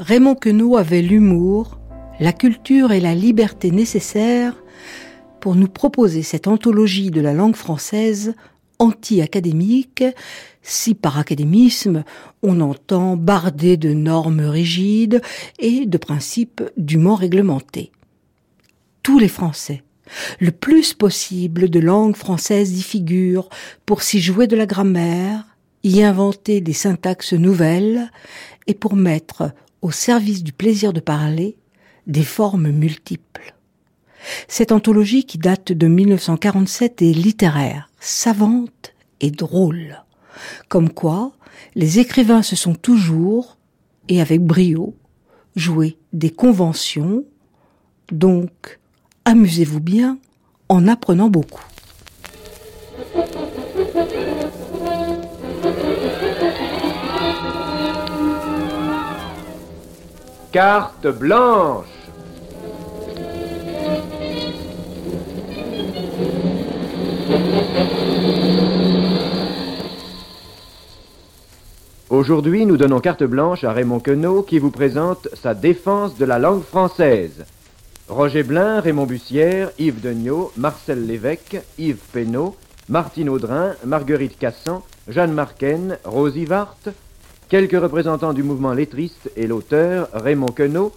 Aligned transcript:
Raymond 0.00 0.34
Queneau 0.34 0.78
avait 0.78 1.02
l'humour, 1.02 1.78
la 2.20 2.32
culture 2.32 2.90
et 2.90 3.00
la 3.00 3.14
liberté 3.14 3.70
nécessaires 3.70 4.56
pour 5.40 5.56
nous 5.56 5.68
proposer 5.68 6.22
cette 6.22 6.48
anthologie 6.48 7.10
de 7.10 7.20
la 7.20 7.34
langue 7.34 7.54
française 7.54 8.34
anti-académique, 8.78 10.02
si 10.62 10.94
par 10.94 11.18
académisme 11.18 12.04
on 12.42 12.62
entend 12.62 13.18
bardé 13.18 13.76
de 13.76 13.92
normes 13.92 14.40
rigides 14.40 15.20
et 15.58 15.84
de 15.84 15.98
principes 15.98 16.62
dûment 16.78 17.14
réglementés. 17.14 17.92
Tous 19.02 19.18
les 19.18 19.28
Français, 19.28 19.82
le 20.38 20.50
plus 20.50 20.94
possible 20.94 21.68
de 21.68 21.78
langue 21.78 22.16
française 22.16 22.72
y 22.72 22.82
figurent 22.82 23.50
pour 23.84 24.00
s'y 24.00 24.22
jouer 24.22 24.46
de 24.46 24.56
la 24.56 24.64
grammaire, 24.64 25.44
y 25.82 26.02
inventer 26.02 26.62
des 26.62 26.72
syntaxes 26.72 27.34
nouvelles 27.34 28.10
et 28.66 28.72
pour 28.72 28.96
mettre 28.96 29.52
au 29.82 29.90
service 29.90 30.42
du 30.42 30.52
plaisir 30.52 30.92
de 30.92 31.00
parler 31.00 31.56
des 32.06 32.22
formes 32.22 32.70
multiples. 32.70 33.54
Cette 34.48 34.72
anthologie 34.72 35.24
qui 35.24 35.38
date 35.38 35.72
de 35.72 35.86
1947 35.86 37.02
est 37.02 37.12
littéraire, 37.12 37.90
savante 38.00 38.94
et 39.20 39.30
drôle. 39.30 40.02
Comme 40.68 40.90
quoi, 40.90 41.32
les 41.74 41.98
écrivains 41.98 42.42
se 42.42 42.56
sont 42.56 42.74
toujours, 42.74 43.56
et 44.08 44.20
avec 44.20 44.42
brio, 44.42 44.94
joué 45.56 45.96
des 46.12 46.30
conventions, 46.30 47.24
donc 48.12 48.78
amusez-vous 49.24 49.80
bien 49.80 50.18
en 50.68 50.86
apprenant 50.88 51.28
beaucoup. 51.28 51.64
Carte 60.52 61.06
blanche. 61.06 61.86
Aujourd'hui, 72.08 72.66
nous 72.66 72.76
donnons 72.76 72.98
carte 72.98 73.22
blanche 73.22 73.62
à 73.62 73.72
Raymond 73.72 74.00
Queneau 74.00 74.42
qui 74.42 74.58
vous 74.58 74.72
présente 74.72 75.28
sa 75.40 75.54
défense 75.54 76.18
de 76.18 76.24
la 76.24 76.40
langue 76.40 76.64
française. 76.64 77.44
Roger 78.08 78.42
Blin, 78.42 78.80
Raymond 78.80 79.06
Bussière, 79.06 79.70
Yves 79.78 80.00
Degnaud, 80.00 80.50
Marcel 80.56 81.06
Lévesque, 81.06 81.60
Yves 81.78 82.02
Pénaud, 82.12 82.56
Martine 82.88 83.28
Audrin, 83.28 83.76
Marguerite 83.84 84.36
Cassan, 84.36 84.82
Jeanne 85.06 85.32
Marquen, 85.32 85.96
Rosie 86.04 86.44
Vart, 86.44 86.76
quelques 87.50 87.72
représentants 87.82 88.32
du 88.32 88.44
mouvement 88.44 88.72
lettriste 88.72 89.30
et 89.36 89.48
l'auteur, 89.48 90.08
Raymond 90.14 90.52
Queneau, 90.54 90.92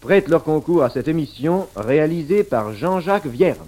prêtent 0.00 0.28
leur 0.28 0.44
concours 0.44 0.84
à 0.84 0.90
cette 0.90 1.08
émission 1.08 1.66
réalisée 1.74 2.44
par 2.44 2.72
Jean-Jacques 2.72 3.26
Vierne. 3.26 3.58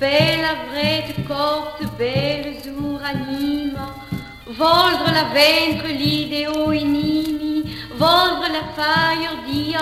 Bella 0.00 0.54
vrete 0.70 1.22
corte, 1.24 1.84
belle 1.98 2.58
jour 2.62 2.98
anima, 3.02 3.94
vendre 4.46 5.12
la 5.12 5.24
ventre 5.24 5.92
l'ideo 5.92 6.72
inimi, 6.72 7.62
vendre 7.96 8.48
la 8.48 8.64
faille 8.74 9.28
di 9.44 9.76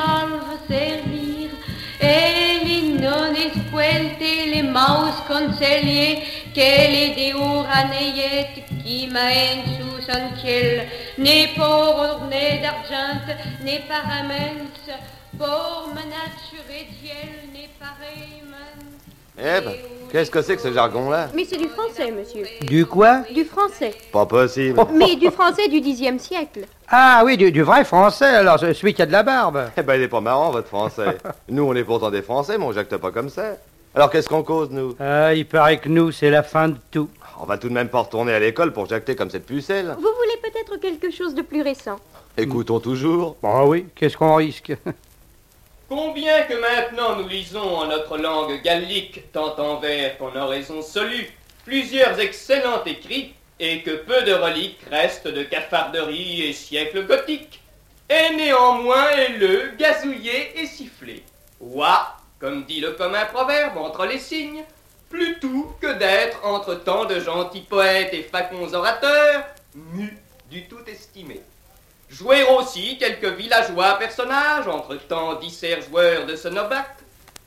servir, 0.66 1.50
e 1.98 2.60
li 2.64 2.98
non 2.98 3.32
esquelte 3.36 4.46
le 4.46 4.62
maus 4.62 5.14
consellier, 5.28 6.26
che 6.52 6.88
le 6.90 7.14
deo 7.14 7.62
raneiet 7.62 8.66
qui 8.82 9.06
maen 9.06 9.62
sous 9.76 10.08
un 10.08 10.36
ciel, 10.40 10.88
né 11.16 11.52
pour 11.54 11.94
orné 12.10 12.58
d'argent, 12.60 13.22
né 13.62 13.84
paramens, 13.86 14.82
pour 15.38 15.94
ma 15.94 16.02
nature 16.02 16.86
diel, 17.00 17.50
né 17.52 17.68
pareillement. 17.78 18.97
Eh 19.40 19.60
ben, 19.60 19.74
qu'est-ce 20.10 20.32
que 20.32 20.42
c'est 20.42 20.56
que 20.56 20.62
ce 20.62 20.72
jargon-là? 20.72 21.28
Mais 21.32 21.44
c'est 21.44 21.56
du 21.58 21.68
français, 21.68 22.10
monsieur. 22.10 22.44
Du 22.62 22.84
quoi? 22.86 23.20
Du 23.32 23.44
français. 23.44 23.94
Pas 24.12 24.26
possible. 24.26 24.80
Mais 24.94 25.14
du 25.14 25.30
français 25.30 25.68
du 25.68 25.80
Xe 25.80 26.20
siècle. 26.20 26.62
Ah 26.88 27.22
oui, 27.24 27.36
du, 27.36 27.52
du 27.52 27.62
vrai 27.62 27.84
français, 27.84 28.24
alors 28.26 28.58
celui 28.58 28.94
qui 28.94 29.02
a 29.02 29.06
de 29.06 29.12
la 29.12 29.22
barbe. 29.22 29.70
Eh 29.76 29.82
ben, 29.82 29.94
il 29.94 30.02
est 30.02 30.08
pas 30.08 30.20
marrant, 30.20 30.50
votre 30.50 30.66
français. 30.66 31.18
nous, 31.48 31.62
on 31.62 31.74
est 31.74 31.84
pourtant 31.84 32.10
des 32.10 32.22
français, 32.22 32.58
mais 32.58 32.64
on 32.64 32.72
jacte 32.72 32.96
pas 32.96 33.12
comme 33.12 33.28
ça. 33.28 33.56
Alors, 33.94 34.10
qu'est-ce 34.10 34.28
qu'on 34.28 34.42
cause, 34.42 34.70
nous? 34.70 34.96
Ah, 34.98 35.32
il 35.32 35.46
paraît 35.46 35.78
que 35.78 35.88
nous, 35.88 36.10
c'est 36.10 36.30
la 36.30 36.42
fin 36.42 36.68
de 36.68 36.76
tout. 36.90 37.08
On 37.40 37.44
va 37.44 37.58
tout 37.58 37.68
de 37.68 37.74
même 37.74 37.88
pas 37.88 38.00
retourner 38.00 38.32
à 38.32 38.40
l'école 38.40 38.72
pour 38.72 38.86
jacter 38.86 39.14
comme 39.14 39.30
cette 39.30 39.46
pucelle. 39.46 39.86
Vous 39.86 40.00
voulez 40.00 40.40
peut-être 40.42 40.80
quelque 40.80 41.12
chose 41.14 41.34
de 41.36 41.42
plus 41.42 41.62
récent? 41.62 42.00
Écoutons 42.36 42.80
toujours. 42.80 43.36
Bon 43.40 43.68
oui, 43.68 43.86
qu'est-ce 43.94 44.16
qu'on 44.16 44.34
risque? 44.34 44.72
Combien 45.88 46.42
que 46.42 46.52
maintenant 46.52 47.16
nous 47.16 47.26
lisons 47.26 47.76
en 47.76 47.86
notre 47.86 48.18
langue 48.18 48.60
gallique, 48.60 49.32
tant 49.32 49.58
en 49.58 49.80
vers 49.80 50.18
qu'en 50.18 50.36
oraison 50.36 50.82
solue, 50.82 51.30
plusieurs 51.64 52.20
excellents 52.20 52.84
écrits, 52.84 53.34
et 53.58 53.82
que 53.82 53.96
peu 53.96 54.22
de 54.22 54.34
reliques 54.34 54.82
restent 54.90 55.28
de 55.28 55.42
cafarderie 55.42 56.42
et 56.42 56.52
siècles 56.52 57.06
gothiques, 57.06 57.62
et 58.10 58.36
néanmoins 58.36 59.08
est-le 59.12 59.72
gazouillé 59.78 60.60
et 60.60 60.66
sifflé. 60.66 61.22
Ouah, 61.58 62.18
comme 62.38 62.64
dit 62.64 62.80
le 62.80 62.92
commun 62.92 63.24
proverbe 63.24 63.78
entre 63.78 64.04
les 64.04 64.18
signes, 64.18 64.64
plutôt 65.08 65.74
que 65.80 65.94
d'être 65.94 66.44
entre 66.44 66.74
tant 66.74 67.06
de 67.06 67.18
gentils 67.18 67.62
poètes 67.62 68.12
et 68.12 68.24
facons 68.24 68.74
orateurs, 68.74 69.44
nus 69.94 70.18
du 70.50 70.68
tout 70.68 70.84
estimé. 70.86 71.40
Jouer 72.10 72.42
aussi 72.58 72.96
quelques 72.98 73.36
villageois 73.36 73.98
personnages 73.98 74.66
entre 74.66 74.96
tant 74.96 75.34
disserts 75.34 75.82
joueurs 75.82 76.26
de 76.26 76.36
ce 76.36 76.48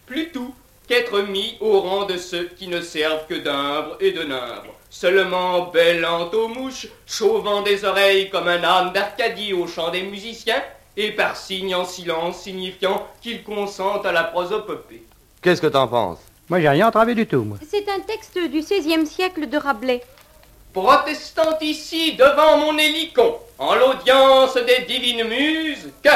plutôt 0.06 0.54
qu'être 0.88 1.22
mis 1.22 1.58
au 1.62 1.80
rang 1.80 2.06
de 2.06 2.18
ceux 2.18 2.50
qui 2.58 2.68
ne 2.68 2.82
servent 2.82 3.26
que 3.28 3.36
d'imbre 3.36 3.98
et 4.00 4.12
de 4.12 4.24
nimbre, 4.24 4.74
seulement 4.90 5.68
bêlant 5.68 6.30
aux 6.32 6.48
mouches, 6.48 6.88
chauvant 7.08 7.62
des 7.62 7.86
oreilles 7.86 8.30
comme 8.30 8.48
un 8.48 8.64
âne 8.64 8.94
d'Arcadie 8.94 9.54
au 9.54 9.68
chant 9.68 9.90
des 9.90 10.04
musiciens, 10.04 10.62
et 10.98 11.12
par 11.12 11.38
signe 11.38 11.74
en 11.74 11.86
silence 11.86 12.42
signifiant 12.42 13.08
qu'ils 13.22 13.44
consentent 13.44 14.06
à 14.06 14.12
la 14.12 14.26
prosopopée. 14.26 15.04
Qu'est-ce 15.42 15.62
que 15.62 15.68
t'en 15.68 15.88
penses? 15.88 16.20
Moi, 16.50 16.60
j'ai 16.60 16.70
rien 16.70 16.88
entravé 16.88 17.16
du 17.16 17.26
tout, 17.26 17.44
moi. 17.44 17.58
C'est 17.68 17.88
un 17.90 18.02
texte 18.02 18.38
du 18.38 18.60
XVIe 18.60 19.08
siècle 19.08 19.48
de 19.48 19.58
Rabelais. 19.58 20.04
Protestant 20.74 21.58
ici 21.60 22.14
devant 22.14 22.58
mon 22.58 22.78
hélicon, 22.78 23.38
en 23.60 23.76
l'audience 23.76 24.56
des 24.56 24.86
divines 24.88 25.26
muses, 25.26 25.90
que, 26.02 26.10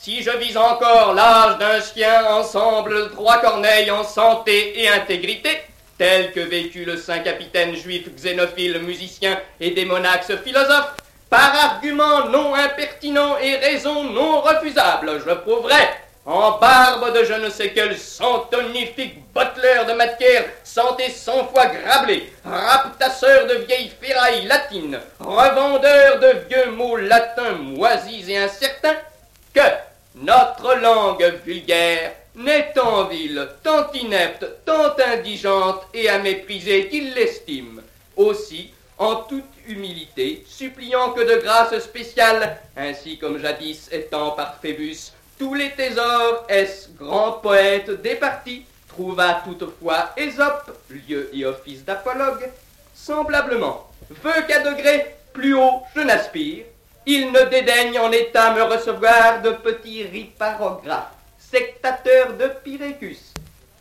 si 0.00 0.22
je 0.22 0.30
vis 0.30 0.56
encore 0.56 1.12
l'âge 1.12 1.58
d'un 1.58 1.80
chien, 1.80 2.24
ensemble 2.30 3.10
trois 3.10 3.38
corneilles 3.38 3.90
en 3.90 4.04
santé 4.04 4.80
et 4.80 4.88
intégrité, 4.88 5.60
tel 5.98 6.32
que 6.32 6.38
vécut 6.38 6.84
le 6.84 6.96
saint 6.96 7.18
capitaine 7.18 7.74
juif 7.74 8.08
xénophile 8.14 8.78
musicien 8.78 9.40
et 9.58 9.72
démonaxe 9.72 10.36
philosophe, 10.44 10.94
par 11.28 11.52
argument 11.72 12.28
non 12.28 12.54
impertinent 12.54 13.36
et 13.38 13.56
raison 13.56 14.04
non 14.04 14.40
refusable, 14.40 15.20
je 15.26 15.34
prouverai 15.34 15.82
en 16.26 16.58
barbe 16.58 17.16
de 17.16 17.24
je 17.24 17.34
ne 17.34 17.48
sais 17.48 17.70
quel 17.72 17.96
santonifique 17.96 19.32
butler 19.32 19.84
de 19.86 19.92
matière, 19.92 20.44
santé 20.64 21.08
cent 21.08 21.46
fois 21.46 21.66
grablée, 21.66 22.32
raptasseur 22.44 23.46
de 23.46 23.54
vieilles 23.64 23.92
ferrailles 24.00 24.46
latines, 24.46 24.98
revendeur 25.20 26.18
de 26.18 26.32
vieux 26.48 26.72
mots 26.72 26.96
latins 26.96 27.52
moisis 27.52 28.28
et 28.28 28.38
incertains, 28.38 28.96
que 29.54 29.60
notre 30.16 30.74
langue 30.74 31.32
vulgaire 31.44 32.12
n'est 32.34 32.76
en 32.76 33.04
ville 33.04 33.48
tant 33.62 33.92
inepte, 33.92 34.46
tant 34.64 34.96
indigente 34.98 35.86
et 35.94 36.08
à 36.08 36.18
mépriser 36.18 36.88
qu'il 36.88 37.14
l'estime. 37.14 37.82
Aussi, 38.16 38.72
en 38.98 39.16
toute 39.16 39.44
humilité, 39.68 40.44
suppliant 40.48 41.10
que 41.10 41.20
de 41.20 41.40
grâce 41.40 41.78
spéciale, 41.78 42.58
ainsi 42.76 43.18
comme 43.18 43.38
jadis 43.38 43.88
étant 43.92 44.32
par 44.32 44.58
Phébus, 44.60 45.12
tous 45.38 45.54
les 45.54 45.70
trésors, 45.72 46.44
est 46.48 46.90
grand 46.96 47.32
poète 47.32 47.90
départi, 48.02 48.64
trouva 48.88 49.42
toutefois 49.44 50.10
Ésope, 50.16 50.76
lieu 50.90 51.30
et 51.32 51.44
office 51.44 51.84
d'apologue, 51.84 52.50
semblablement, 52.94 53.90
veut 54.10 54.42
qu'à 54.48 54.60
degré 54.60 55.14
plus 55.32 55.54
haut 55.54 55.82
je 55.94 56.00
n'aspire, 56.00 56.64
il 57.04 57.30
ne 57.30 57.44
dédaigne 57.50 57.98
en 57.98 58.10
état 58.10 58.54
me 58.54 58.62
recevoir 58.62 59.42
de 59.42 59.50
petits 59.50 60.04
riparographes, 60.04 61.12
sectateurs 61.38 62.32
de 62.32 62.50
Pyrécus. 62.64 63.32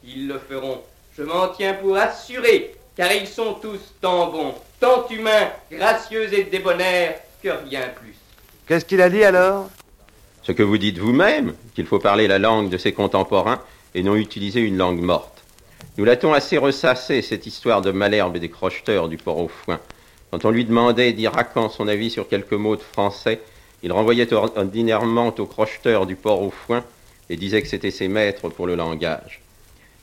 Ils 0.04 0.28
le 0.28 0.38
feront, 0.38 0.84
je 1.18 1.24
m'en 1.24 1.48
tiens 1.48 1.74
pour 1.75 1.98
assuré, 1.98 2.75
car 2.96 3.12
ils 3.12 3.28
sont 3.28 3.56
tous 3.56 3.80
tant 4.02 4.28
bons, 4.28 4.54
tant 4.80 5.07
humains, 5.10 5.50
gracieux 5.72 6.31
et 6.34 6.44
débonnaires 6.44 7.19
que 7.42 7.50
rien 7.50 7.88
plus. 7.96 8.16
Qu'est-ce 8.68 8.86
qu'il 8.86 9.02
a 9.02 9.10
dit 9.10 9.24
alors? 9.24 9.69
Ce 10.45 10.51
que 10.51 10.62
vous 10.62 10.77
dites 10.77 11.00
vous-même, 11.00 11.56
qu'il 11.74 11.88
faut 11.88 11.97
parler 11.97 12.27
la 12.27 12.38
langue 12.38 12.69
de 12.69 12.77
ses 12.77 12.92
contemporains 12.92 13.62
et 13.95 14.03
non 14.03 14.15
utiliser 14.15 14.59
une 14.59 14.77
langue 14.77 15.01
morte. 15.01 15.44
Nous 15.97 16.06
l'a-t-on 16.06 16.33
assez 16.33 16.59
ressassé, 16.59 17.24
cette 17.24 17.47
histoire 17.47 17.81
de 17.81 17.89
Malherbe 17.89 18.36
et 18.36 18.39
des 18.39 18.50
crocheteurs 18.50 19.09
du 19.09 19.18
port 19.18 19.39
au 19.39 19.47
foin. 19.47 19.80
Quand 20.30 20.45
on 20.45 20.51
lui 20.51 20.63
demandait 20.63 21.13
d'Iracan 21.13 21.69
son 21.69 21.88
avis 21.88 22.12
sur 22.12 22.27
quelques 22.27 22.53
mots 22.53 22.75
de 22.75 22.81
français, 22.81 23.39
il 23.81 23.92
renvoyait 23.92 24.31
ordinairement 24.33 25.33
aux 25.36 25.45
crocheteurs 25.47 26.06
du 26.06 26.15
port 26.15 26.44
au 26.44 26.51
foin 26.51 26.83
et 27.31 27.38
disait 27.38 27.63
que 27.63 27.68
c'était 27.68 27.89
ses 27.89 28.07
maîtres 28.07 28.50
pour 28.50 28.68
le 28.68 28.75
langage. 28.75 29.42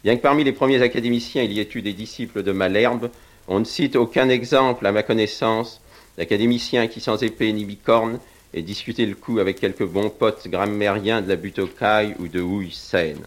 Bien 0.03 0.17
que 0.17 0.23
parmi 0.23 0.43
les 0.43 0.53
premiers 0.53 0.83
académiciens 0.83 1.45
il 1.45 1.53
y 1.53 1.61
ait 1.61 1.69
eu 1.73 1.83
des 1.83 1.93
disciples 1.93 2.43
de 2.43 2.51
Malherbe, 2.51 3.11
on 3.47 3.61
ne 3.61 3.65
cite 3.65 3.95
aucun 3.95 4.29
exemple, 4.29 4.87
à 4.87 4.93
ma 4.93 5.05
connaissance, 5.05 5.81
d'académicien 6.19 6.89
qui, 6.89 7.01
sans 7.01 7.23
épée 7.23 7.53
ni 7.53 7.65
bicorne, 7.65 8.19
ait 8.55 8.63
discuté 8.63 9.07
le 9.07 9.15
coup 9.15 9.39
avec 9.39 9.61
quelques 9.61 9.87
bons 9.87 10.11
potes 10.11 10.49
grammairiens 10.49 11.23
de 11.23 11.29
la 11.29 11.37
butte 11.37 11.59
aux 11.59 11.67
cailles 11.67 12.15
ou 12.19 12.29
de 12.29 12.41
houille 12.41 12.73
saine. 12.73 13.23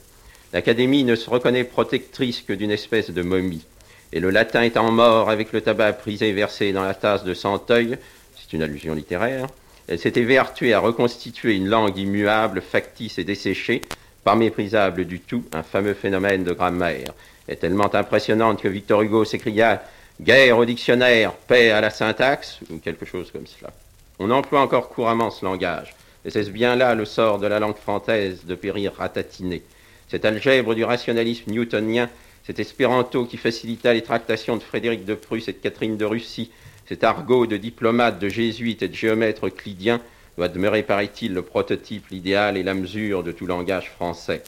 L'Académie 0.53 1.03
ne 1.03 1.15
se 1.15 1.29
reconnaît 1.29 1.63
protectrice 1.63 2.41
que 2.41 2.53
d'une 2.53 2.71
espèce 2.71 3.09
de 3.09 3.21
momie. 3.21 3.65
Et 4.13 4.19
le 4.19 4.29
latin 4.29 4.61
étant 4.61 4.91
mort 4.91 5.29
avec 5.29 5.51
le 5.51 5.61
tabac 5.61 5.93
prisé 5.93 6.31
versé 6.31 6.71
dans 6.71 6.83
la 6.83 6.93
tasse 6.93 7.23
de 7.23 7.33
Santeuil, 7.33 7.97
c'est 8.35 8.53
une 8.53 8.63
allusion 8.63 8.93
littéraire, 8.93 9.47
elle 9.87 9.99
s'était 9.99 10.23
vertuée 10.23 10.73
à 10.73 10.79
reconstituer 10.79 11.55
une 11.55 11.67
langue 11.67 11.97
immuable, 11.97 12.61
factice 12.61 13.19
et 13.19 13.23
desséchée, 13.23 13.81
pas 14.23 14.35
méprisable 14.35 15.05
du 15.05 15.19
tout, 15.19 15.43
un 15.53 15.63
fameux 15.63 15.93
phénomène 15.93 16.43
de 16.43 16.53
grammaire, 16.53 17.13
est 17.47 17.57
tellement 17.57 17.93
impressionnante 17.93 18.61
que 18.61 18.67
Victor 18.67 19.01
Hugo 19.01 19.25
s'écria 19.25 19.83
Guerre 20.21 20.57
au 20.57 20.65
dictionnaire, 20.65 21.33
paix 21.33 21.71
à 21.71 21.81
la 21.81 21.89
syntaxe, 21.89 22.59
ou 22.71 22.77
quelque 22.77 23.05
chose 23.05 23.31
comme 23.31 23.45
cela. 23.45 23.71
On 24.19 24.31
emploie 24.31 24.61
encore 24.61 24.89
couramment 24.89 25.29
ce 25.29 25.43
langage, 25.43 25.95
et 26.23 26.29
c'est 26.29 26.49
bien 26.49 26.75
là 26.75 26.95
le 26.95 27.05
sort 27.05 27.39
de 27.39 27.47
la 27.47 27.59
langue 27.59 27.75
française 27.75 28.45
de 28.45 28.55
périr 28.55 28.93
ratatiné. 28.97 29.61
Cet 30.07 30.23
algèbre 30.23 30.73
du 30.73 30.83
rationalisme 30.83 31.51
newtonien, 31.51 32.09
cet 32.45 32.59
espéranto 32.59 33.25
qui 33.25 33.37
facilita 33.37 33.93
les 33.93 34.03
tractations 34.03 34.55
de 34.55 34.63
Frédéric 34.63 35.03
de 35.03 35.15
Prusse 35.15 35.47
et 35.47 35.53
de 35.53 35.57
Catherine 35.57 35.97
de 35.97 36.05
Russie, 36.05 36.51
cet 36.87 37.03
argot 37.03 37.47
de 37.47 37.57
diplomates, 37.57 38.19
de 38.19 38.29
jésuites 38.29 38.83
et 38.83 38.87
de 38.87 38.93
géomètres 38.93 39.49
clidiens, 39.49 39.99
doit 40.37 40.47
demeurer, 40.47 40.83
paraît-il, 40.83 41.33
le 41.33 41.41
prototype, 41.41 42.07
l'idéal 42.09 42.57
et 42.57 42.63
la 42.63 42.73
mesure 42.73 43.23
de 43.23 43.31
tout 43.31 43.47
langage 43.47 43.91
français. 43.91 44.43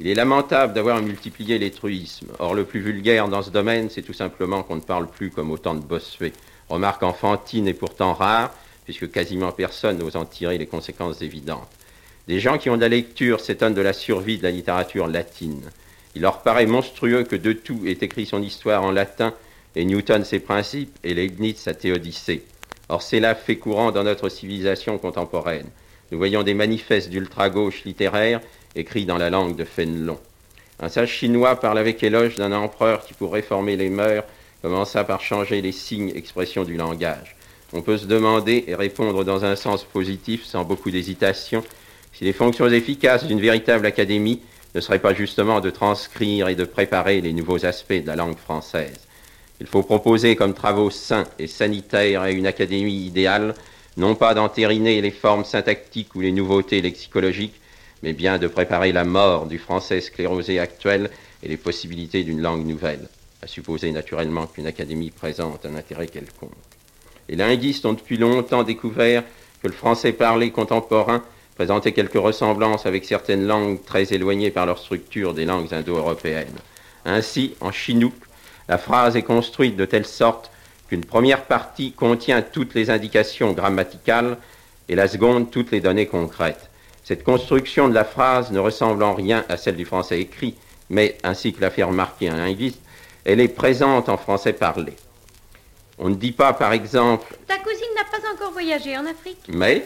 Il 0.00 0.08
est 0.08 0.14
lamentable 0.14 0.72
d'avoir 0.72 1.02
multiplié 1.02 1.58
les 1.58 1.70
truismes. 1.70 2.28
Or, 2.38 2.54
le 2.54 2.64
plus 2.64 2.80
vulgaire 2.80 3.28
dans 3.28 3.42
ce 3.42 3.50
domaine, 3.50 3.90
c'est 3.90 4.02
tout 4.02 4.12
simplement 4.12 4.62
qu'on 4.62 4.76
ne 4.76 4.80
parle 4.80 5.06
plus 5.06 5.30
comme 5.30 5.50
au 5.50 5.58
temps 5.58 5.74
de 5.74 5.84
Bossuet. 5.84 6.32
Remarque 6.68 7.02
enfantine 7.02 7.68
et 7.68 7.74
pourtant 7.74 8.14
rare, 8.14 8.52
puisque 8.84 9.10
quasiment 9.10 9.52
personne 9.52 9.98
n'ose 9.98 10.16
en 10.16 10.24
tirer 10.24 10.58
les 10.58 10.66
conséquences 10.66 11.22
évidentes. 11.22 11.68
Des 12.28 12.40
gens 12.40 12.58
qui 12.58 12.70
ont 12.70 12.76
de 12.76 12.82
la 12.82 12.88
lecture 12.88 13.40
s'étonnent 13.40 13.74
de 13.74 13.80
la 13.80 13.92
survie 13.92 14.38
de 14.38 14.44
la 14.44 14.50
littérature 14.50 15.08
latine. 15.08 15.70
Il 16.14 16.22
leur 16.22 16.42
paraît 16.42 16.66
monstrueux 16.66 17.24
que 17.24 17.36
de 17.36 17.52
tout 17.52 17.80
ait 17.86 17.98
écrit 18.00 18.26
son 18.26 18.42
histoire 18.42 18.84
en 18.84 18.90
latin, 18.90 19.34
et 19.74 19.84
Newton 19.84 20.24
ses 20.24 20.40
principes, 20.40 20.96
et 21.02 21.14
Leibniz 21.14 21.56
sa 21.56 21.74
théodicée. 21.74 22.44
Or, 22.88 23.02
c'est 23.02 23.20
là 23.20 23.34
fait 23.34 23.56
courant 23.56 23.90
dans 23.90 24.04
notre 24.04 24.28
civilisation 24.28 24.98
contemporaine. 24.98 25.68
Nous 26.10 26.18
voyons 26.18 26.42
des 26.42 26.54
manifestes 26.54 27.08
d'ultra-gauche 27.08 27.84
littéraire 27.84 28.40
écrits 28.74 29.06
dans 29.06 29.18
la 29.18 29.30
langue 29.30 29.56
de 29.56 29.64
Fénelon. 29.64 30.18
Un 30.78 30.88
sage 30.88 31.10
chinois 31.10 31.58
parle 31.58 31.78
avec 31.78 32.02
éloge 32.02 32.36
d'un 32.36 32.52
empereur 32.52 33.04
qui, 33.04 33.14
pour 33.14 33.32
réformer 33.32 33.76
les 33.76 33.88
mœurs, 33.88 34.24
commença 34.60 35.04
par 35.04 35.22
changer 35.22 35.62
les 35.62 35.72
signes 35.72 36.12
expression 36.14 36.64
du 36.64 36.76
langage. 36.76 37.36
On 37.74 37.80
peut 37.80 37.96
se 37.96 38.06
demander 38.06 38.64
et 38.66 38.74
répondre 38.74 39.24
dans 39.24 39.44
un 39.44 39.56
sens 39.56 39.84
positif, 39.84 40.44
sans 40.44 40.64
beaucoup 40.64 40.90
d'hésitation, 40.90 41.64
si 42.12 42.24
les 42.24 42.34
fonctions 42.34 42.68
efficaces 42.68 43.24
d'une 43.24 43.40
véritable 43.40 43.86
académie 43.86 44.40
ne 44.74 44.80
seraient 44.80 44.98
pas 44.98 45.14
justement 45.14 45.60
de 45.60 45.70
transcrire 45.70 46.48
et 46.48 46.54
de 46.54 46.64
préparer 46.64 47.20
les 47.22 47.32
nouveaux 47.32 47.64
aspects 47.64 47.92
de 47.92 48.06
la 48.06 48.16
langue 48.16 48.36
française. 48.36 49.00
Il 49.60 49.66
faut 49.66 49.82
proposer 49.82 50.36
comme 50.36 50.54
travaux 50.54 50.90
sains 50.90 51.26
et 51.38 51.46
sanitaires 51.46 52.22
à 52.22 52.30
une 52.30 52.46
académie 52.46 53.06
idéale, 53.06 53.54
non 53.96 54.16
pas 54.16 54.34
d'entériner 54.34 55.00
les 55.00 55.10
formes 55.10 55.44
syntactiques 55.44 56.14
ou 56.14 56.20
les 56.20 56.32
nouveautés 56.32 56.82
lexicologiques, 56.82 57.60
mais 58.02 58.12
bien 58.12 58.38
de 58.38 58.48
préparer 58.48 58.92
la 58.92 59.04
mort 59.04 59.46
du 59.46 59.58
français 59.58 60.00
sclérosé 60.00 60.58
actuel 60.58 61.10
et 61.42 61.48
les 61.48 61.56
possibilités 61.56 62.24
d'une 62.24 62.42
langue 62.42 62.66
nouvelle, 62.66 63.08
à 63.40 63.46
supposer 63.46 63.92
naturellement 63.92 64.46
qu'une 64.46 64.66
académie 64.66 65.10
présente 65.10 65.64
un 65.64 65.76
intérêt 65.76 66.08
quelconque. 66.08 66.71
Les 67.28 67.36
linguistes 67.36 67.86
ont 67.86 67.92
depuis 67.92 68.16
longtemps 68.16 68.62
découvert 68.62 69.22
que 69.62 69.68
le 69.68 69.72
français 69.72 70.12
parlé 70.12 70.50
contemporain 70.50 71.22
présentait 71.54 71.92
quelques 71.92 72.14
ressemblances 72.14 72.86
avec 72.86 73.04
certaines 73.04 73.46
langues 73.46 73.82
très 73.84 74.12
éloignées 74.12 74.50
par 74.50 74.66
leur 74.66 74.78
structure 74.78 75.34
des 75.34 75.44
langues 75.44 75.72
indo-européennes. 75.72 76.58
Ainsi, 77.04 77.54
en 77.60 77.72
chinook, 77.72 78.14
la 78.68 78.78
phrase 78.78 79.16
est 79.16 79.22
construite 79.22 79.76
de 79.76 79.84
telle 79.84 80.06
sorte 80.06 80.50
qu'une 80.88 81.04
première 81.04 81.44
partie 81.44 81.92
contient 81.92 82.42
toutes 82.42 82.74
les 82.74 82.90
indications 82.90 83.52
grammaticales 83.52 84.38
et 84.88 84.94
la 84.94 85.08
seconde 85.08 85.50
toutes 85.50 85.70
les 85.70 85.80
données 85.80 86.06
concrètes. 86.06 86.70
Cette 87.04 87.24
construction 87.24 87.88
de 87.88 87.94
la 87.94 88.04
phrase 88.04 88.52
ne 88.52 88.58
ressemble 88.58 89.02
en 89.02 89.14
rien 89.14 89.44
à 89.48 89.56
celle 89.56 89.76
du 89.76 89.84
français 89.84 90.20
écrit, 90.20 90.54
mais, 90.90 91.16
ainsi 91.24 91.52
que 91.52 91.60
l'a 91.60 91.70
fait 91.70 91.82
remarquer 91.82 92.28
un 92.28 92.36
linguiste, 92.36 92.80
elle 93.24 93.40
est 93.40 93.48
présente 93.48 94.08
en 94.08 94.16
français 94.16 94.52
parlé. 94.52 94.92
On 95.98 96.08
ne 96.08 96.14
dit 96.14 96.32
pas, 96.32 96.52
par 96.52 96.72
exemple... 96.72 97.34
Ta 97.46 97.58
cousine 97.58 97.94
n'a 97.96 98.04
pas 98.04 98.26
encore 98.32 98.52
voyagé 98.52 98.96
en 98.96 99.06
Afrique. 99.06 99.44
Mais... 99.48 99.84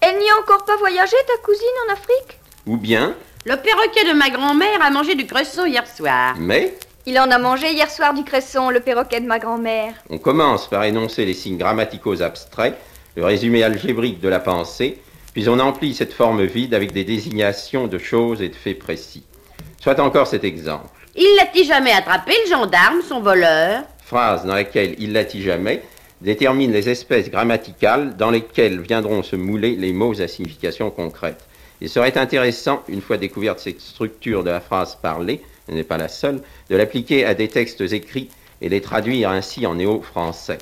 Elle 0.00 0.18
n'y 0.18 0.28
a 0.30 0.38
encore 0.38 0.64
pas 0.64 0.76
voyagé, 0.76 1.16
ta 1.26 1.42
cousine, 1.42 1.66
en 1.88 1.92
Afrique? 1.92 2.38
Ou 2.66 2.76
bien... 2.76 3.14
Le 3.46 3.56
perroquet 3.56 4.04
de 4.04 4.16
ma 4.16 4.30
grand-mère 4.30 4.82
a 4.82 4.90
mangé 4.90 5.14
du 5.14 5.26
cresson 5.26 5.66
hier 5.66 5.86
soir. 5.86 6.34
Mais... 6.38 6.76
Il 7.06 7.18
en 7.20 7.30
a 7.30 7.38
mangé 7.38 7.72
hier 7.72 7.90
soir 7.90 8.14
du 8.14 8.24
cresson, 8.24 8.70
le 8.70 8.80
perroquet 8.80 9.20
de 9.20 9.26
ma 9.26 9.38
grand-mère. 9.38 9.92
On 10.08 10.16
commence 10.16 10.68
par 10.68 10.84
énoncer 10.84 11.26
les 11.26 11.34
signes 11.34 11.58
grammaticaux 11.58 12.22
abstraits, 12.22 12.78
le 13.14 13.24
résumé 13.26 13.62
algébrique 13.62 14.20
de 14.20 14.28
la 14.28 14.40
pensée, 14.40 15.02
puis 15.34 15.46
on 15.50 15.58
emplit 15.58 15.94
cette 15.94 16.14
forme 16.14 16.44
vide 16.44 16.72
avec 16.72 16.92
des 16.92 17.04
désignations 17.04 17.86
de 17.86 17.98
choses 17.98 18.40
et 18.40 18.48
de 18.48 18.56
faits 18.56 18.78
précis. 18.78 19.24
Soit 19.78 20.00
encore 20.00 20.26
cet 20.26 20.44
exemple. 20.44 20.88
Il 21.14 21.36
l'a-t-il 21.36 21.66
jamais 21.66 21.92
attrapé, 21.92 22.32
le 22.46 22.50
gendarme, 22.50 23.02
son 23.06 23.20
voleur? 23.20 23.82
Phrase 24.14 24.46
dans 24.46 24.54
laquelle 24.54 24.94
il 25.00 25.12
l'a-t-il 25.12 25.42
jamais 25.42 25.82
détermine 26.20 26.70
les 26.70 26.88
espèces 26.88 27.32
grammaticales 27.32 28.16
dans 28.16 28.30
lesquelles 28.30 28.80
viendront 28.80 29.24
se 29.24 29.34
mouler 29.34 29.74
les 29.74 29.92
mots 29.92 30.20
à 30.20 30.28
signification 30.28 30.88
concrète. 30.92 31.44
Il 31.80 31.88
serait 31.88 32.16
intéressant, 32.16 32.84
une 32.86 33.00
fois 33.00 33.16
découverte 33.16 33.58
cette 33.58 33.80
structure 33.80 34.44
de 34.44 34.50
la 34.50 34.60
phrase 34.60 34.96
parlée, 35.02 35.40
elle 35.66 35.74
n'est 35.74 35.82
pas 35.82 35.98
la 35.98 36.06
seule, 36.06 36.42
de 36.70 36.76
l'appliquer 36.76 37.24
à 37.24 37.34
des 37.34 37.48
textes 37.48 37.80
écrits 37.80 38.28
et 38.60 38.68
les 38.68 38.80
traduire 38.80 39.30
ainsi 39.30 39.66
en 39.66 39.74
néo-français. 39.74 40.58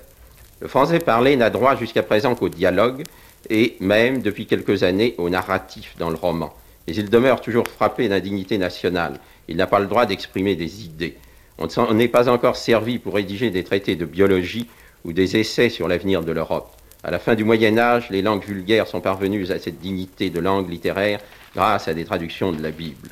Le 0.61 0.69
français 0.69 1.01
parlé 1.01 1.37
n'a 1.37 1.51
droit 1.51 1.77
jusqu'à 1.77 2.03
présent 2.03 2.35
qu'au 2.35 2.49
dialogue 2.49 3.03
et 3.51 3.77
même 3.81 4.23
depuis 4.23 4.47
quelques 4.47 4.83
années 4.83 5.15
au 5.19 5.29
narratif 5.29 5.95
dans 5.99 6.09
le 6.09 6.17
roman. 6.17 6.55
Mais 6.89 6.95
il 6.95 7.11
demeure 7.11 7.43
toujours 7.43 7.69
frappé 7.69 8.09
d'indignité 8.09 8.57
nationale. 8.57 9.21
Il 9.47 9.59
n'a 9.59 9.67
pas 9.67 9.79
le 9.79 9.89
droit 9.89 10.07
d'exprimer 10.07 10.57
des 10.57 10.87
idées. 10.87 11.19
On 11.59 11.95
n'est 11.95 12.09
pas 12.09 12.29
encore 12.29 12.57
servi 12.57 12.99
pour 12.99 13.15
rédiger 13.15 13.51
des 13.51 13.65
traités 13.65 13.97
de 13.97 14.05
biologie 14.05 14.69
ou 15.05 15.13
des 15.13 15.37
essais 15.37 15.69
sur 15.69 15.89
l'avenir 15.89 16.23
de 16.23 16.33
l'Europe. 16.33 16.75
À 17.05 17.11
la 17.11 17.19
fin 17.19 17.35
du 17.35 17.45
Moyen 17.45 17.79
Âge, 17.79 18.11
les 18.11 18.23
langues 18.23 18.45
vulgaires 18.45 18.87
sont 18.87 19.01
parvenues 19.01 19.51
à 19.51 19.59
cette 19.59 19.81
dignité 19.81 20.31
de 20.31 20.41
langue 20.41 20.71
littéraire 20.71 21.21
grâce 21.55 21.89
à 21.89 21.95
des 21.95 22.05
traductions 22.05 22.53
de 22.53 22.63
la 22.63 22.71
Bible. 22.71 23.09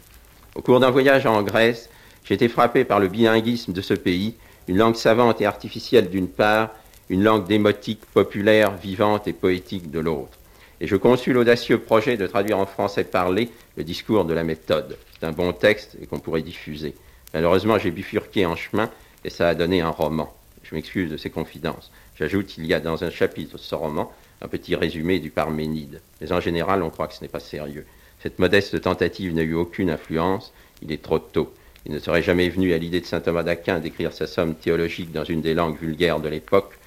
Au 0.54 0.62
cours 0.62 0.80
d'un 0.80 0.90
voyage 0.90 1.26
en 1.26 1.42
Grèce, 1.42 1.90
j'ai 2.24 2.34
été 2.34 2.48
frappé 2.48 2.84
par 2.84 3.00
le 3.00 3.08
bilinguisme 3.08 3.72
de 3.72 3.80
ce 3.80 3.94
pays, 3.94 4.34
une 4.68 4.76
langue 4.76 4.94
savante 4.94 5.40
et 5.40 5.46
artificielle 5.46 6.08
d'une 6.08 6.28
part, 6.28 6.70
une 7.08 7.24
langue 7.24 7.46
démotique, 7.46 8.06
populaire, 8.14 8.76
vivante 8.76 9.26
et 9.26 9.32
poétique 9.32 9.90
de 9.90 9.98
l'autre. 9.98 10.38
Et 10.80 10.86
je 10.86 10.96
conçus 10.96 11.32
l'audacieux 11.32 11.78
projet 11.78 12.16
de 12.16 12.26
traduire 12.26 12.58
en 12.58 12.66
français 12.66 13.04
parlé 13.04 13.50
le 13.76 13.84
discours 13.84 14.24
de 14.24 14.32
la 14.32 14.44
méthode. 14.44 14.96
C'est 15.12 15.26
un 15.26 15.32
bon 15.32 15.52
texte 15.52 15.96
et 16.00 16.06
qu'on 16.06 16.20
pourrait 16.20 16.42
diffuser. 16.42 16.94
Malheureusement, 17.34 17.78
j'ai 17.78 17.90
bifurqué 17.90 18.46
en 18.46 18.56
chemin 18.56 18.90
et 19.24 19.30
ça 19.30 19.48
a 19.48 19.54
donné 19.54 19.80
un 19.80 19.90
roman. 19.90 20.34
Je 20.62 20.74
m'excuse 20.74 21.10
de 21.10 21.16
ces 21.16 21.30
confidences. 21.30 21.90
J'ajoute, 22.18 22.56
il 22.58 22.66
y 22.66 22.74
a 22.74 22.80
dans 22.80 23.02
un 23.04 23.10
chapitre 23.10 23.56
de 23.56 23.58
ce 23.58 23.74
roman 23.74 24.12
un 24.42 24.48
petit 24.48 24.74
résumé 24.74 25.18
du 25.18 25.30
Parménide. 25.30 26.00
Mais 26.20 26.32
en 26.32 26.40
général, 26.40 26.82
on 26.82 26.90
croit 26.90 27.08
que 27.08 27.14
ce 27.14 27.22
n'est 27.22 27.28
pas 27.28 27.40
sérieux. 27.40 27.86
Cette 28.22 28.38
modeste 28.38 28.80
tentative 28.80 29.34
n'a 29.34 29.42
eu 29.42 29.54
aucune 29.54 29.90
influence, 29.90 30.52
il 30.82 30.92
est 30.92 31.02
trop 31.02 31.18
tôt. 31.18 31.52
Il 31.86 31.92
ne 31.92 31.98
serait 31.98 32.22
jamais 32.22 32.48
venu 32.50 32.72
à 32.74 32.78
l'idée 32.78 33.00
de 33.00 33.06
saint 33.06 33.20
Thomas 33.20 33.42
d'Aquin 33.42 33.80
d'écrire 33.80 34.12
sa 34.12 34.26
somme 34.26 34.54
théologique 34.54 35.12
dans 35.12 35.24
une 35.24 35.40
des 35.40 35.54
langues 35.54 35.78
vulgaires 35.80 36.20
de 36.20 36.28
l'époque. 36.28 36.78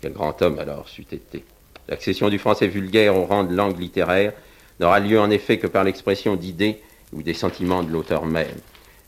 Quel 0.00 0.12
grand 0.12 0.40
homme 0.42 0.58
alors 0.58 0.88
c'eût 0.88 1.06
été. 1.10 1.44
L'accession 1.88 2.28
du 2.28 2.38
français 2.38 2.66
vulgaire 2.66 3.16
au 3.16 3.24
rang 3.24 3.44
de 3.44 3.54
langue 3.54 3.78
littéraire 3.78 4.32
n'aura 4.78 5.00
lieu 5.00 5.18
en 5.18 5.30
effet 5.30 5.58
que 5.58 5.66
par 5.66 5.84
l'expression 5.84 6.36
d'idées 6.36 6.80
ou 7.12 7.22
des 7.22 7.34
sentiments 7.34 7.82
de 7.82 7.90
l'auteur 7.90 8.26
même, 8.26 8.48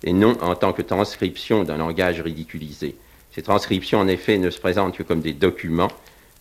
et 0.05 0.13
non 0.13 0.37
en 0.41 0.55
tant 0.55 0.73
que 0.73 0.83
transcription 0.83 1.65
d'un 1.65 1.79
langage 1.79 2.21
ridiculisé. 2.21 2.97
Ces 3.33 3.43
transcriptions, 3.43 3.99
en 3.99 4.07
effet, 4.07 4.39
ne 4.39 4.51
se 4.51 4.61
présentent 4.61 4.97
que 4.97 5.03
comme 5.03 5.21
des 5.21 5.33
documents. 5.33 5.91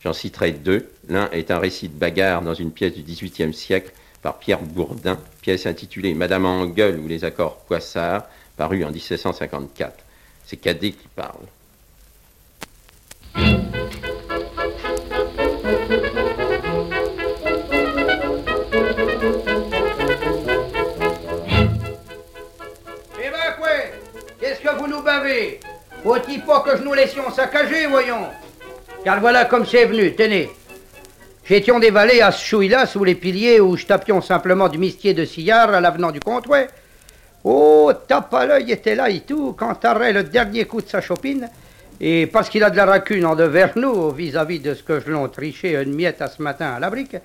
J'en 0.04 0.14
citerai 0.14 0.52
deux. 0.52 0.90
L'un 1.10 1.30
est 1.32 1.50
un 1.50 1.58
récit 1.58 1.88
de 1.88 1.98
bagarre 1.98 2.42
dans 2.42 2.54
une 2.54 2.72
pièce 2.72 2.94
du 2.94 3.02
XVIIIe 3.02 3.54
siècle 3.54 3.92
par 4.22 4.38
Pierre 4.38 4.62
Bourdin, 4.62 5.18
pièce 5.42 5.66
intitulée 5.66 6.14
Madame 6.14 6.46
en 6.46 6.66
gueule 6.66 7.00
ou 7.00 7.08
les 7.08 7.26
accords 7.26 7.58
Poissard, 7.58 8.24
paru 8.58 8.84
en 8.86 8.92
1754. 8.92 10.04
C'est 10.46 10.58
Cadet 10.58 10.92
qui 10.92 11.08
parle. 11.16 11.40
Bavez 25.24 25.60
Faut-il 26.04 26.42
pas 26.42 26.62
que 26.62 26.78
je 26.78 26.84
nous 26.84 26.94
laissions 26.94 27.32
saccager, 27.32 27.88
voyons 27.88 28.28
Car 29.04 29.20
voilà 29.20 29.46
comme 29.46 29.66
c'est 29.66 29.86
venu, 29.86 30.14
tenez. 30.16 30.50
J'étions 31.46 31.80
des 31.80 31.92
vallées 31.92 32.22
à 32.22 32.32
ce 32.32 32.46
chouille-là, 32.46 32.86
sous 32.86 33.04
les 33.04 33.16
piliers, 33.16 33.60
où 33.60 33.76
je 33.76 33.86
tapions 33.86 34.22
simplement 34.22 34.70
du 34.70 34.78
mistier 34.78 35.14
de 35.14 35.26
sillard 35.26 35.74
à 35.74 35.82
l'avenant 35.82 36.12
du 36.12 36.20
Comtois. 36.20 36.68
Oh, 37.44 37.92
tape 38.08 38.34
à 38.34 38.46
l'œil 38.46 38.72
était 38.72 38.96
là 38.96 39.10
et 39.10 39.20
tout, 39.22 39.54
quand 39.58 39.76
t'arrêt 39.76 40.14
le 40.14 40.24
dernier 40.24 40.66
coup 40.66 40.82
de 40.82 40.88
sa 40.88 41.02
chopine, 41.02 41.50
et 42.00 42.28
parce 42.28 42.50
qu'il 42.50 42.64
a 42.64 42.70
de 42.70 42.78
la 42.78 42.86
racune 42.86 43.26
en 43.26 43.36
devers 43.36 43.74
nous, 43.76 44.12
vis-à-vis 44.12 44.60
de 44.60 44.74
ce 44.74 44.84
que 44.84 45.02
je 45.02 45.12
l'on 45.12 45.28
triché 45.28 45.74
une 45.74 45.94
miette 45.94 46.22
à 46.22 46.28
ce 46.28 46.42
matin 46.42 46.74
à 46.74 46.80
la 46.80 46.90
brique, 46.90 47.18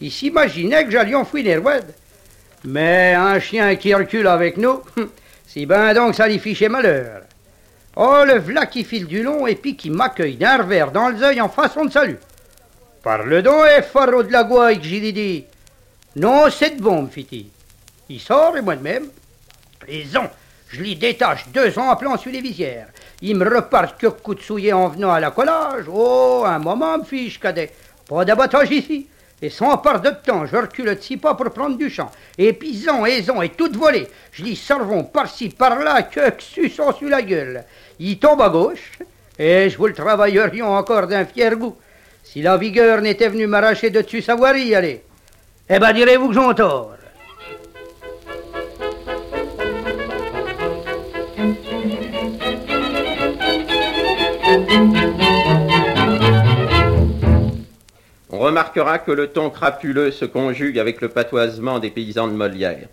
il 0.00 0.10
s'imaginait 0.10 0.84
que 0.84 0.90
j'allais 0.90 1.14
enfouir 1.14 1.62
Roued. 1.62 1.86
Mais 2.64 3.14
un 3.14 3.38
chien 3.40 3.74
qui 3.76 3.94
recule 3.94 4.26
avec 4.26 4.58
nous, 4.58 4.82
si 5.46 5.64
ben 5.64 5.94
donc 5.94 6.14
ça 6.14 6.28
lui 6.28 6.38
fichait 6.38 6.68
malheur. 6.68 7.22
Oh, 7.96 8.24
le 8.26 8.38
v'là 8.38 8.66
qui 8.66 8.82
file 8.82 9.06
du 9.06 9.22
long 9.22 9.46
et 9.46 9.54
puis 9.54 9.76
qui 9.76 9.88
m'accueille 9.88 10.36
d'un 10.36 10.58
revers 10.58 10.90
dans 10.90 11.10
les 11.10 11.20
yeux 11.20 11.42
en 11.42 11.48
façon 11.48 11.84
de 11.84 11.92
salut. 11.92 12.18
Parle 13.04 13.42
donc, 13.42 13.66
et 13.78 13.82
faro 13.82 14.24
de 14.24 14.32
la 14.32 14.42
gouaille, 14.42 14.80
que 14.80 14.84
j'ai 14.84 15.12
dit. 15.12 15.44
Non, 16.16 16.46
c'est 16.50 16.80
bon, 16.80 17.06
fit-il. 17.06 17.46
Il 18.08 18.20
sort 18.20 18.56
et 18.56 18.62
moi 18.62 18.74
de 18.74 18.82
même. 18.82 19.08
Raison, 19.86 20.28
je 20.68 20.82
l'y 20.82 20.96
détache 20.96 21.46
deux 21.52 21.78
ans 21.78 21.90
à 21.90 21.96
plan 21.96 22.16
sur 22.16 22.32
les 22.32 22.40
visières. 22.40 22.88
Il 23.22 23.36
me 23.36 23.48
repart 23.48 23.96
que 23.96 24.08
coup 24.08 24.34
de 24.34 24.40
souillé 24.40 24.72
en 24.72 24.88
venant 24.88 25.12
à 25.12 25.20
la 25.20 25.30
collage. 25.30 25.84
Oh, 25.88 26.42
un 26.44 26.58
moment, 26.58 26.98
me 26.98 27.04
fiche, 27.04 27.38
cadet. 27.38 27.70
Pas 28.08 28.24
d'abattage 28.24 28.70
ici. 28.72 29.06
Et 29.42 29.50
sans 29.50 29.76
part 29.78 30.00
de 30.00 30.10
temps, 30.10 30.46
je 30.46 30.56
recule 30.56 30.94
de 30.94 31.00
six 31.00 31.16
pas 31.16 31.34
pour 31.34 31.50
prendre 31.50 31.76
du 31.76 31.90
champ. 31.90 32.10
Et 32.38 32.52
pisons, 32.52 33.04
aison 33.04 33.42
et 33.42 33.50
toute 33.50 33.76
volée. 33.76 34.08
Je 34.32 34.42
l'y 34.42 34.56
servons 34.56 35.04
par-ci, 35.04 35.50
par-là, 35.50 36.02
que 36.04 36.20
suçons 36.38 36.92
sur 36.92 37.08
la 37.08 37.22
gueule. 37.22 37.64
Il 38.00 38.18
tombe 38.18 38.40
à 38.40 38.48
gauche, 38.48 38.98
et 39.38 39.70
je 39.70 39.78
vous 39.78 39.86
le 39.86 39.94
travaillerions 39.94 40.74
encore 40.74 41.06
d'un 41.06 41.24
fier 41.24 41.56
goût. 41.56 41.76
Si 42.24 42.42
la 42.42 42.56
vigueur 42.56 43.00
n'était 43.00 43.28
venue 43.28 43.46
m'arracher 43.46 43.90
de 43.90 44.00
dessus 44.00 44.22
savoir 44.22 44.56
y 44.56 44.74
aller. 44.74 45.02
Eh 45.68 45.78
ben, 45.78 45.92
direz-vous 45.92 46.28
que 46.28 46.34
j'en 46.34 46.54
tort. 46.54 46.94
On 58.30 58.38
remarquera 58.38 58.98
que 58.98 59.12
le 59.12 59.28
ton 59.28 59.50
crapuleux 59.50 60.10
se 60.10 60.24
conjugue 60.24 60.78
avec 60.78 61.00
le 61.00 61.08
patoisement 61.08 61.78
des 61.78 61.90
paysans 61.90 62.26
de 62.26 62.32
Molière. 62.32 62.88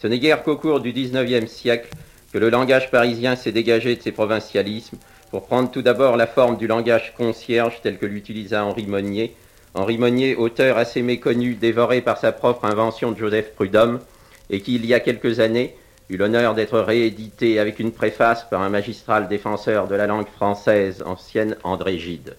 Ce 0.00 0.06
n'est 0.06 0.18
guère 0.18 0.42
qu'au 0.42 0.56
cours 0.56 0.80
du 0.80 0.92
XIXe 0.92 1.50
siècle 1.50 1.88
que 2.34 2.38
le 2.40 2.50
langage 2.50 2.90
parisien 2.90 3.36
s'est 3.36 3.52
dégagé 3.52 3.94
de 3.94 4.02
ses 4.02 4.10
provincialismes 4.10 4.98
pour 5.30 5.46
prendre 5.46 5.70
tout 5.70 5.82
d'abord 5.82 6.16
la 6.16 6.26
forme 6.26 6.56
du 6.56 6.66
langage 6.66 7.14
concierge 7.16 7.78
tel 7.80 7.96
que 7.96 8.06
l'utilisa 8.06 8.64
Henri 8.64 8.88
Monnier. 8.88 9.36
Henri 9.74 9.98
Monnier, 9.98 10.34
auteur 10.34 10.76
assez 10.76 11.00
méconnu, 11.00 11.54
dévoré 11.54 12.00
par 12.00 12.18
sa 12.18 12.32
propre 12.32 12.64
invention 12.64 13.12
de 13.12 13.18
Joseph 13.18 13.52
Prudhomme, 13.54 14.00
et 14.50 14.62
qui, 14.62 14.74
il 14.74 14.84
y 14.84 14.94
a 14.94 14.98
quelques 14.98 15.38
années, 15.38 15.76
eut 16.10 16.16
l'honneur 16.16 16.56
d'être 16.56 16.80
réédité 16.80 17.60
avec 17.60 17.78
une 17.78 17.92
préface 17.92 18.44
par 18.50 18.62
un 18.62 18.68
magistral 18.68 19.28
défenseur 19.28 19.86
de 19.86 19.94
la 19.94 20.08
langue 20.08 20.26
française 20.26 21.04
ancienne, 21.06 21.56
André 21.62 22.00
Gide. 22.00 22.34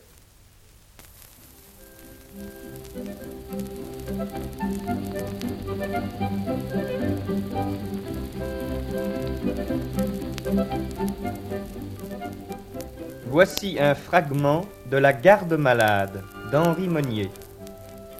Voici 13.37 13.75
un 13.81 13.95
fragment 13.95 14.63
de 14.85 14.95
La 14.95 15.11
Garde 15.11 15.55
malade 15.55 16.23
d'Henri 16.53 16.87
Monnier. 16.87 17.29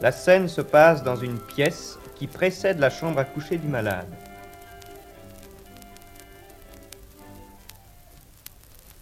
La 0.02 0.12
scène 0.12 0.50
se 0.50 0.60
passe 0.60 1.04
dans 1.04 1.16
une 1.16 1.40
pièce 1.40 1.98
qui 2.18 2.28
précède 2.28 2.80
la 2.80 2.90
chambre 2.90 3.20
à 3.20 3.24
coucher 3.24 3.56
du 3.56 3.70
malade. 3.70 4.10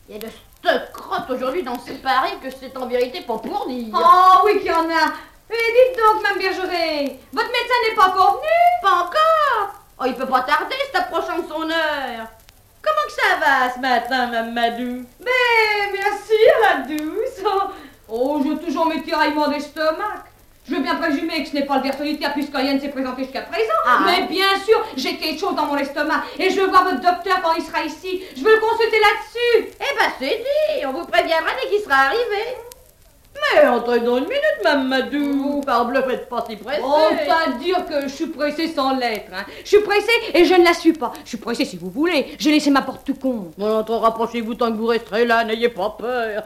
Il 0.08 0.14
y 0.14 0.20
a 0.20 0.22
de 0.22 0.28
cette 0.64 0.92
crotte 0.92 1.32
aujourd'hui 1.32 1.64
dans 1.64 1.80
ce 1.80 1.94
Paris 1.94 2.38
que 2.44 2.52
c'est 2.52 2.78
en 2.78 2.86
vérité 2.86 3.22
pas 3.22 3.40
pour 3.40 3.66
dire. 3.68 3.88
Oh 3.96 4.42
oui 4.46 4.60
qu'il 4.60 4.68
y 4.68 4.72
en 4.72 4.88
a 4.88 5.14
Et 5.50 5.56
dites 5.56 5.98
donc, 5.98 6.22
Mme 6.22 6.38
Bergeret, 6.38 7.20
votre 7.34 7.50
médecin 7.50 7.90
n'est 7.90 7.96
pas 7.96 8.10
encore 8.10 8.34
venu? 8.36 8.84
Pas 8.84 9.06
encore 9.06 9.84
Oh, 10.00 10.04
il 10.06 10.14
peut 10.14 10.28
pas 10.28 10.42
tarder, 10.42 10.76
c'est 10.92 11.00
approchant 11.00 11.40
de 11.40 11.48
son 11.48 11.64
heure. 11.64 12.28
Comment 12.84 13.08
que 13.08 13.14
ça 13.14 13.40
va 13.40 13.74
ce 13.74 13.80
matin, 13.80 14.28
Mme 14.28 14.54
Madou? 14.54 15.06
Mais 15.20 15.92
merci 15.94 16.34
la 16.62 16.96
douce 16.96 17.52
Oh, 18.10 18.44
j'ai 18.44 18.66
toujours 18.66 18.86
mes 18.88 19.02
tiraillements 19.02 19.48
d'estomac 19.48 20.26
je 20.66 20.76
veux 20.76 20.82
bien 20.82 20.96
présumer 20.96 21.44
que 21.44 21.50
ce 21.50 21.56
n'est 21.56 21.66
pas 21.66 21.78
le 21.78 21.84
ver 21.84 21.98
solitaire 21.98 22.32
puisque 22.32 22.56
rien 22.56 22.74
ne 22.74 22.80
s'est 22.80 22.90
présenté 22.90 23.24
jusqu'à 23.24 23.42
présent. 23.42 23.74
Ah. 23.86 24.00
Mais 24.06 24.28
bien 24.28 24.58
sûr, 24.64 24.82
j'ai 24.96 25.18
quelque 25.18 25.40
chose 25.40 25.56
dans 25.56 25.66
mon 25.66 25.76
estomac 25.78 26.24
et 26.40 26.50
je 26.50 26.62
veux 26.62 26.68
voir 26.68 26.86
votre 26.86 27.02
docteur 27.02 27.42
quand 27.44 27.54
il 27.58 27.64
sera 27.64 27.84
ici. 27.84 28.24
Je 28.36 28.42
veux 28.42 28.56
le 28.56 28.62
consulter 28.62 28.98
là-dessus. 29.00 29.74
Eh 29.76 29.98
ben 29.98 30.12
c'est 30.20 30.38
dit, 30.38 30.86
on 30.86 30.94
vous 30.94 31.06
préviendra 31.06 31.50
dès 31.62 31.70
qu'il 31.70 31.84
sera 31.84 31.96
arrivé. 31.96 32.56
Mais 33.36 33.68
entrez 33.68 34.00
dans 34.00 34.18
une 34.18 34.24
minute, 34.24 34.60
Mme 34.64 34.88
Madou. 34.88 35.62
Parbleu, 35.66 36.02
faites 36.04 36.30
pas 36.30 36.46
si 36.48 36.56
pressé. 36.56 36.82
Oh, 36.84 37.10
pas 37.28 37.52
dire 37.58 37.86
que 37.86 38.04
je 38.04 38.08
suis 38.14 38.28
pressée 38.28 38.68
sans 38.68 38.96
l'être. 38.96 39.32
Hein. 39.34 39.46
Je 39.64 39.70
suis 39.70 39.82
pressée 39.82 40.12
et 40.34 40.46
je 40.46 40.54
ne 40.54 40.64
la 40.64 40.74
suis 40.74 40.94
pas. 40.94 41.14
Je 41.24 41.30
suis 41.30 41.38
pressée 41.38 41.66
si 41.66 41.78
vous 41.78 41.90
voulez. 41.90 42.36
J'ai 42.38 42.52
laissé 42.52 42.70
ma 42.70 42.82
porte 42.82 43.06
tout 43.06 43.16
con. 43.16 43.52
Bon, 43.58 43.80
entre 43.80 43.96
rapprochez-vous 43.96 44.56
tant 44.56 44.72
que 44.72 44.78
vous 44.78 44.88
resterez 44.88 45.26
là, 45.26 45.44
n'ayez 45.44 45.70
pas 45.70 45.96
peur. 45.98 46.44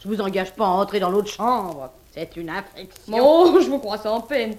Je 0.00 0.08
vous 0.08 0.20
engage 0.20 0.52
pas 0.52 0.66
à 0.66 0.68
entrer 0.68 1.00
dans 1.00 1.10
l'autre 1.10 1.30
chambre. 1.30 1.90
C'est 2.12 2.36
une 2.36 2.50
infection. 2.50 3.18
Oh, 3.20 3.58
je 3.60 3.68
vous 3.68 3.78
crois 3.78 3.98
sans 3.98 4.20
peine. 4.20 4.54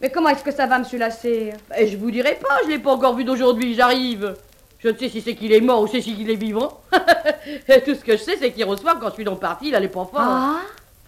Mais 0.00 0.10
comment 0.10 0.30
est-ce 0.30 0.44
que 0.44 0.52
ça 0.52 0.66
va, 0.66 0.78
monsieur 0.78 0.98
Lassé 0.98 1.52
Et 1.76 1.86
je 1.88 1.96
vous 1.96 2.10
dirai 2.10 2.38
pas, 2.40 2.58
je 2.64 2.70
l'ai 2.70 2.78
pas 2.78 2.92
encore 2.92 3.14
vu 3.14 3.24
d'aujourd'hui, 3.24 3.74
j'arrive. 3.74 4.34
Je 4.78 4.88
ne 4.88 4.96
sais 4.96 5.10
si 5.10 5.20
c'est 5.20 5.34
qu'il 5.34 5.52
est 5.52 5.60
mort 5.60 5.82
ou 5.82 5.86
si 5.86 6.00
c'est 6.02 6.12
qu'il 6.12 6.30
est 6.30 6.36
vivant. 6.36 6.80
Et 7.68 7.82
tout 7.82 7.94
ce 7.94 8.00
que 8.00 8.12
je 8.12 8.22
sais, 8.22 8.36
c'est 8.38 8.50
qu'il 8.50 8.64
reçoit 8.64 8.94
quand 8.94 9.08
je 9.10 9.14
suis 9.14 9.24
donc 9.24 9.40
parti, 9.40 9.68
il 9.68 9.74
allait 9.74 9.88
pas 9.88 10.06
fort. 10.10 10.20
Ah 10.20 10.60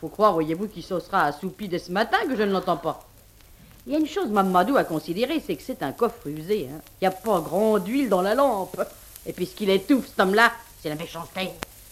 Faut 0.02 0.08
croire, 0.08 0.32
voyez-vous, 0.32 0.66
qu'il 0.66 0.82
se 0.82 0.98
sera 0.98 1.26
assoupi 1.26 1.68
dès 1.68 1.78
ce 1.78 1.92
matin 1.92 2.16
que 2.28 2.34
je 2.34 2.42
ne 2.42 2.50
l'entends 2.50 2.76
pas. 2.76 3.06
Il 3.86 3.92
y 3.92 3.94
a 3.96 4.00
une 4.00 4.08
chose, 4.08 4.30
Mamadou, 4.30 4.76
à 4.76 4.82
considérer, 4.82 5.40
c'est 5.46 5.54
que 5.54 5.62
c'est 5.62 5.80
un 5.80 5.92
coffre 5.92 6.26
usé. 6.26 6.68
Hein. 6.68 6.80
Il 7.00 7.04
n'y 7.04 7.06
a 7.06 7.12
pas 7.12 7.38
grand 7.38 7.78
d'huile 7.78 8.08
dans 8.08 8.20
la 8.20 8.34
lampe. 8.34 8.82
Et 9.24 9.32
puisqu'il 9.32 9.70
étouffe, 9.70 10.08
cet 10.08 10.18
homme-là, 10.18 10.50
c'est 10.82 10.88
la 10.88 10.96
méchanceté. 10.96 11.50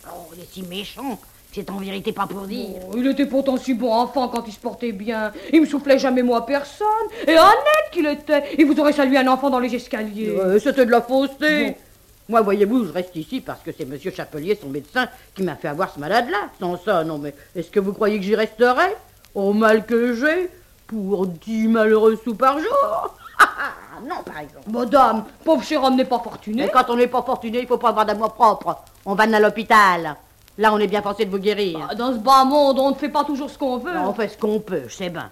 Oh, 0.08 0.26
il 0.34 0.42
est 0.42 0.52
si 0.52 0.62
méchant. 0.64 1.20
C'est 1.52 1.70
en 1.70 1.76
vérité 1.76 2.10
pas 2.10 2.26
pour 2.26 2.48
dire. 2.48 2.80
Oh, 2.90 2.96
il 2.96 3.06
était 3.06 3.26
pourtant 3.26 3.56
si 3.56 3.74
bon 3.74 3.92
enfant 3.92 4.28
quand 4.28 4.42
il 4.44 4.52
se 4.52 4.58
portait 4.58 4.90
bien. 4.90 5.30
Il 5.52 5.60
me 5.60 5.66
soufflait 5.66 6.00
jamais 6.00 6.24
moi 6.24 6.44
personne. 6.44 6.86
Et 7.28 7.38
honnête 7.38 7.90
qu'il 7.92 8.06
était. 8.06 8.56
Et 8.58 8.64
vous 8.64 8.76
aurez 8.80 8.92
salué 8.92 9.18
un 9.18 9.28
enfant 9.28 9.50
dans 9.50 9.60
les 9.60 9.72
escaliers. 9.72 10.30
Euh, 10.30 10.58
C'était 10.58 10.84
de 10.84 10.90
la 10.90 11.00
fausseté. 11.00 11.66
Bon. 11.66 11.74
Moi, 12.30 12.42
voyez-vous, 12.42 12.84
je 12.84 12.92
reste 12.92 13.16
ici 13.16 13.40
parce 13.40 13.60
que 13.60 13.72
c'est 13.76 13.84
Monsieur 13.84 14.12
Chapelier, 14.12 14.56
son 14.60 14.68
médecin, 14.68 15.08
qui 15.34 15.42
m'a 15.42 15.56
fait 15.56 15.66
avoir 15.66 15.92
ce 15.92 15.98
malade-là. 15.98 16.38
Sans 16.60 16.76
ça, 16.76 17.02
non, 17.02 17.18
mais 17.18 17.34
est-ce 17.56 17.72
que 17.72 17.80
vous 17.80 17.92
croyez 17.92 18.18
que 18.18 18.24
j'y 18.24 18.36
resterai? 18.36 18.94
Au 19.34 19.52
mal 19.52 19.84
que 19.84 20.14
j'ai 20.14 20.48
Pour 20.86 21.26
dix 21.26 21.66
malheureux 21.66 22.16
sous 22.22 22.36
par 22.36 22.60
jour 22.60 23.16
Non, 24.08 24.22
par 24.24 24.38
exemple. 24.38 24.70
Madame, 24.70 25.24
pauvre 25.44 25.64
cher 25.64 25.82
homme 25.82 25.96
n'est 25.96 26.04
pas 26.04 26.20
fortuné. 26.20 26.62
Mais 26.62 26.70
quand 26.70 26.88
on 26.88 26.96
n'est 26.96 27.08
pas 27.08 27.22
fortuné, 27.22 27.62
il 27.62 27.66
faut 27.66 27.78
pas 27.78 27.88
avoir 27.88 28.06
d'amour 28.06 28.32
propre. 28.32 28.78
On 29.04 29.16
va 29.16 29.24
à 29.24 29.40
l'hôpital. 29.40 30.14
Là, 30.56 30.72
on 30.72 30.78
est 30.78 30.86
bien 30.86 31.02
forcé 31.02 31.24
de 31.24 31.30
vous 31.32 31.38
guérir. 31.38 31.80
Bah, 31.88 31.94
dans 31.96 32.12
ce 32.12 32.18
bas 32.18 32.44
monde, 32.44 32.78
on 32.78 32.90
ne 32.90 32.94
fait 32.94 33.08
pas 33.08 33.24
toujours 33.24 33.50
ce 33.50 33.58
qu'on 33.58 33.78
veut. 33.78 33.96
on 33.96 34.14
fait 34.14 34.28
ce 34.28 34.38
qu'on 34.38 34.60
peut, 34.60 34.84
je 34.86 34.94
sais 34.94 35.10
bien. 35.10 35.30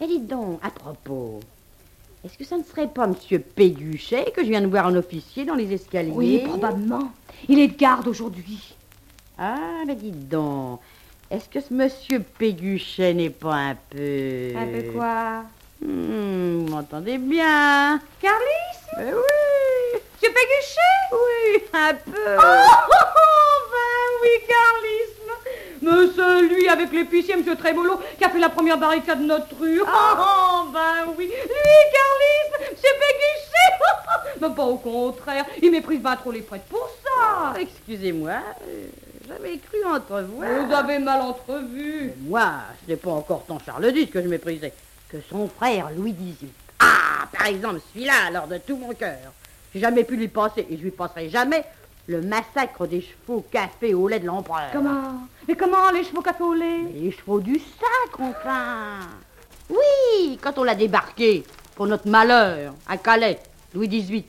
Et 0.00 0.06
dites 0.06 0.26
donc, 0.26 0.58
à 0.62 0.70
propos, 0.70 1.40
est-ce 2.24 2.38
que 2.38 2.44
ça 2.44 2.56
ne 2.56 2.62
serait 2.64 2.88
pas 2.88 3.06
Monsieur 3.06 3.38
Péguchet 3.38 4.32
que 4.34 4.42
je 4.42 4.48
viens 4.48 4.62
de 4.62 4.66
voir 4.66 4.86
en 4.86 4.96
officier 4.96 5.44
dans 5.44 5.54
les 5.54 5.72
escaliers 5.72 6.10
Oui, 6.14 6.38
probablement. 6.38 7.12
Il 7.48 7.58
est 7.58 7.68
de 7.68 7.76
garde 7.76 8.08
aujourd'hui. 8.08 8.74
Ah, 9.36 9.82
mais 9.86 9.94
dites 9.94 10.28
donc, 10.28 10.80
est-ce 11.30 11.48
que 11.48 11.60
ce 11.60 11.74
Monsieur 11.74 12.20
Péguchet 12.20 13.12
n'est 13.12 13.30
pas 13.30 13.54
un 13.54 13.74
peu... 13.90 14.52
Un 14.56 14.66
peu 14.66 14.92
quoi? 14.92 15.42
Hmm, 15.82 16.64
vous 16.64 16.70
m'entendez 16.70 17.18
bien? 17.18 18.00
Carlis? 18.22 18.78
Ben 18.96 19.12
oui 19.12 20.00
Monsieur 20.14 20.32
Péguchet 20.32 21.02
Oui, 21.12 21.62
un 21.74 21.94
peu. 21.94 22.36
Oh, 22.38 23.60
ben 23.70 24.04
oui, 24.22 24.28
Carlisme 24.48 25.32
Mais 25.82 26.14
celui 26.16 26.68
avec 26.68 26.90
l'épicier, 26.92 27.36
Monsieur 27.36 27.56
Trémolo, 27.56 28.00
la 28.44 28.50
première 28.50 28.78
barricade 28.78 29.20
de 29.20 29.26
notre 29.26 29.56
rue. 29.58 29.80
Oh, 30.26 30.66
ben 30.72 31.12
oui 31.16 31.26
Lui, 31.26 31.80
Carlisme 31.92 32.72
Monsieur 32.72 32.90
Péguchet 33.00 34.40
Mais 34.40 34.54
pas 34.54 34.64
au 34.64 34.76
contraire, 34.76 35.46
il 35.62 35.70
méprise 35.70 36.00
pas 36.02 36.16
trop 36.16 36.30
les 36.30 36.42
prêtres 36.42 36.64
pour 36.66 36.88
ça 37.02 37.54
Excusez-moi, 37.58 38.32
euh, 38.68 38.86
j'avais 39.26 39.58
cru 39.58 39.78
entrevoir... 39.86 40.48
Vous 40.66 40.72
avez 40.72 40.98
mal 40.98 41.22
entrevu 41.22 42.12
Moi, 42.20 42.50
ce 42.84 42.90
n'est 42.90 42.96
pas 42.96 43.10
encore 43.12 43.44
tant 43.46 43.58
Charles 43.64 43.92
X 43.96 44.10
que 44.10 44.22
je 44.22 44.28
méprisais, 44.28 44.72
que 45.08 45.18
son 45.30 45.48
frère 45.48 45.88
Louis 45.96 46.12
XVIII. 46.12 46.52
Ah, 46.80 47.26
par 47.36 47.46
exemple, 47.46 47.80
celui-là, 47.92 48.26
alors 48.28 48.46
de 48.46 48.58
tout 48.58 48.76
mon 48.76 48.92
cœur. 48.92 49.32
J'ai 49.74 49.80
jamais 49.80 50.04
pu 50.04 50.16
lui 50.16 50.28
passer, 50.28 50.66
et 50.70 50.76
je 50.76 50.82
lui 50.82 50.90
passerai 50.90 51.30
jamais, 51.30 51.64
le 52.06 52.20
massacre 52.20 52.86
des 52.86 53.00
chevaux 53.00 53.44
café 53.50 53.94
au 53.94 54.08
lait 54.08 54.20
de 54.20 54.26
l'empereur. 54.26 54.70
Comment? 54.72 55.26
Mais 55.46 55.56
comment 55.56 55.90
les 55.90 56.04
chevaux 56.04 56.22
café 56.22 56.42
au 56.42 56.54
lait 56.54 56.84
Les 56.94 57.10
chevaux 57.10 57.40
du 57.40 57.58
sacre, 57.58 58.20
enfin 58.20 59.00
Oui, 59.68 60.38
quand 60.40 60.56
on 60.56 60.64
l'a 60.64 60.74
débarqué, 60.74 61.44
pour 61.74 61.86
notre 61.86 62.08
malheur, 62.08 62.72
à 62.88 62.96
Calais, 62.96 63.38
Louis 63.74 63.88
XVIII, 63.88 64.24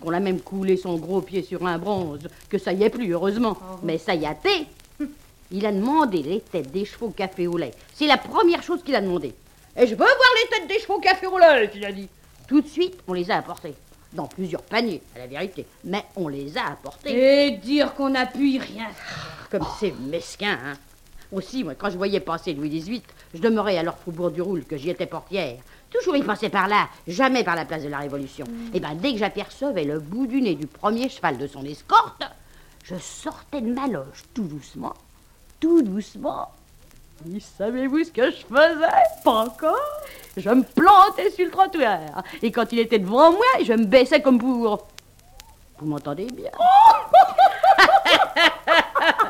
qu'on 0.00 0.12
a 0.12 0.20
même 0.20 0.40
coulé 0.40 0.76
son 0.76 0.96
gros 0.96 1.20
pied 1.20 1.42
sur 1.42 1.66
un 1.66 1.78
bronze, 1.78 2.28
que 2.48 2.56
ça 2.56 2.72
y 2.72 2.84
est 2.84 2.90
plus, 2.90 3.12
heureusement, 3.12 3.58
mais 3.82 3.98
ça 3.98 4.14
y 4.14 4.24
a 4.24 4.32
été. 4.32 4.66
Il 5.50 5.66
a 5.66 5.72
demandé 5.72 6.22
les 6.22 6.40
têtes 6.40 6.72
des 6.72 6.84
chevaux 6.84 7.10
café 7.10 7.46
au 7.46 7.56
lait. 7.58 7.72
C'est 7.94 8.06
la 8.06 8.16
première 8.16 8.62
chose 8.62 8.82
qu'il 8.82 8.94
a 8.96 9.00
demandé. 9.00 9.34
Et 9.76 9.86
je 9.86 9.90
veux 9.90 9.96
voir 9.96 10.08
les 10.42 10.58
têtes 10.58 10.68
des 10.68 10.80
chevaux 10.80 11.00
café 11.00 11.26
au 11.26 11.38
lait, 11.38 11.70
il 11.74 11.84
a 11.84 11.92
dit. 11.92 12.08
Tout 12.48 12.62
de 12.62 12.68
suite, 12.68 12.98
on 13.06 13.12
les 13.12 13.30
a 13.30 13.36
apportées. 13.36 13.74
Dans 14.12 14.26
plusieurs 14.26 14.62
paniers, 14.62 15.02
à 15.14 15.18
la 15.18 15.26
vérité. 15.26 15.66
Mais 15.84 16.04
on 16.16 16.28
les 16.28 16.56
a 16.56 16.68
apportés. 16.68 17.46
Et 17.46 17.50
dire 17.58 17.92
qu'on 17.94 18.08
n'a 18.08 18.24
pu 18.24 18.48
y 18.50 18.58
rien 18.58 18.86
faire. 18.88 19.45
Comme 19.56 19.66
c'est 19.80 19.94
mesquin, 20.00 20.58
hein. 20.62 20.74
Aussi, 21.32 21.64
moi, 21.64 21.74
quand 21.74 21.88
je 21.88 21.96
voyais 21.96 22.20
passer 22.20 22.52
Louis 22.52 22.68
XVIII, 22.68 23.02
je 23.32 23.40
demeurais 23.40 23.78
à 23.78 23.82
leur 23.82 23.96
faubourg 23.96 24.30
du 24.30 24.42
Roule, 24.42 24.64
que 24.64 24.76
j'y 24.76 24.90
étais 24.90 25.06
portière. 25.06 25.56
Toujours 25.90 26.14
il 26.14 26.26
passait 26.26 26.50
par 26.50 26.68
là, 26.68 26.88
jamais 27.08 27.42
par 27.42 27.56
la 27.56 27.64
place 27.64 27.82
de 27.82 27.88
la 27.88 27.98
Révolution. 27.98 28.44
Et 28.74 28.80
ben 28.80 28.94
dès 28.94 29.12
que 29.12 29.18
j'apercevais 29.18 29.84
le 29.84 29.98
bout 29.98 30.26
du 30.26 30.42
nez 30.42 30.56
du 30.56 30.66
premier 30.66 31.08
cheval 31.08 31.38
de 31.38 31.46
son 31.46 31.64
escorte, 31.64 32.22
je 32.84 32.96
sortais 32.96 33.62
de 33.62 33.72
ma 33.72 33.86
loge 33.86 34.24
tout 34.34 34.44
doucement, 34.44 34.94
tout 35.58 35.80
doucement. 35.80 36.50
Et 37.34 37.40
savez-vous 37.40 38.04
ce 38.04 38.10
que 38.10 38.30
je 38.30 38.44
faisais? 38.44 39.04
Pas 39.24 39.46
encore. 39.46 39.74
Je 40.36 40.50
me 40.50 40.62
plantais 40.64 41.30
sur 41.30 41.46
le 41.46 41.50
trottoir. 41.50 42.22
Et 42.42 42.52
quand 42.52 42.70
il 42.72 42.78
était 42.80 42.98
devant 42.98 43.32
moi, 43.32 43.64
je 43.64 43.72
me 43.72 43.86
baissais 43.86 44.20
comme 44.20 44.38
pour... 44.38 44.86
Vous 45.78 45.86
m'entendez 45.86 46.26
bien? 46.26 46.50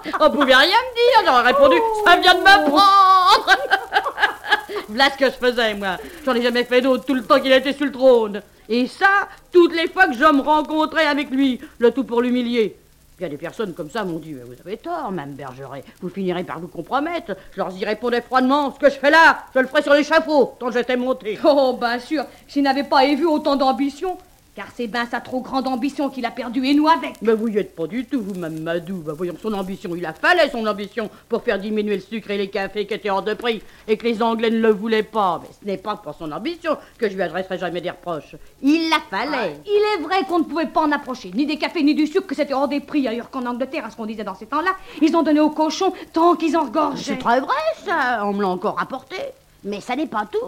On 0.21 0.31
pouvait 0.31 0.55
rien 0.55 0.67
me 0.67 1.23
dire, 1.23 1.33
j'aurais 1.33 1.49
répondu, 1.49 1.77
ça 2.05 2.17
vient 2.17 2.35
de 2.35 2.41
me 2.41 2.69
prendre 2.69 3.47
Voilà 4.89 5.11
ce 5.11 5.19
que 5.19 5.27
je 5.27 5.31
faisais, 5.31 5.75
moi. 5.75 5.97
J'en 6.25 6.35
ai 6.35 6.43
jamais 6.43 6.65
fait 6.65 6.81
d'autre 6.81 7.05
tout 7.05 7.15
le 7.15 7.23
temps 7.23 7.41
qu'il 7.41 7.53
était 7.53 7.73
sur 7.73 7.87
le 7.87 7.93
trône. 7.93 8.43
Et 8.69 8.87
ça, 8.87 9.29
toutes 9.53 9.75
les 9.75 9.89
fois 9.89 10.07
que 10.07 10.15
je 10.15 10.25
me 10.25 10.41
rencontrais 10.41 11.07
avec 11.07 11.31
lui, 11.31 11.61
le 11.79 11.91
tout 11.91 12.05
pour 12.05 12.23
l'humilier. 12.23 12.77
Il 13.19 13.23
y 13.23 13.27
a 13.27 13.29
des 13.31 13.39
personnes 13.39 13.73
comme 13.73 13.89
ça 13.89 14.05
m'ont 14.05 14.19
dit, 14.19 14.35
mais 14.35 14.43
vous 14.43 14.61
avez 14.65 14.77
tort, 14.77 15.11
Mme 15.11 15.33
Bergeret, 15.33 15.83
vous 16.03 16.11
finirez 16.11 16.45
par 16.45 16.61
vous 16.61 16.69
compromettre. 16.69 17.35
Je 17.53 17.59
leur 17.59 17.71
y 17.73 17.85
répondais 17.85 18.21
froidement, 18.21 18.75
ce 18.75 18.79
que 18.79 18.91
je 18.91 18.99
fais 18.99 19.11
là, 19.11 19.39
je 19.55 19.61
le 19.61 19.67
ferai 19.67 19.83
sur 19.83 19.95
l'échafaud, 19.95 20.55
tant 20.61 20.71
j'étais 20.71 20.97
monté. 20.97 21.39
Oh, 21.43 21.79
bien 21.81 21.99
sûr, 21.99 22.25
s'il 22.47 22.65
n'avait 22.65 22.85
pas 22.85 23.05
évu 23.07 23.25
autant 23.25 23.57
d'ambition, 23.57 24.19
car 24.57 24.69
c'est 24.75 24.87
ben 24.87 25.07
sa 25.09 25.21
trop 25.21 25.43
grande 25.43 25.69
ambition 25.69 26.09
qu'il 26.09 26.25
a 26.25 26.31
perdu 26.31 26.65
et 26.65 26.73
nous 26.73 26.89
avec. 26.89 27.21
Mais 27.21 27.35
vous 27.35 27.49
y 27.49 27.59
êtes 27.59 27.77
pas 27.77 27.87
du 27.87 28.07
tout, 28.07 28.23
vous, 28.23 28.35
Mme 28.35 28.61
Madou. 28.61 29.03
Bah, 29.05 29.13
voyons 29.15 29.37
son 29.41 29.53
ambition. 29.53 29.95
Il 29.95 30.07
a 30.07 30.15
fallait 30.15 30.49
son 30.49 30.67
ambition 30.67 31.11
pour 31.29 31.43
faire 31.43 31.59
diminuer 31.59 31.97
le 31.97 32.01
sucre 32.01 32.31
et 32.31 32.39
les 32.39 32.49
cafés 32.49 32.87
qui 32.87 32.95
étaient 32.95 33.11
hors 33.11 33.23
de 33.23 33.35
prix 33.35 33.63
et 33.87 33.99
que 33.99 34.07
les 34.07 34.23
Anglais 34.23 34.49
ne 34.49 34.59
le 34.59 34.71
voulaient 34.71 35.03
pas. 35.03 35.43
Mais 35.43 35.49
ce 35.61 35.67
n'est 35.67 35.77
pas 35.77 35.97
pour 35.97 36.15
son 36.15 36.33
ambition 36.33 36.79
que 36.97 37.09
je 37.11 37.15
lui 37.15 37.23
adresserai 37.23 37.59
jamais 37.59 37.83
des 37.83 37.91
reproches. 37.91 38.35
Il 38.63 38.89
la 38.89 39.01
fallait. 39.11 39.61
Il 39.67 39.83
est 39.95 40.03
vrai 40.03 40.25
qu'on 40.27 40.39
ne 40.39 40.45
pouvait 40.45 40.67
pas 40.67 40.81
en 40.81 40.91
approcher, 40.91 41.31
ni 41.35 41.45
des 41.45 41.59
cafés 41.59 41.83
ni 41.83 41.95
du 41.95 42.07
sucre, 42.07 42.27
que 42.27 42.35
c'était 42.35 42.55
hors 42.55 42.69
des 42.69 42.81
prix, 42.81 43.07
ailleurs 43.07 43.29
qu'en 43.29 43.45
Angleterre, 43.45 43.85
à 43.85 43.91
ce 43.91 43.97
qu'on 43.97 44.07
disait 44.07 44.25
dans 44.25 44.35
ces 44.35 44.47
temps-là, 44.47 44.71
ils 45.03 45.15
ont 45.15 45.23
donné 45.23 45.41
aux 45.41 45.51
cochons 45.51 45.93
tant 46.15 46.35
qu'ils 46.35 46.57
en 46.57 46.65
regorgeaient. 46.65 47.03
C'est 47.15 47.19
très 47.19 47.41
vrai, 47.41 47.55
ça. 47.85 48.23
On 48.25 48.33
me 48.33 48.41
l'a 48.41 48.49
encore 48.49 48.81
apporté. 48.81 49.17
Mais 49.65 49.83
ça 49.83 49.97
n'est 49.97 50.07
pas 50.07 50.27
tout. 50.31 50.39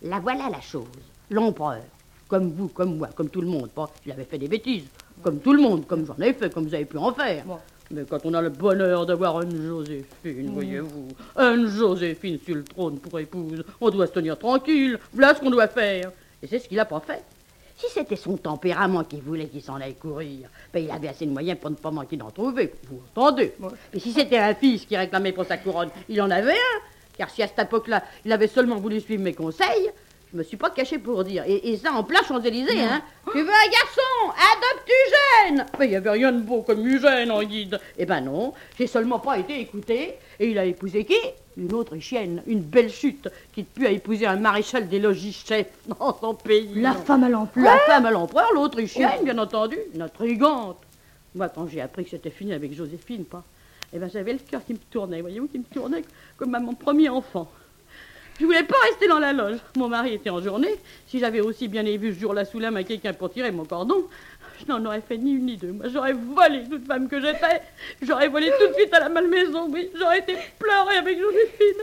La 0.00 0.18
voilà 0.18 0.48
la 0.48 0.60
chose. 0.62 0.86
L'empereur, 1.30 1.82
comme 2.28 2.52
vous, 2.52 2.68
comme 2.68 2.96
moi, 2.98 3.08
comme 3.14 3.30
tout 3.30 3.40
le 3.40 3.48
monde, 3.48 3.70
il 4.04 4.12
avait 4.12 4.24
fait 4.24 4.38
des 4.38 4.48
bêtises. 4.48 4.84
Comme 5.22 5.40
tout 5.40 5.52
le 5.52 5.62
monde, 5.62 5.86
comme 5.86 6.06
j'en 6.06 6.18
ai 6.22 6.32
fait, 6.34 6.52
comme 6.52 6.66
vous 6.66 6.74
avez 6.74 6.84
pu 6.84 6.98
en 6.98 7.12
faire. 7.12 7.44
Mais 7.90 8.04
quand 8.04 8.20
on 8.24 8.34
a 8.34 8.42
le 8.42 8.50
bonheur 8.50 9.06
d'avoir 9.06 9.40
une 9.40 9.66
Joséphine, 9.66 10.50
voyez-vous, 10.52 11.08
une 11.38 11.66
Joséphine 11.66 12.38
sur 12.44 12.54
le 12.54 12.62
trône 12.62 12.98
pour 12.98 13.18
épouse, 13.18 13.64
on 13.80 13.88
doit 13.88 14.06
se 14.06 14.12
tenir 14.12 14.38
tranquille. 14.38 14.98
Voilà 15.12 15.34
ce 15.34 15.40
qu'on 15.40 15.50
doit 15.50 15.68
faire. 15.68 16.12
Et 16.42 16.46
c'est 16.46 16.58
ce 16.58 16.68
qu'il 16.68 16.78
a 16.78 16.84
pas 16.84 17.00
fait. 17.00 17.24
Si 17.78 17.86
c'était 17.94 18.16
son 18.16 18.36
tempérament 18.36 19.04
qui 19.04 19.20
voulait 19.20 19.46
qu'il 19.46 19.62
s'en 19.62 19.80
aille 19.80 19.94
courir, 19.94 20.48
ben 20.72 20.84
il 20.84 20.90
avait 20.90 21.08
assez 21.08 21.24
de 21.24 21.30
moyens 21.30 21.58
pour 21.58 21.70
ne 21.70 21.76
pas 21.76 21.90
manquer 21.92 22.16
d'en 22.16 22.30
trouver. 22.30 22.74
Vous 22.90 23.00
entendez 23.14 23.54
Et 23.94 24.00
si 24.00 24.12
c'était 24.12 24.38
un 24.38 24.54
fils 24.54 24.84
qui 24.84 24.96
réclamait 24.96 25.32
pour 25.32 25.46
sa 25.46 25.56
couronne, 25.56 25.90
il 26.08 26.20
en 26.20 26.30
avait 26.30 26.52
un. 26.52 26.80
Car 27.16 27.30
si 27.30 27.42
à 27.42 27.46
cette 27.46 27.58
époque-là, 27.58 28.02
il 28.24 28.32
avait 28.32 28.48
seulement 28.48 28.76
voulu 28.76 29.00
suivre 29.00 29.22
mes 29.22 29.32
conseils, 29.32 29.90
je 30.32 30.36
me 30.36 30.42
suis 30.42 30.56
pas 30.56 30.70
caché 30.70 30.98
pour 30.98 31.24
dire. 31.24 31.44
Et, 31.46 31.72
et 31.72 31.76
ça 31.76 31.92
en 31.92 32.04
plein 32.04 32.22
Champs-Élysées, 32.22 32.80
hein. 32.82 33.02
Tu 33.32 33.38
veux 33.38 33.48
un 33.48 33.70
garçon 33.70 34.30
Adopte 34.30 34.90
Eugène 34.90 35.66
Mais 35.78 35.86
il 35.86 35.92
y 35.92 35.96
avait 35.96 36.10
rien 36.10 36.32
de 36.32 36.40
beau 36.40 36.62
comme 36.62 36.86
Eugène 36.86 37.30
en 37.30 37.42
guide. 37.42 37.80
Eh 37.98 38.06
ben 38.06 38.20
non, 38.20 38.52
j'ai 38.78 38.86
seulement 38.86 39.18
pas 39.18 39.38
été 39.38 39.60
écouté. 39.60 40.14
Et 40.38 40.50
il 40.50 40.58
a 40.58 40.64
épousé 40.64 41.04
qui? 41.04 41.16
Une 41.56 41.72
Autrichienne, 41.74 42.42
une 42.46 42.60
belle 42.60 42.90
chute, 42.90 43.28
qui 43.52 43.64
depuis 43.64 43.86
a 43.86 43.90
épousé 43.90 44.26
un 44.26 44.36
maréchal 44.36 44.88
des 44.88 45.00
logis-chefs 45.00 45.66
dans 45.98 46.16
son 46.18 46.34
pays. 46.34 46.70
La 46.76 46.92
femme 46.92 47.24
à 47.24 47.28
l'empereur? 47.28 47.64
La 47.64 47.78
femme 47.80 48.06
à 48.06 48.10
l'empereur, 48.10 48.52
l'Autrichienne, 48.54 49.24
bien 49.24 49.38
entendu, 49.38 49.76
une 49.94 50.02
intrigante. 50.02 50.78
Moi, 51.34 51.48
quand 51.48 51.66
j'ai 51.66 51.80
appris 51.80 52.04
que 52.04 52.10
c'était 52.10 52.30
fini 52.30 52.52
avec 52.52 52.74
Joséphine, 52.74 53.24
pas, 53.24 53.42
eh 53.92 53.98
ben 53.98 54.08
j'avais 54.12 54.34
le 54.34 54.38
cœur 54.38 54.64
qui 54.64 54.74
me 54.74 54.78
tournait, 54.78 55.20
voyez-vous, 55.20 55.48
qui 55.48 55.58
me 55.58 55.64
tournait 55.64 56.02
comme 56.36 56.54
à 56.54 56.60
mon 56.60 56.74
premier 56.74 57.08
enfant. 57.08 57.50
Je 58.38 58.44
voulais 58.44 58.62
pas 58.62 58.76
rester 58.88 59.08
dans 59.08 59.18
la 59.18 59.32
loge. 59.32 59.58
Mon 59.76 59.88
mari 59.88 60.14
était 60.14 60.30
en 60.30 60.40
journée. 60.40 60.74
Si 61.08 61.18
j'avais 61.18 61.40
aussi 61.40 61.66
bien 61.66 61.82
vu 61.82 62.14
ce 62.14 62.20
jour-là 62.20 62.44
sous 62.44 62.60
la 62.60 62.70
main 62.70 62.84
quelqu'un 62.84 63.12
pour 63.12 63.30
tirer 63.30 63.50
mon 63.50 63.64
cordon, 63.64 64.04
je 64.60 64.72
n'en 64.72 64.84
aurais 64.84 65.00
fait 65.00 65.18
ni 65.18 65.32
une 65.32 65.46
ni 65.46 65.56
deux. 65.56 65.72
Moi, 65.72 65.86
j'aurais 65.92 66.12
volé 66.12 66.62
toute 66.68 66.86
femme 66.86 67.08
que 67.08 67.20
j'étais. 67.20 67.62
J'aurais 68.00 68.28
volé 68.28 68.52
tout 68.58 68.68
de 68.68 68.74
suite 68.74 68.94
à 68.94 69.00
la 69.00 69.08
malmaison, 69.08 69.68
oui. 69.70 69.90
J'aurais 69.94 70.20
été 70.20 70.36
pleurer 70.58 70.98
avec 70.98 71.18
Joséphine. 71.18 71.82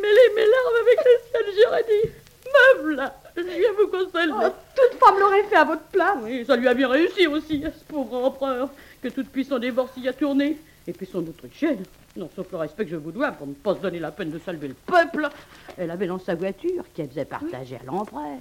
Mêler 0.00 0.28
mes 0.36 0.42
larmes 0.42 0.78
avec 0.82 0.98
les 1.04 1.30
siennes, 1.30 1.64
j'aurais 1.64 1.84
dit 1.84 2.10
Me 2.46 2.82
voilà, 2.82 3.14
je 3.36 3.42
viens 3.42 3.72
vous 3.78 3.88
consoler. 3.88 4.32
Oh, 4.32 4.48
toute 4.76 5.00
femme 5.00 5.18
l'aurait 5.18 5.44
fait 5.44 5.56
à 5.56 5.64
votre 5.64 5.82
place. 5.82 6.18
Oui, 6.22 6.44
ça 6.46 6.56
lui 6.56 6.68
a 6.68 6.74
bien 6.74 6.88
réussi 6.88 7.26
aussi, 7.26 7.64
à 7.64 7.72
ce 7.72 7.84
pauvre 7.84 8.24
empereur, 8.24 8.70
que 9.02 9.08
toute 9.08 9.28
puissant 9.28 9.58
divorce 9.58 9.90
y 9.96 10.08
a 10.08 10.12
tourné. 10.12 10.58
Et 10.86 10.92
puis 10.92 11.06
son 11.06 11.26
autrichienne, 11.26 11.82
non, 12.18 12.28
sauf 12.34 12.50
le 12.50 12.58
respect 12.58 12.84
que 12.84 12.90
je 12.90 12.96
vous 12.96 13.12
dois 13.12 13.30
pour 13.30 13.46
ne 13.46 13.54
pas 13.54 13.74
se 13.74 13.80
donner 13.80 14.00
la 14.00 14.10
peine 14.10 14.30
de 14.30 14.38
saluer 14.38 14.68
le 14.68 14.74
peuple, 14.74 15.28
elle 15.76 15.90
avait 15.90 16.08
dans 16.08 16.18
sa 16.18 16.34
voiture, 16.34 16.84
qu'elle 16.94 17.08
faisait 17.08 17.24
partager 17.24 17.76
à 17.76 17.84
l'empereur, 17.84 18.38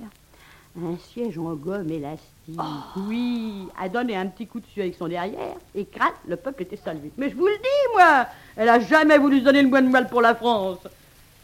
un 0.75 0.97
siège 0.97 1.37
en 1.37 1.53
gomme 1.53 1.89
élastique. 1.89 2.59
Oui, 3.07 3.67
a 3.79 3.87
donné 3.87 4.15
un 4.15 4.25
petit 4.27 4.47
coup 4.47 4.59
dessus 4.59 4.81
avec 4.81 4.95
son 4.95 5.07
derrière, 5.07 5.55
et 5.75 5.85
crâne, 5.85 6.11
le 6.27 6.35
peuple 6.35 6.63
était 6.63 6.77
salué. 6.77 7.11
Mais 7.17 7.29
je 7.29 7.35
vous 7.35 7.45
le 7.45 7.53
dis, 7.53 7.93
moi, 7.93 8.25
elle 8.55 8.69
a 8.69 8.79
jamais 8.79 9.19
voulu 9.19 9.39
se 9.39 9.45
donner 9.45 9.61
le 9.61 9.69
moine 9.69 9.89
mal 9.89 10.07
pour 10.07 10.21
la 10.21 10.33
France. 10.33 10.79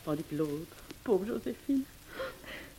Tandis 0.03 0.23
que 0.23 0.35
l'autre, 0.35 0.75
pauvre 1.03 1.25
Joséphine, 1.25 1.83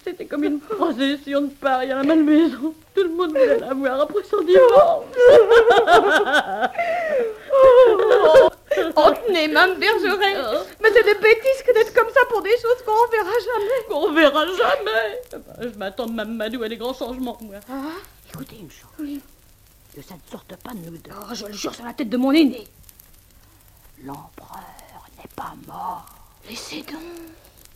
c'était 0.03 0.27
comme 0.27 0.45
une 0.45 0.59
procession 0.59 1.43
de 1.43 1.47
Paris 1.49 1.93
à 1.93 1.97
la 1.97 2.03
malmaison. 2.03 2.75
Tout 2.95 3.05
le 3.05 3.11
monde 3.11 3.31
voulait 3.31 3.59
la 3.61 3.73
voir 3.73 4.01
après 4.01 4.25
son 4.25 4.43
divorce. 4.43 5.07
Oh, 8.97 9.11
tenez, 9.27 9.49
Mme 9.49 9.79
Bergeret 9.79 10.35
Mais 10.83 10.91
c'est 10.93 11.05
des 11.05 11.15
bêtises 11.21 11.63
que 11.67 11.75
d'être 11.75 11.95
comme 11.95 12.09
ça 12.13 12.21
pour 12.29 12.43
des 12.43 12.51
choses 12.51 12.83
qu'on 12.85 13.11
verra 13.11 13.31
jamais 13.41 13.89
Qu'on 13.89 14.13
verra 14.13 14.47
jamais 14.47 15.21
Eh 15.33 15.37
ben, 15.37 15.73
Je 15.73 15.79
m'attends 15.79 16.07
de 16.07 16.13
Mme 16.13 16.35
Madou 16.37 16.63
à 16.63 16.69
des 16.69 16.77
grands 16.77 16.95
changements, 16.95 17.39
moi. 17.41 17.57
Ah, 17.71 17.91
Écoutez 18.33 18.57
une 18.61 18.71
chose. 18.71 19.21
Que 19.95 20.03
ça 20.03 20.15
ne 20.15 20.31
sorte 20.31 20.57
pas 20.57 20.73
de 20.73 20.79
nous 20.91 20.99
deux. 20.99 21.11
oh, 21.13 21.35
je 21.35 21.47
le 21.47 21.53
jure 21.53 21.75
sur 21.75 21.85
la 21.85 21.93
tête 21.93 22.09
de 22.09 22.17
mon 22.17 22.33
aîné 22.33 22.67
L'empereur 24.05 24.61
n'est 25.19 25.31
pas 25.37 25.55
mort. 25.67 26.07
Laissez 26.49 26.83
donc. 26.83 27.01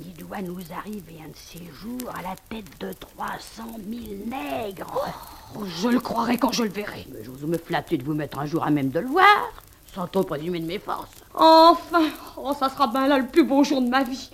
Il 0.00 0.12
doit 0.14 0.40
nous 0.42 0.60
arriver 0.76 1.16
un 1.24 1.28
de 1.28 1.34
ces 1.36 1.64
jours 1.74 2.10
à 2.16 2.22
la 2.22 2.34
tête 2.48 2.66
de 2.80 2.92
300 2.92 3.64
000 3.88 4.26
nègres. 4.26 5.08
Oh, 5.56 5.64
je 5.64 5.88
le 5.88 5.98
croirai 5.98 6.36
quand 6.38 6.52
je 6.52 6.62
le 6.64 6.68
verrai. 6.70 7.04
Mais 7.12 7.24
j'ose 7.24 7.42
me 7.42 7.58
flatter 7.58 7.96
de 7.96 8.04
vous 8.04 8.14
mettre 8.14 8.38
un 8.38 8.46
jour 8.46 8.62
à 8.62 8.70
même 8.70 8.90
de 8.90 9.00
le 9.00 9.08
voir, 9.08 9.50
sans 9.98 10.06
trop 10.06 10.22
présumer 10.22 10.60
de 10.60 10.66
mes 10.66 10.78
forces. 10.78 11.10
Enfin, 11.34 12.06
oh, 12.36 12.52
ça 12.56 12.68
sera 12.68 12.86
ben 12.86 13.08
là 13.08 13.18
le 13.18 13.26
plus 13.26 13.42
beau 13.42 13.64
jour 13.64 13.80
de 13.82 13.88
ma 13.88 14.04
vie. 14.04 14.30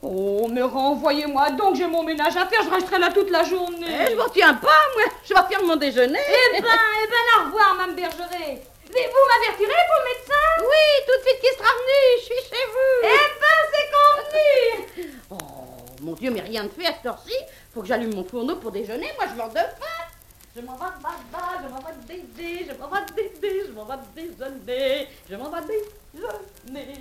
Oh, 0.00 0.46
mais 0.48 0.62
renvoyez-moi 0.62 1.50
donc, 1.50 1.74
j'ai 1.74 1.88
mon 1.88 2.04
ménage 2.04 2.36
à 2.36 2.46
faire, 2.46 2.62
je 2.62 2.70
resterai 2.70 3.00
là 3.00 3.10
toute 3.12 3.30
la 3.30 3.42
journée. 3.42 3.86
Eh, 3.88 4.12
je 4.12 4.16
m'en 4.16 4.28
tiens 4.28 4.54
pas, 4.54 4.80
moi. 4.94 5.06
Je 5.24 5.34
vais 5.34 5.48
faire 5.50 5.64
mon 5.64 5.74
déjeuner. 5.74 6.20
Eh 6.20 6.60
ben, 6.62 6.68
eh 7.02 7.06
ben, 7.08 7.24
au 7.36 7.46
revoir, 7.46 7.74
Mme 7.74 7.96
Bergeret. 7.96 8.62
Mais 8.94 9.10
vous 9.12 9.24
m'avertirez 9.28 9.82
pour 9.88 9.98
le 9.98 10.08
médecin? 10.08 10.46
Oui, 10.60 10.86
tout 11.04 11.18
de 11.18 11.26
suite 11.26 11.40
qu'il 11.40 11.58
sera 11.58 11.72
venu, 11.74 12.00
je 12.20 12.24
suis 12.24 12.42
chez 12.48 12.64
vous. 12.72 12.94
Eh 13.02 13.18
ben, 13.40 13.58
c'est 13.72 13.88
convenu. 13.98 15.18
oh, 15.30 16.02
mon 16.02 16.12
Dieu, 16.12 16.30
mais 16.30 16.42
rien 16.42 16.62
de 16.62 16.68
fait 16.68 16.86
à 16.86 16.92
cette 16.92 17.06
heure-ci. 17.06 17.34
Faut 17.74 17.80
que 17.80 17.88
j'allume 17.88 18.14
mon 18.14 18.24
fourneau 18.24 18.54
pour 18.54 18.70
déjeuner, 18.70 19.08
moi 19.18 19.26
je 19.28 19.36
meurs 19.36 19.48
de 19.48 19.56
faim. 19.56 20.17
Je 20.58 20.62
m'en 20.66 20.72
vais 20.72 20.80
baba, 21.00 21.62
je 21.62 21.68
m'en 21.68 21.78
vais 21.78 21.94
déjeuner, 22.08 22.66
je 22.66 22.72
m'en 22.76 22.88
vais 22.88 23.06
déjeuner, 23.14 23.62
je 23.68 23.72
m'en 23.72 23.84
vais 23.84 23.94
déjeuner, 24.16 25.06
je 25.30 25.36
m'en 25.36 25.50
vais 25.50 25.60
déjeuner. 26.72 26.98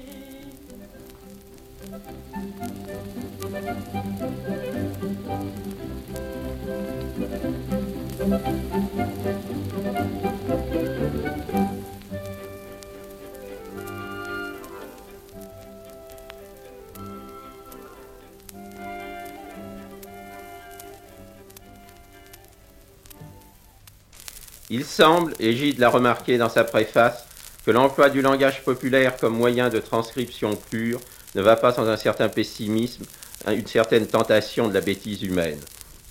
Il 24.69 24.84
semble, 24.84 25.34
et 25.39 25.56
Gide 25.56 25.80
l'a 25.80 25.89
remarqué 25.89 26.38
dans 26.38 26.49
sa 26.49 26.65
préface, 26.65 27.25
que 27.65 27.71
l'emploi 27.71 28.10
du 28.10 28.21
langage 28.21 28.63
populaire 28.63 29.17
comme 29.17 29.38
moyen 29.38 29.69
de 29.69 29.80
transcription 29.80 30.58
pure 30.69 30.99
ne 31.36 31.41
va 31.41 31.56
pas 31.56 31.73
sans 31.73 31.88
un 31.88 31.97
certain 31.97 32.27
pessimisme, 32.27 33.03
une 33.47 33.67
certaine 33.67 34.08
tentation 34.08 34.67
de 34.67 34.73
la 34.73 34.82
bêtise 34.82 35.23
humaine. 35.23 35.60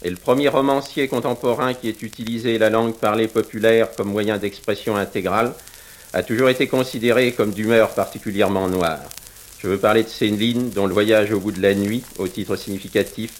Et 0.02 0.10
le 0.10 0.16
premier 0.16 0.48
romancier 0.48 1.08
contemporain 1.08 1.74
qui 1.74 1.88
ait 1.88 1.96
utilisé 2.02 2.58
la 2.58 2.70
langue 2.70 2.94
parlée 2.94 3.28
populaire 3.28 3.94
comme 3.96 4.08
moyen 4.08 4.38
d'expression 4.38 4.96
intégrale 4.96 5.52
a 6.12 6.22
toujours 6.22 6.48
été 6.48 6.66
considéré 6.66 7.32
comme 7.32 7.52
d'humeur 7.52 7.90
particulièrement 7.90 8.68
noire. 8.68 9.00
Je 9.58 9.68
veux 9.68 9.78
parler 9.78 10.02
de 10.02 10.08
Céline, 10.08 10.70
dont 10.70 10.86
le 10.86 10.92
voyage 10.92 11.32
au 11.32 11.40
bout 11.40 11.52
de 11.52 11.60
la 11.60 11.74
nuit, 11.74 12.04
au 12.18 12.28
titre 12.28 12.56
significatif, 12.56 13.32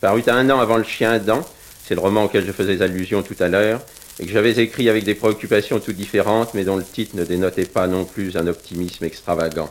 parut 0.00 0.24
un 0.26 0.48
an 0.50 0.60
avant 0.60 0.76
le 0.76 0.84
chien 0.84 1.18
dent, 1.18 1.46
c'est 1.84 1.94
le 1.94 2.00
roman 2.00 2.24
auquel 2.24 2.46
je 2.46 2.52
faisais 2.52 2.82
allusion 2.82 3.22
tout 3.22 3.36
à 3.40 3.48
l'heure, 3.48 3.80
et 4.20 4.26
que 4.26 4.32
j'avais 4.32 4.58
écrit 4.58 4.88
avec 4.88 5.04
des 5.04 5.14
préoccupations 5.14 5.80
tout 5.80 5.92
différentes, 5.92 6.54
mais 6.54 6.64
dont 6.64 6.76
le 6.76 6.84
titre 6.84 7.16
ne 7.16 7.24
dénotait 7.24 7.66
pas 7.66 7.86
non 7.86 8.04
plus 8.04 8.36
un 8.36 8.46
optimisme 8.46 9.04
extravagant. 9.04 9.70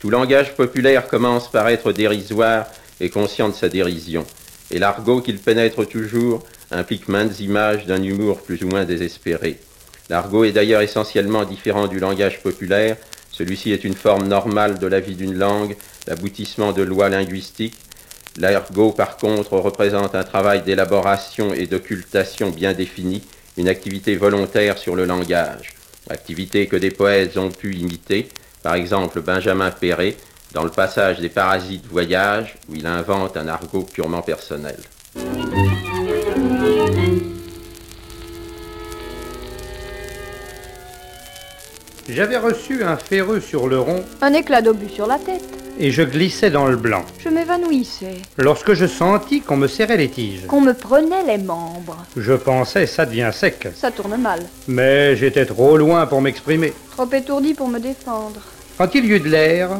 Tout 0.00 0.10
langage 0.10 0.54
populaire 0.54 1.08
commence 1.08 1.50
par 1.50 1.68
être 1.68 1.92
dérisoire 1.92 2.66
et 3.00 3.10
conscient 3.10 3.48
de 3.48 3.54
sa 3.54 3.68
dérision, 3.68 4.26
et 4.70 4.78
l'argot 4.78 5.20
qu'il 5.20 5.38
pénètre 5.38 5.86
toujours 5.86 6.42
implique 6.70 7.08
maintes 7.08 7.38
images 7.40 7.86
d'un 7.86 8.02
humour 8.02 8.40
plus 8.40 8.62
ou 8.64 8.68
moins 8.68 8.84
désespéré. 8.84 9.58
L'argot 10.10 10.44
est 10.44 10.52
d'ailleurs 10.52 10.82
essentiellement 10.82 11.44
différent 11.44 11.86
du 11.86 11.98
langage 11.98 12.42
populaire, 12.42 12.96
celui-ci 13.30 13.72
est 13.72 13.84
une 13.84 13.94
forme 13.94 14.28
normale 14.28 14.78
de 14.78 14.86
la 14.86 14.98
vie 14.98 15.14
d'une 15.14 15.36
langue, 15.36 15.76
l'aboutissement 16.06 16.72
de 16.72 16.82
lois 16.82 17.08
linguistiques. 17.08 17.76
L'argot, 18.38 18.92
par 18.92 19.16
contre, 19.18 19.58
représente 19.58 20.14
un 20.14 20.24
travail 20.24 20.62
d'élaboration 20.62 21.52
et 21.52 21.66
d'occultation 21.66 22.50
bien 22.50 22.72
défini, 22.72 23.22
une 23.56 23.68
activité 23.68 24.16
volontaire 24.16 24.78
sur 24.78 24.96
le 24.96 25.04
langage, 25.04 25.74
activité 26.10 26.66
que 26.66 26.76
des 26.76 26.90
poètes 26.90 27.36
ont 27.36 27.50
pu 27.50 27.74
imiter, 27.74 28.28
par 28.62 28.74
exemple 28.74 29.20
Benjamin 29.20 29.70
Perret, 29.70 30.16
dans 30.52 30.64
le 30.64 30.70
passage 30.70 31.20
des 31.20 31.28
Parasites 31.28 31.86
Voyage, 31.86 32.56
où 32.68 32.74
il 32.74 32.86
invente 32.86 33.36
un 33.36 33.48
argot 33.48 33.82
purement 33.82 34.22
personnel. 34.22 34.76
J'avais 42.08 42.36
reçu 42.36 42.84
un 42.84 42.96
ferreux 42.96 43.40
sur 43.40 43.66
le 43.66 43.80
rond 43.80 44.04
Un 44.20 44.32
éclat 44.32 44.62
d'obus 44.62 44.90
sur 44.90 45.06
la 45.06 45.18
tête. 45.18 45.65
Et 45.78 45.90
je 45.90 46.02
glissais 46.02 46.50
dans 46.50 46.66
le 46.66 46.76
blanc. 46.76 47.04
Je 47.22 47.28
m'évanouissais. 47.28 48.16
Lorsque 48.38 48.74
je 48.74 48.86
sentis 48.86 49.40
qu'on 49.40 49.56
me 49.56 49.66
serrait 49.68 49.96
les 49.96 50.08
tiges, 50.08 50.46
Qu'on 50.46 50.60
me 50.60 50.72
prenait 50.72 51.24
les 51.26 51.38
membres. 51.38 52.04
je 52.16 52.32
pensais 52.32 52.86
ça 52.86 53.06
devient 53.06 53.30
sec. 53.32 53.68
Ça 53.76 53.90
tourne 53.90 54.16
mal. 54.20 54.40
Mais 54.68 55.16
j'étais 55.16 55.46
trop 55.46 55.76
loin 55.76 56.06
pour 56.06 56.20
m'exprimer. 56.20 56.72
Trop 56.92 57.08
étourdi 57.12 57.54
pour 57.54 57.68
me 57.68 57.78
défendre. 57.78 58.40
Quand 58.78 58.94
il 58.94 59.04
y 59.06 59.12
eut 59.12 59.20
de 59.20 59.28
l'air, 59.28 59.70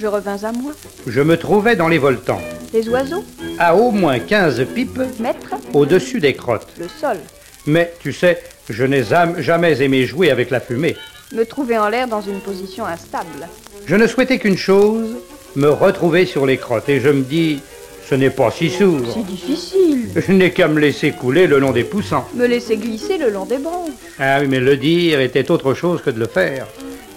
Je 0.00 0.06
revins 0.06 0.42
à 0.44 0.52
moi. 0.52 0.72
je 1.06 1.20
me 1.20 1.36
trouvais 1.36 1.76
dans 1.76 1.88
les 1.88 1.98
voltants, 1.98 2.40
Les 2.72 2.88
oiseaux, 2.88 3.24
à 3.58 3.74
au 3.76 3.90
moins 3.90 4.18
15 4.18 4.64
pipes 4.74 5.00
maître, 5.20 5.54
au-dessus 5.74 6.20
des 6.20 6.34
crottes. 6.34 6.68
le 6.78 6.88
sol. 6.88 7.18
Mais 7.66 7.92
tu 8.00 8.12
sais, 8.12 8.42
je 8.68 8.84
n'ai 8.84 9.04
jamais 9.38 9.80
aimé 9.82 10.04
jouer 10.06 10.30
avec 10.30 10.50
la 10.50 10.60
fumée. 10.60 10.96
Me 11.32 11.44
trouver 11.44 11.78
en 11.78 11.88
l'air 11.88 12.08
dans 12.08 12.20
une 12.20 12.40
position 12.40 12.84
instable. 12.84 13.48
Je 13.86 13.96
ne 13.96 14.06
souhaitais 14.06 14.38
qu'une 14.38 14.56
chose, 14.58 15.16
me 15.56 15.68
retrouver 15.68 16.26
sur 16.26 16.46
les 16.46 16.56
crottes. 16.56 16.88
Et 16.88 17.00
je 17.00 17.08
me 17.08 17.22
dis, 17.22 17.60
ce 18.08 18.14
n'est 18.14 18.30
pas 18.30 18.50
si 18.50 18.70
sourd. 18.70 19.00
C'est 19.14 19.26
difficile. 19.26 20.08
Je 20.14 20.32
n'ai 20.32 20.50
qu'à 20.50 20.68
me 20.68 20.80
laisser 20.80 21.12
couler 21.12 21.46
le 21.46 21.58
long 21.58 21.70
des 21.72 21.84
poussants. 21.84 22.26
Me 22.34 22.46
laisser 22.46 22.76
glisser 22.76 23.18
le 23.18 23.30
long 23.30 23.44
des 23.44 23.58
branches. 23.58 23.90
Ah 24.18 24.38
oui, 24.40 24.46
mais 24.48 24.60
le 24.60 24.76
dire 24.76 25.20
était 25.20 25.50
autre 25.50 25.74
chose 25.74 26.02
que 26.02 26.10
de 26.10 26.18
le 26.18 26.26
faire. 26.26 26.66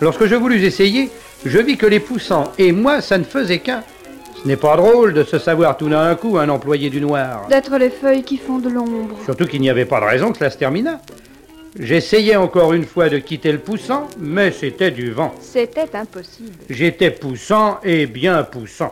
Lorsque 0.02 0.26
je 0.26 0.36
voulus 0.36 0.64
essayer, 0.64 1.10
je 1.46 1.58
vis 1.60 1.78
que 1.78 1.86
les 1.86 2.00
poussants 2.00 2.52
et 2.58 2.72
moi, 2.72 3.02
ça 3.02 3.18
ne 3.18 3.24
faisait 3.24 3.60
qu'un. 3.60 3.84
Ce 4.42 4.48
n'est 4.48 4.58
pas 4.58 4.78
drôle 4.78 5.14
de 5.14 5.24
se 5.24 5.40
savoir 5.40 5.76
tout 5.76 5.90
d'un 5.90 6.14
coup 6.16 6.38
un 6.38 6.50
employé 6.50 6.90
du 6.90 7.02
noir. 7.02 7.48
D'être 7.50 7.78
les 7.78 7.90
feuilles 7.90 8.24
qui 8.24 8.38
font 8.38 8.60
de 8.60 8.70
l'ombre. 8.70 9.16
Surtout 9.26 9.46
qu'il 9.48 9.62
n'y 9.62 9.70
avait 9.70 9.86
pas 9.86 10.00
de 10.00 10.06
raison 10.06 10.32
que 10.32 10.38
cela 10.38 10.50
se 10.52 10.58
terminât. 10.58 11.00
J'essayais 11.80 12.36
encore 12.38 12.74
une 12.74 12.86
fois 12.86 13.10
de 13.10 13.18
quitter 13.18 13.52
le 13.52 13.58
poussant, 13.60 14.08
mais 14.18 14.52
c'était 14.52 14.92
du 14.92 15.12
vent. 15.12 15.34
C'était 15.42 15.94
impossible. 15.94 16.54
J'étais 16.70 17.12
poussant 17.12 17.80
et 17.84 18.06
bien 18.06 18.44
poussant. 18.44 18.92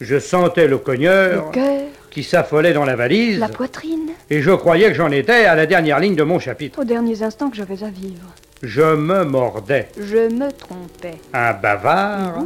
Je 0.00 0.18
sentais 0.18 0.66
le 0.66 0.78
cogneur 0.78 1.46
Le 1.46 1.52
cœur, 1.52 1.82
qui 2.10 2.22
s'affolait 2.24 2.72
dans 2.72 2.84
la 2.84 2.96
valise, 2.96 3.38
la 3.38 3.48
poitrine. 3.48 4.08
et 4.30 4.40
je 4.40 4.50
croyais 4.52 4.88
que 4.88 4.94
j'en 4.94 5.10
étais 5.10 5.44
à 5.44 5.54
la 5.54 5.66
dernière 5.66 6.00
ligne 6.00 6.16
de 6.16 6.22
mon 6.22 6.38
chapitre. 6.38 6.78
Aux 6.80 6.84
derniers 6.84 7.22
instants 7.22 7.50
que 7.50 7.56
j'avais 7.56 7.82
à 7.84 7.90
vivre. 7.90 8.32
Je 8.62 8.94
me 8.96 9.24
mordais. 9.24 9.88
Je 10.00 10.32
me 10.34 10.50
trompais. 10.50 11.18
Un 11.34 11.52
bavard 11.52 12.44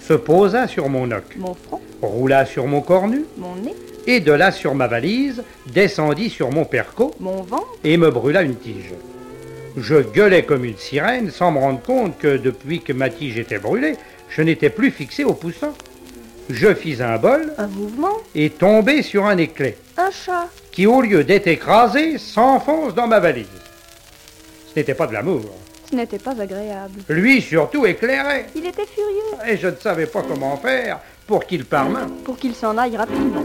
se 0.00 0.14
posa 0.14 0.66
sur 0.66 0.88
mon 0.88 1.06
noc, 1.06 1.24
Mon 1.36 1.52
front, 1.54 1.80
roula 2.00 2.46
sur 2.46 2.66
mon 2.66 2.80
cornu, 2.80 3.24
mon 3.36 3.54
nez, 3.56 3.74
et 4.06 4.20
de 4.20 4.32
là 4.32 4.50
sur 4.52 4.74
ma 4.74 4.86
valise, 4.86 5.42
descendit 5.66 6.30
sur 6.30 6.50
mon 6.50 6.64
perco 6.64 7.14
mon 7.20 7.42
ventre. 7.42 7.66
et 7.84 7.96
me 7.98 8.10
brûla 8.10 8.40
une 8.42 8.56
tige. 8.56 8.94
Je 9.80 9.96
gueulais 9.96 10.44
comme 10.44 10.64
une 10.64 10.76
sirène 10.76 11.30
sans 11.30 11.52
me 11.52 11.58
rendre 11.58 11.80
compte 11.82 12.18
que 12.18 12.36
depuis 12.36 12.80
que 12.80 12.92
ma 12.92 13.10
tige 13.10 13.38
était 13.38 13.58
brûlée, 13.58 13.94
je 14.30 14.42
n'étais 14.42 14.70
plus 14.70 14.90
fixé 14.90 15.24
au 15.24 15.34
poussant. 15.34 15.74
Je 16.50 16.74
fis 16.74 17.02
un 17.02 17.18
bol 17.18 17.52
Un 17.58 17.66
mouvement, 17.66 18.16
et 18.34 18.48
tombé 18.50 19.02
sur 19.02 19.26
un 19.26 19.36
éclat 19.36 19.68
un 19.98 20.10
chat. 20.10 20.48
qui, 20.72 20.86
au 20.86 21.02
lieu 21.02 21.22
d'être 21.24 21.46
écrasé, 21.46 22.16
s'enfonce 22.18 22.94
dans 22.94 23.06
ma 23.06 23.20
valise. 23.20 23.46
Ce 24.72 24.78
n'était 24.78 24.94
pas 24.94 25.06
de 25.06 25.12
l'amour. 25.12 25.42
Ce 25.90 25.94
n'était 25.96 26.18
pas 26.18 26.40
agréable. 26.40 27.00
Lui 27.08 27.40
surtout 27.42 27.84
éclairait, 27.86 28.46
Il 28.54 28.64
était 28.66 28.86
furieux. 28.86 29.50
et 29.52 29.56
je 29.56 29.68
ne 29.68 29.76
savais 29.76 30.06
pas 30.06 30.22
comment 30.22 30.56
faire 30.56 31.00
pour 31.26 31.44
qu'il 31.44 31.64
parmât. 31.64 32.06
Pour 32.24 32.36
qu'il 32.38 32.54
s'en 32.54 32.76
aille 32.78 32.96
rapidement. 32.96 33.44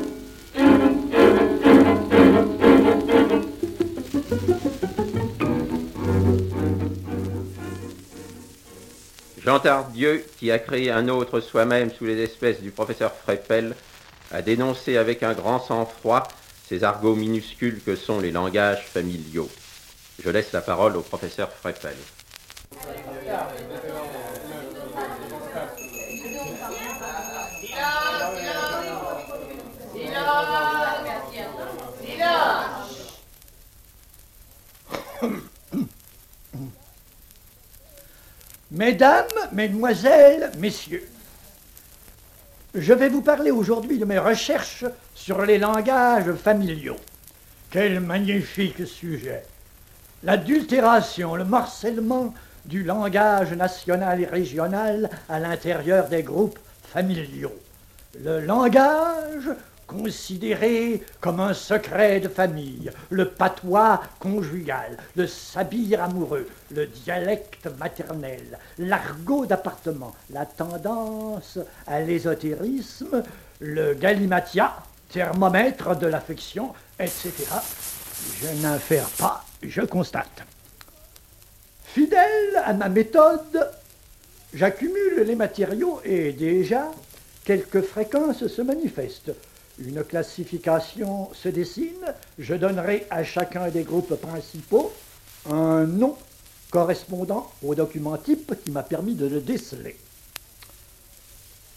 Jean 9.45 9.59
Tardieu, 9.59 10.25
qui 10.39 10.51
a 10.51 10.59
créé 10.59 10.89
un 10.89 11.09
autre 11.09 11.41
soi-même 11.41 11.91
sous 11.91 12.05
les 12.05 12.21
espèces 12.21 12.61
du 12.61 12.71
professeur 12.71 13.13
Freppel, 13.13 13.75
a 14.31 14.41
dénoncé 14.41 14.95
avec 14.95 15.21
un 15.21 15.33
grand 15.33 15.59
sang-froid 15.59 16.27
ces 16.67 16.85
argots 16.85 17.15
minuscules 17.15 17.81
que 17.85 17.97
sont 17.97 18.21
les 18.21 18.31
langages 18.31 18.85
familiaux. 18.85 19.49
Je 20.23 20.29
laisse 20.29 20.53
la 20.53 20.61
parole 20.61 20.95
au 20.95 21.01
professeur 21.01 21.51
Freppel. 21.51 21.95
Mesdames, 38.73 39.27
Mesdemoiselles, 39.51 40.49
Messieurs, 40.57 41.07
je 42.73 42.91
vais 42.91 43.07
vous 43.07 43.21
parler 43.21 43.51
aujourd'hui 43.51 43.99
de 43.99 44.05
mes 44.05 44.17
recherches 44.17 44.85
sur 45.13 45.45
les 45.45 45.59
langages 45.59 46.33
familiaux. 46.33 46.97
Quel 47.69 47.99
magnifique 47.99 48.87
sujet 48.87 49.43
L'adultération, 50.23 51.35
le 51.35 51.43
morcellement 51.43 52.33
du 52.65 52.81
langage 52.81 53.53
national 53.53 54.21
et 54.21 54.25
régional 54.25 55.07
à 55.29 55.39
l'intérieur 55.39 56.07
des 56.07 56.23
groupes 56.23 56.57
familiaux. 56.81 57.53
Le 58.23 58.39
langage 58.39 59.51
considéré 59.93 61.01
comme 61.21 61.39
un 61.39 61.53
secret 61.53 62.19
de 62.19 62.27
famille, 62.27 62.91
le 63.09 63.29
patois 63.29 64.01
conjugal, 64.19 64.97
le 65.15 65.27
sabir 65.27 66.03
amoureux, 66.03 66.47
le 66.71 66.87
dialecte 66.87 67.67
maternel, 67.79 68.57
l'argot 68.79 69.45
d'appartement, 69.45 70.15
la 70.31 70.45
tendance 70.45 71.59
à 71.87 72.01
l'ésotérisme, 72.01 73.23
le 73.59 73.93
galimatia, 73.93 74.73
thermomètre 75.09 75.95
de 75.97 76.07
l'affection, 76.07 76.73
etc. 76.99 77.31
Je 78.41 78.61
n'infère 78.61 79.07
pas, 79.19 79.45
je 79.61 79.81
constate. 79.81 80.43
Fidèle 81.85 82.61
à 82.65 82.73
ma 82.73 82.89
méthode, 82.89 83.71
j'accumule 84.53 85.23
les 85.25 85.35
matériaux 85.35 86.01
et 86.03 86.31
déjà 86.31 86.89
quelques 87.45 87.81
fréquences 87.81 88.47
se 88.47 88.61
manifestent. 88.61 89.33
Une 89.79 90.03
classification 90.03 91.29
se 91.33 91.49
dessine. 91.49 92.13
Je 92.37 92.53
donnerai 92.53 93.07
à 93.09 93.23
chacun 93.23 93.69
des 93.69 93.83
groupes 93.83 94.15
principaux 94.15 94.93
un 95.49 95.85
nom 95.85 96.15
correspondant 96.69 97.51
au 97.63 97.75
document 97.75 98.17
type 98.17 98.53
qui 98.63 98.71
m'a 98.71 98.83
permis 98.83 99.15
de 99.15 99.27
le 99.27 99.41
déceler. 99.41 99.97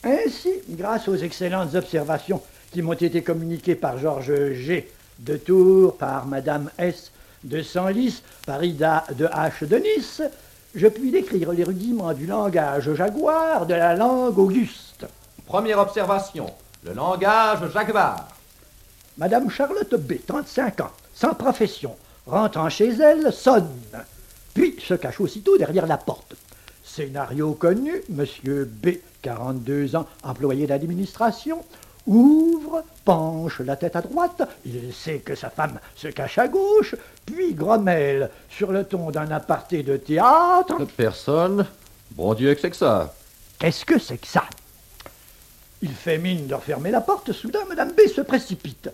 Ainsi, 0.04 0.50
grâce 0.70 1.08
aux 1.08 1.16
excellentes 1.16 1.74
observations 1.74 2.40
qui 2.70 2.82
m'ont 2.82 2.92
été 2.92 3.22
communiquées 3.22 3.74
par 3.74 3.98
Georges 3.98 4.52
G. 4.52 4.90
de 5.18 5.36
Tours, 5.36 5.96
par 5.96 6.26
Madame 6.26 6.70
S. 6.78 7.10
de 7.44 7.62
Senlis, 7.62 8.22
par 8.46 8.62
Ida 8.62 9.04
de 9.16 9.26
H. 9.26 9.66
de 9.66 9.76
Nice, 9.76 10.22
je 10.74 10.86
puis 10.86 11.10
décrire 11.10 11.52
les 11.52 11.64
rudiments 11.64 12.12
du 12.12 12.26
langage 12.26 12.92
jaguar 12.94 13.66
de 13.66 13.74
la 13.74 13.94
langue 13.94 14.38
auguste. 14.38 15.06
Première 15.46 15.78
observation, 15.78 16.46
le 16.86 16.94
langage 16.94 17.70
jaguar. 17.72 18.28
Madame 19.18 19.50
Charlotte 19.50 19.94
B., 19.96 20.14
35 20.26 20.80
ans, 20.80 20.90
sans 21.14 21.34
profession, 21.34 21.96
rentrant 22.26 22.68
chez 22.68 22.90
elle, 22.90 23.32
sonne, 23.32 23.68
puis 24.54 24.76
se 24.80 24.94
cache 24.94 25.20
aussitôt 25.20 25.58
derrière 25.58 25.86
la 25.86 25.96
porte. 25.96 26.36
Scénario 26.84 27.54
connu, 27.54 28.02
Monsieur 28.08 28.70
B., 28.70 28.98
42 29.22 29.96
ans, 29.96 30.06
employé 30.22 30.66
d'administration, 30.66 31.64
ouvre, 32.06 32.84
penche 33.04 33.58
la 33.60 33.74
tête 33.74 33.96
à 33.96 34.02
droite, 34.02 34.42
il 34.64 34.94
sait 34.94 35.18
que 35.18 35.34
sa 35.34 35.50
femme 35.50 35.80
se 35.96 36.08
cache 36.08 36.38
à 36.38 36.46
gauche, 36.46 36.94
puis 37.24 37.54
grommelle 37.54 38.30
sur 38.48 38.70
le 38.70 38.84
ton 38.84 39.10
d'un 39.10 39.30
aparté 39.32 39.82
de 39.82 39.96
théâtre. 39.96 40.76
Personne. 40.96 41.66
Bon 42.12 42.34
Dieu, 42.34 42.54
que 42.54 42.60
c'est 42.60 42.70
que 42.70 42.76
ça? 42.76 43.12
Qu'est-ce 43.58 43.84
que 43.84 43.98
c'est 43.98 44.18
que 44.18 44.28
ça? 44.28 44.44
Il 45.82 45.92
fait 45.92 46.18
mine 46.18 46.46
de 46.46 46.54
refermer 46.54 46.90
la 46.90 47.02
porte, 47.02 47.32
soudain 47.32 47.64
Madame 47.68 47.92
B 47.92 48.08
se 48.08 48.22
précipite. 48.22 48.90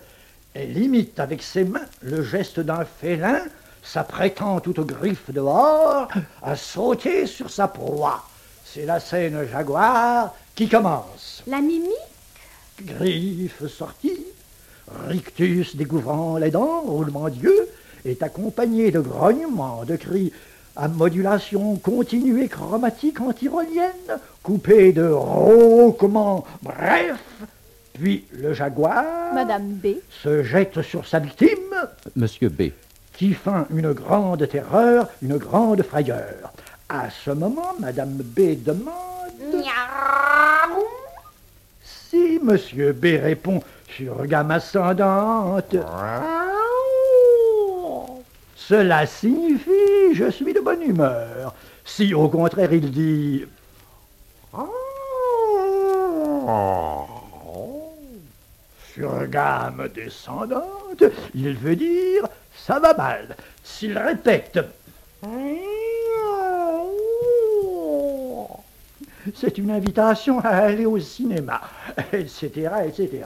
Elle 0.53 0.77
imite 0.77 1.19
avec 1.19 1.41
ses 1.41 1.63
mains 1.63 1.85
le 2.01 2.23
geste 2.23 2.59
d'un 2.59 2.85
félin, 2.85 3.41
s'apprêtant 3.81 4.59
tout 4.59 4.79
aux 4.79 4.85
griffes 4.85 5.31
dehors, 5.31 6.09
à 6.41 6.55
sauter 6.55 7.25
sur 7.25 7.49
sa 7.49 7.67
proie. 7.67 8.27
C'est 8.65 8.85
la 8.85 8.99
scène 8.99 9.47
jaguar 9.49 10.35
qui 10.55 10.67
commence. 10.67 11.41
La 11.47 11.61
mimique? 11.61 11.89
Griffes 12.81 13.67
sorties, 13.67 14.25
rictus 15.07 15.75
découvrant 15.75 16.37
les 16.37 16.51
dents, 16.51 16.81
roulement 16.81 17.29
d'yeux, 17.29 17.69
est 18.03 18.21
accompagné 18.23 18.91
de 18.91 18.99
grognements, 18.99 19.85
de 19.85 19.95
cris 19.95 20.33
à 20.75 20.87
modulation 20.87 21.75
continue 21.77 22.43
et 22.43 22.47
chromatique 22.47 23.21
antirolienne, 23.21 24.19
coupés 24.41 24.91
de 24.91 25.07
rauquements, 25.07 26.45
bref, 26.61 27.19
puis 27.93 28.25
le 28.31 28.53
jaguar 28.53 29.33
Madame 29.33 29.73
B. 29.73 29.97
se 30.09 30.43
jette 30.43 30.81
sur 30.81 31.05
sa 31.07 31.19
victime, 31.19 31.49
Monsieur 32.15 32.49
B. 32.49 32.71
qui 33.13 33.33
feint 33.33 33.67
une 33.69 33.93
grande 33.93 34.47
terreur, 34.47 35.07
une 35.21 35.37
grande 35.37 35.83
frayeur. 35.83 36.53
À 36.89 37.09
ce 37.09 37.31
moment, 37.31 37.73
Madame 37.79 38.21
B 38.21 38.63
demande 38.63 38.93
si 41.83 42.39
Monsieur 42.43 42.93
B 42.93 43.05
répond 43.21 43.61
sur 43.95 44.25
gamme 44.27 44.51
ascendante. 44.51 45.75
Cela 48.67 49.05
signifie 49.05 50.13
je 50.13 50.29
suis 50.29 50.53
de 50.53 50.61
bonne 50.61 50.81
humeur. 50.81 51.53
Si 51.83 52.13
au 52.13 52.29
contraire 52.29 52.71
il 52.71 52.91
dit 52.91 53.45
sur 58.93 59.27
gamme 59.27 59.89
descendante, 59.93 61.03
il 61.35 61.55
veut 61.55 61.75
dire 61.75 62.27
ça 62.55 62.79
va 62.79 62.93
mal. 62.93 63.35
S'il 63.63 63.97
répète 63.97 64.59
c'est 69.35 69.57
une 69.57 69.71
invitation 69.71 70.39
à 70.39 70.49
aller 70.49 70.85
au 70.85 70.99
cinéma, 70.99 71.61
etc., 72.13 72.69
etc. 72.85 73.25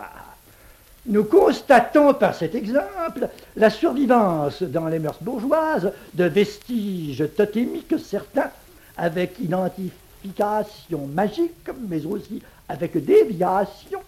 Nous 1.07 1.23
constatons 1.23 2.13
par 2.13 2.35
cet 2.35 2.53
exemple 2.53 3.29
la 3.55 3.69
survivance 3.69 4.61
dans 4.61 4.87
les 4.87 4.99
mœurs 4.99 5.19
bourgeoises 5.21 5.93
de 6.13 6.25
vestiges 6.25 7.23
totémiques 7.35 7.95
certains, 8.03 8.51
avec 8.97 9.39
identification 9.39 11.07
magique, 11.07 11.69
mais 11.87 12.05
aussi 12.05 12.41
avec 12.67 13.03
déviation 13.05 13.99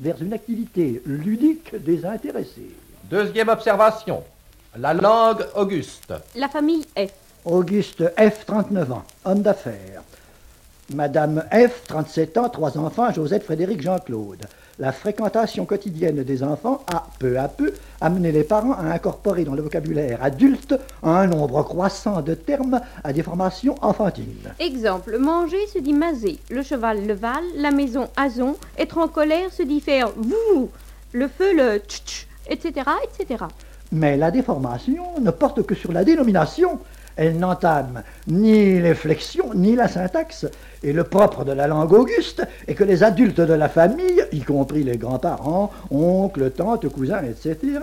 vers 0.00 0.20
une 0.20 0.32
activité 0.32 1.00
ludique 1.06 1.76
désintéressée. 1.76 2.74
Deuxième 3.04 3.50
observation, 3.50 4.24
la 4.76 4.94
langue 4.94 5.46
auguste. 5.54 6.12
La 6.34 6.48
famille 6.48 6.84
F. 6.96 7.12
Auguste 7.44 8.02
F, 8.18 8.44
39 8.46 8.92
ans, 8.92 9.04
homme 9.24 9.42
d'affaires. 9.42 10.02
Madame 10.92 11.44
F, 11.52 11.84
37 11.86 12.36
ans, 12.38 12.48
trois 12.48 12.76
enfants, 12.78 13.12
Joseph, 13.12 13.44
Frédéric, 13.44 13.80
Jean-Claude. 13.80 14.46
La 14.80 14.92
fréquentation 14.92 15.64
quotidienne 15.64 16.22
des 16.22 16.44
enfants 16.44 16.84
a, 16.92 17.08
peu 17.18 17.36
à 17.36 17.48
peu, 17.48 17.74
amené 18.00 18.30
les 18.30 18.44
parents 18.44 18.74
à 18.74 18.82
incorporer 18.82 19.42
dans 19.42 19.54
le 19.54 19.62
vocabulaire 19.62 20.22
adulte 20.22 20.72
un 21.02 21.26
nombre 21.26 21.64
croissant 21.64 22.22
de 22.22 22.34
termes 22.34 22.80
à 23.02 23.12
des 23.12 23.24
formations 23.24 23.74
enfantines. 23.82 24.52
Exemple, 24.60 25.18
manger 25.18 25.66
se 25.74 25.80
dit 25.80 25.92
maser, 25.92 26.38
le 26.48 26.62
cheval 26.62 27.08
le 27.08 27.14
val, 27.14 27.42
la 27.56 27.72
maison 27.72 28.06
azon, 28.16 28.54
être 28.78 28.98
en 28.98 29.08
colère 29.08 29.52
se 29.52 29.64
dit 29.64 29.80
faire 29.80 30.12
vous, 30.16 30.70
le 31.10 31.26
feu 31.26 31.56
le 31.56 31.78
tch, 31.78 32.28
etc., 32.48 32.88
etc. 33.02 33.46
Mais 33.90 34.16
la 34.16 34.30
déformation 34.30 35.18
ne 35.20 35.32
porte 35.32 35.66
que 35.66 35.74
sur 35.74 35.90
la 35.90 36.04
dénomination. 36.04 36.78
Elle 37.18 37.36
n'entame 37.40 38.04
ni 38.28 38.80
les 38.80 38.94
flexions 38.94 39.50
ni 39.52 39.74
la 39.74 39.88
syntaxe. 39.88 40.46
Et 40.84 40.92
le 40.92 41.02
propre 41.02 41.44
de 41.44 41.50
la 41.50 41.66
langue 41.66 41.92
auguste 41.92 42.46
est 42.68 42.74
que 42.74 42.84
les 42.84 43.02
adultes 43.02 43.40
de 43.40 43.54
la 43.54 43.68
famille, 43.68 44.24
y 44.30 44.40
compris 44.40 44.84
les 44.84 44.96
grands-parents, 44.96 45.72
oncles, 45.90 46.52
tantes, 46.52 46.88
cousins, 46.88 47.22
etc., 47.24 47.80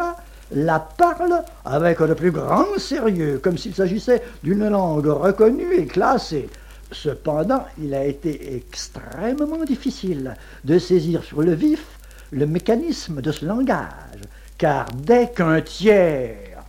la 0.54 0.80
parlent 0.80 1.43
avec 1.65 2.00
le 2.00 2.15
plus 2.15 2.32
grand 2.32 2.78
sérieux, 2.78 3.41
comme 3.43 3.58
s'il 3.58 3.76
s'agissait 3.76 4.24
d'une 4.41 4.69
langue 4.69 5.08
reconnue 5.08 5.76
et 5.80 5.86
classée. 5.86 6.48
Cependant, 6.93 7.65
il 7.78 7.93
a 7.93 8.06
été 8.06 8.56
extrêmement 8.56 9.65
difficile 9.65 10.36
de 10.63 10.80
saisir 10.80 11.26
sur 11.26 11.41
le 11.41 11.54
vif 11.54 11.84
le 12.32 12.45
mécanisme 12.45 13.21
de 13.21 13.34
ce 13.34 13.45
langage, 13.45 14.21
car 14.58 14.86
dès 14.95 15.30
qu'un 15.30 15.60
tiers, 15.60 16.63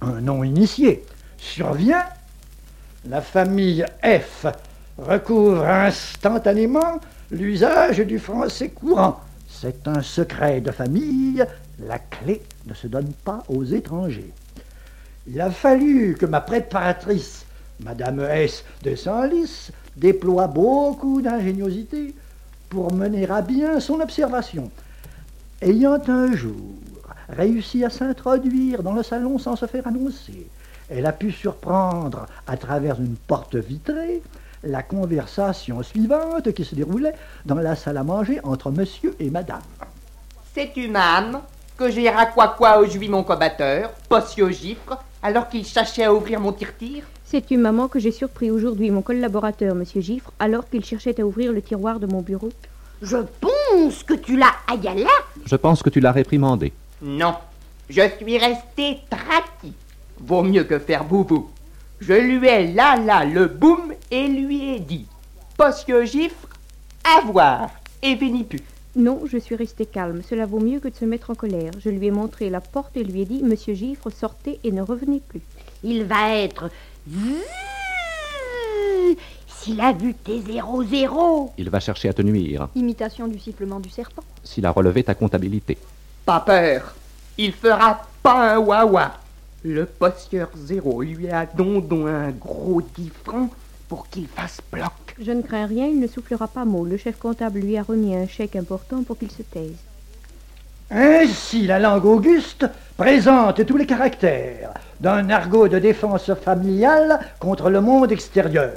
un 0.00 0.20
non 0.20 0.42
initié, 0.42 1.04
survient, 1.38 2.04
la 3.08 3.20
famille 3.20 3.84
F 4.02 4.46
recouvre 4.98 5.64
instantanément 5.64 7.00
l'usage 7.30 7.98
du 8.00 8.18
français 8.18 8.70
courant. 8.70 9.20
C'est 9.48 9.88
un 9.88 10.02
secret 10.02 10.60
de 10.60 10.70
famille, 10.70 11.44
la 11.78 11.98
clé 11.98 12.42
ne 12.66 12.74
se 12.74 12.86
donne 12.86 13.12
pas 13.24 13.42
aux 13.48 13.64
étrangers. 13.64 14.32
Il 15.26 15.40
a 15.40 15.50
fallu 15.50 16.16
que 16.18 16.26
ma 16.26 16.40
préparatrice, 16.40 17.44
Madame 17.80 18.20
S. 18.20 18.64
de 18.82 18.94
Senlis, 18.94 19.70
déploie 19.96 20.46
beaucoup 20.46 21.22
d'ingéniosité 21.22 22.14
pour 22.68 22.92
mener 22.92 23.28
à 23.30 23.42
bien 23.42 23.80
son 23.80 24.00
observation. 24.00 24.70
Ayant 25.60 26.00
un 26.08 26.34
jour 26.34 26.56
réussi 27.28 27.84
à 27.84 27.90
s'introduire 27.90 28.82
dans 28.82 28.94
le 28.94 29.02
salon 29.02 29.38
sans 29.38 29.56
se 29.56 29.66
faire 29.66 29.86
annoncer, 29.86 30.46
elle 30.90 31.06
a 31.06 31.12
pu 31.12 31.32
surprendre, 31.32 32.26
à 32.46 32.56
travers 32.56 33.00
une 33.00 33.16
porte 33.16 33.56
vitrée, 33.56 34.22
la 34.62 34.82
conversation 34.82 35.82
suivante 35.82 36.52
qui 36.52 36.64
se 36.64 36.74
déroulait 36.74 37.14
dans 37.46 37.56
la 37.56 37.76
salle 37.76 37.96
à 37.96 38.04
manger 38.04 38.40
entre 38.42 38.70
monsieur 38.70 39.14
et 39.20 39.30
madame. 39.30 39.62
C'est 40.54 40.76
une 40.76 40.96
âme 40.96 41.40
que 41.76 41.90
j'ai 41.90 42.10
quoi 42.34 42.78
aujourd'hui 42.78 43.08
mon 43.08 43.22
combatteur, 43.22 43.92
possio 44.08 44.50
gifre, 44.50 44.98
alors 45.22 45.48
qu'il 45.48 45.64
cherchait 45.64 46.04
à 46.04 46.12
ouvrir 46.12 46.40
mon 46.40 46.52
tir-tir? 46.52 47.04
C'est 47.24 47.50
une 47.50 47.60
maman 47.60 47.88
que 47.88 47.98
j'ai 47.98 48.10
surpris 48.10 48.50
aujourd'hui 48.50 48.90
mon 48.90 49.02
collaborateur, 49.02 49.74
monsieur 49.74 50.00
Gifre, 50.00 50.32
alors 50.38 50.66
qu'il 50.68 50.82
cherchait 50.82 51.20
à 51.20 51.26
ouvrir 51.26 51.52
le 51.52 51.60
tiroir 51.60 52.00
de 52.00 52.06
mon 52.06 52.22
bureau? 52.22 52.48
Je 53.02 53.18
pense 53.40 54.02
que 54.02 54.14
tu 54.14 54.36
l'as 54.38 54.54
aïe 54.66 55.02
là. 55.02 55.10
Je 55.44 55.56
pense 55.56 55.82
que 55.82 55.90
tu 55.90 56.00
l'as 56.00 56.12
réprimandé. 56.12 56.72
Non, 57.02 57.34
je 57.90 58.00
suis 58.16 58.38
resté 58.38 59.00
traqué. 59.10 59.74
Vaut 60.20 60.42
mieux 60.42 60.64
que 60.64 60.78
faire 60.78 61.04
boubou. 61.04 61.50
Je 62.00 62.12
lui 62.12 62.46
ai 62.46 62.72
là 62.72 62.96
là 62.96 63.24
le 63.24 63.46
boum 63.46 63.92
et 64.10 64.28
lui 64.28 64.74
ai 64.74 64.80
dit 64.80 65.06
Possio 65.56 66.04
gifre, 66.04 66.48
à 67.04 67.20
voir, 67.26 67.70
et 68.02 68.14
béni 68.14 68.44
plus. 68.44 68.62
Non, 68.96 69.22
je 69.26 69.38
suis 69.38 69.54
resté 69.54 69.86
calme. 69.86 70.22
Cela 70.28 70.46
vaut 70.46 70.60
mieux 70.60 70.80
que 70.80 70.88
de 70.88 70.94
se 70.94 71.04
mettre 71.04 71.30
en 71.30 71.34
colère. 71.34 71.72
Je 71.78 71.90
lui 71.90 72.06
ai 72.06 72.10
montré 72.10 72.50
la 72.50 72.60
porte 72.60 72.96
et 72.96 73.04
lui 73.04 73.22
ai 73.22 73.24
dit 73.24 73.42
Monsieur 73.42 73.74
Gifre, 73.74 74.10
sortez 74.10 74.58
et 74.64 74.72
ne 74.72 74.82
revenez 74.82 75.20
plus. 75.20 75.40
Il 75.84 76.04
va 76.04 76.34
être. 76.34 76.70
S'il 79.46 79.80
a 79.80 79.92
vu 79.92 80.14
tes 80.14 80.40
zéro 80.40 80.82
zéro. 80.84 81.52
Il 81.58 81.70
va 81.70 81.80
chercher 81.80 82.08
à 82.08 82.12
te 82.12 82.22
nuire. 82.22 82.68
Imitation 82.74 83.28
du 83.28 83.38
sifflement 83.38 83.80
du 83.80 83.90
serpent. 83.90 84.24
S'il 84.42 84.66
a 84.66 84.70
relevé 84.70 85.04
ta 85.04 85.14
comptabilité. 85.14 85.78
Pas 86.24 86.40
peur. 86.40 86.94
Il 87.36 87.52
fera 87.52 88.00
pas 88.22 88.54
un 88.54 88.58
wawa. 88.58 89.12
Le 89.64 89.86
postieur 89.86 90.50
zéro 90.54 91.02
lui 91.02 91.28
a 91.30 91.44
dondon 91.44 92.06
un 92.06 92.30
gros 92.30 92.80
10 92.80 93.10
francs 93.24 93.50
pour 93.88 94.08
qu'il 94.08 94.28
fasse 94.28 94.60
bloc. 94.70 94.92
Je 95.20 95.32
ne 95.32 95.42
crains 95.42 95.66
rien, 95.66 95.86
il 95.86 95.98
ne 95.98 96.06
soufflera 96.06 96.46
pas 96.46 96.64
mot. 96.64 96.84
Le 96.84 96.96
chef 96.96 97.18
comptable 97.18 97.58
lui 97.58 97.76
a 97.76 97.82
remis 97.82 98.14
un 98.14 98.28
chèque 98.28 98.54
important 98.54 99.02
pour 99.02 99.18
qu'il 99.18 99.32
se 99.32 99.42
taise. 99.42 99.74
Ainsi, 100.92 101.66
la 101.66 101.80
langue 101.80 102.04
auguste 102.04 102.66
présente 102.96 103.66
tous 103.66 103.76
les 103.76 103.86
caractères 103.86 104.74
d'un 105.00 105.28
argot 105.28 105.66
de 105.66 105.80
défense 105.80 106.32
familiale 106.34 107.18
contre 107.40 107.68
le 107.68 107.80
monde 107.80 108.12
extérieur. 108.12 108.74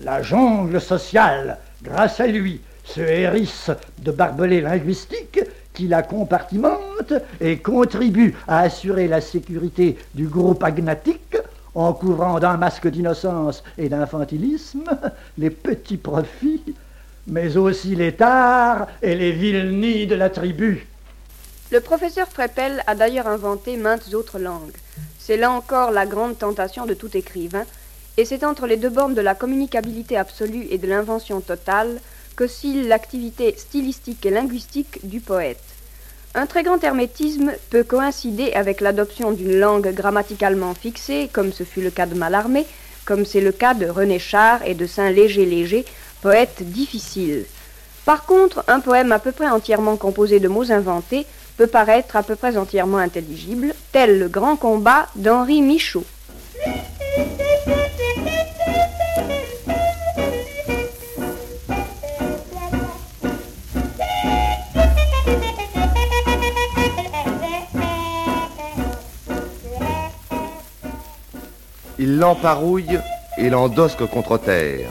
La 0.00 0.22
jungle 0.22 0.80
sociale, 0.80 1.58
grâce 1.82 2.18
à 2.18 2.26
lui, 2.26 2.62
se 2.82 3.00
hérisse 3.00 3.70
de 3.98 4.10
barbelés 4.10 4.62
linguistiques 4.62 5.40
qui 5.78 5.86
la 5.86 6.02
compartimente 6.02 7.12
et 7.40 7.58
contribue 7.58 8.34
à 8.48 8.62
assurer 8.62 9.06
la 9.06 9.20
sécurité 9.20 9.96
du 10.12 10.26
groupe 10.26 10.64
agnatique 10.64 11.36
en 11.72 11.92
couvrant 11.92 12.40
d'un 12.40 12.56
masque 12.56 12.88
d'innocence 12.88 13.62
et 13.78 13.88
d'infantilisme 13.88 14.82
les 15.38 15.50
petits 15.50 15.96
profits, 15.96 16.74
mais 17.28 17.56
aussi 17.56 17.94
les 17.94 18.12
tares 18.12 18.88
et 19.02 19.14
les 19.14 19.30
vilenies 19.30 20.08
de 20.08 20.16
la 20.16 20.30
tribu. 20.30 20.84
Le 21.70 21.80
professeur 21.80 22.26
Freppel 22.26 22.82
a 22.88 22.96
d'ailleurs 22.96 23.28
inventé 23.28 23.76
maintes 23.76 24.12
autres 24.14 24.40
langues. 24.40 24.74
C'est 25.20 25.36
là 25.36 25.52
encore 25.52 25.92
la 25.92 26.06
grande 26.06 26.36
tentation 26.36 26.86
de 26.86 26.94
tout 26.94 27.16
écrivain, 27.16 27.66
et 28.16 28.24
c'est 28.24 28.42
entre 28.42 28.66
les 28.66 28.78
deux 28.78 28.90
bornes 28.90 29.14
de 29.14 29.20
la 29.20 29.36
communicabilité 29.36 30.16
absolue 30.16 30.66
et 30.70 30.78
de 30.78 30.88
l'invention 30.88 31.40
totale 31.40 32.00
qu'oscille 32.38 32.86
l'activité 32.86 33.56
stylistique 33.58 34.24
et 34.24 34.30
linguistique 34.30 35.00
du 35.02 35.18
poète. 35.20 35.62
Un 36.34 36.46
très 36.46 36.62
grand 36.62 36.82
hermétisme 36.84 37.52
peut 37.70 37.82
coïncider 37.82 38.52
avec 38.52 38.80
l'adoption 38.80 39.32
d'une 39.32 39.58
langue 39.58 39.92
grammaticalement 39.92 40.72
fixée, 40.74 41.28
comme 41.32 41.52
ce 41.52 41.64
fut 41.64 41.80
le 41.80 41.90
cas 41.90 42.06
de 42.06 42.14
Mallarmé, 42.14 42.64
comme 43.04 43.26
c'est 43.26 43.40
le 43.40 43.50
cas 43.50 43.74
de 43.74 43.86
René 43.86 44.20
Char 44.20 44.64
et 44.64 44.74
de 44.74 44.86
Saint-Léger-Léger, 44.86 45.84
poètes 46.22 46.62
difficiles. 46.62 47.44
Par 48.04 48.24
contre, 48.24 48.62
un 48.68 48.78
poème 48.78 49.10
à 49.10 49.18
peu 49.18 49.32
près 49.32 49.48
entièrement 49.48 49.96
composé 49.96 50.38
de 50.38 50.48
mots 50.48 50.70
inventés 50.70 51.26
peut 51.56 51.66
paraître 51.66 52.14
à 52.14 52.22
peu 52.22 52.36
près 52.36 52.56
entièrement 52.56 52.98
intelligible, 52.98 53.74
tel 53.90 54.20
le 54.20 54.28
grand 54.28 54.54
combat 54.54 55.08
d'Henri 55.16 55.60
Michaud. 55.60 56.04
Il 71.98 72.18
l'emparouille 72.18 73.00
et 73.38 73.50
l'endosque 73.50 74.06
contre 74.06 74.38
terre. 74.38 74.88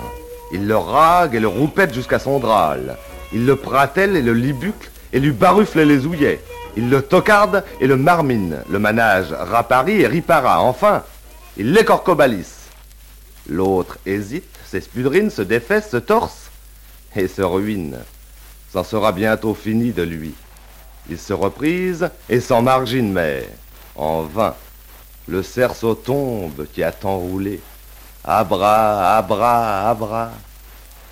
Il 0.51 0.67
le 0.67 0.77
rague 0.77 1.35
et 1.35 1.39
le 1.39 1.47
roupette 1.47 1.93
jusqu'à 1.93 2.19
son 2.19 2.39
drâle. 2.39 2.97
Il 3.33 3.45
le 3.45 3.55
pratelle 3.55 4.15
et 4.15 4.21
le 4.21 4.33
libucle 4.33 4.89
et 5.13 5.19
lui 5.19 5.31
barufle 5.31 5.81
les 5.81 6.05
ouillets. 6.05 6.41
Il 6.75 6.89
le 6.89 7.01
tocarde 7.01 7.63
et 7.79 7.87
le 7.87 7.95
marmine. 7.95 8.57
Le 8.69 8.79
manage 8.79 9.31
rapari 9.31 10.01
et 10.01 10.07
ripara. 10.07 10.61
Enfin, 10.61 11.03
il 11.55 11.71
l'écorcobalisse. 11.71 12.67
L'autre 13.49 13.97
hésite, 14.05 14.43
ses 14.65 14.81
spudrines 14.81 15.29
se 15.29 15.41
défaissent, 15.41 15.91
se 15.91 15.97
torse 15.97 16.51
et 17.15 17.29
se 17.29 17.41
ruine. 17.41 17.97
C'en 18.73 18.83
sera 18.83 19.13
bientôt 19.13 19.53
fini 19.53 19.91
de 19.91 20.03
lui. 20.03 20.33
Il 21.09 21.17
se 21.17 21.31
reprise 21.31 22.09
et 22.29 22.41
s'en 22.41 22.61
margine, 22.61 23.13
mais 23.13 23.47
en 23.95 24.23
vain. 24.23 24.55
Le 25.27 25.43
cerceau 25.43 25.93
tombe 25.95 26.65
qui 26.73 26.83
a 26.83 26.91
tant 26.91 27.17
roulé. 27.17 27.61
À 28.23 28.43
bras, 28.43 29.17
à 29.17 29.21
bras, 29.21 29.89
à 29.89 29.93
bras. 29.93 30.31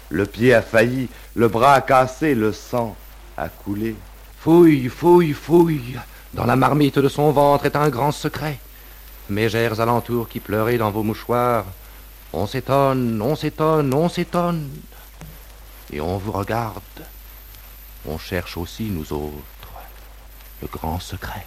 Le 0.09 0.25
pied 0.25 0.53
a 0.53 0.61
failli, 0.61 1.09
le 1.35 1.47
bras 1.47 1.73
a 1.73 1.81
cassé, 1.81 2.35
le 2.35 2.53
sang 2.53 2.95
a 3.35 3.49
coulé. 3.49 3.95
Fouille, 4.39 4.87
fouille, 4.87 5.33
fouille. 5.33 5.99
Dans 6.33 6.45
la 6.45 6.55
marmite 6.55 6.99
de 6.99 7.09
son 7.09 7.31
ventre 7.31 7.65
est 7.65 7.75
un 7.75 7.89
grand 7.89 8.11
secret. 8.11 8.59
Mégères 9.29 9.81
alentours 9.81 10.29
qui 10.29 10.39
pleuraient 10.39 10.77
dans 10.77 10.91
vos 10.91 11.03
mouchoirs. 11.03 11.65
On 12.31 12.47
s'étonne, 12.47 13.21
on 13.21 13.35
s'étonne, 13.35 13.93
on 13.93 14.07
s'étonne. 14.07 14.69
Et 15.91 15.99
on 15.99 16.17
vous 16.17 16.31
regarde. 16.31 16.81
On 18.07 18.17
cherche 18.17 18.57
aussi, 18.57 18.83
nous 18.83 19.13
autres, 19.13 19.71
le 20.61 20.67
grand 20.67 20.99
secret. 20.99 21.45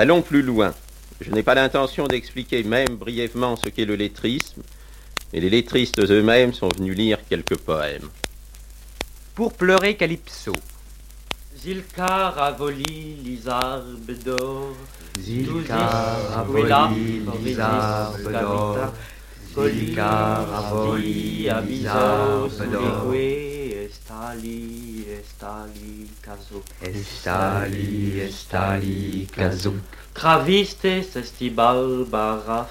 Allons 0.00 0.22
plus 0.22 0.42
loin. 0.42 0.72
Je 1.20 1.32
n'ai 1.32 1.42
pas 1.42 1.56
l'intention 1.56 2.06
d'expliquer 2.06 2.62
même 2.62 2.94
brièvement 2.94 3.56
ce 3.56 3.68
qu'est 3.68 3.84
le 3.84 3.96
lettrisme, 3.96 4.62
mais 5.32 5.40
les 5.40 5.50
lettristes 5.50 5.98
eux-mêmes 5.98 6.54
sont 6.54 6.68
venus 6.78 6.96
lire 6.96 7.18
quelques 7.28 7.56
poèmes. 7.56 8.08
Pour 9.34 9.54
pleurer 9.54 9.96
Calypso. 9.96 10.52
Zilkar 11.60 12.38
a 12.38 12.50
voli 12.52 13.18
lizar 13.24 13.82
bedor, 14.06 14.76
Zilkar 15.18 16.38
a 16.38 16.42
voli 16.44 17.26
lizar 17.42 18.14
bedor, 18.24 18.92
Zilkar 19.52 20.46
a 20.58 20.60
voli 20.70 21.48
a 21.50 21.60
bizor 21.60 22.48
sugegue, 22.48 23.88
Estali, 23.88 25.04
estali, 25.18 26.08
kazo. 26.22 26.62
Estali, 26.80 28.20
estali, 28.20 29.26
kazo. 29.26 29.72
Kravistes 30.14 31.16
estibal 31.16 32.06
baraf, 32.08 32.70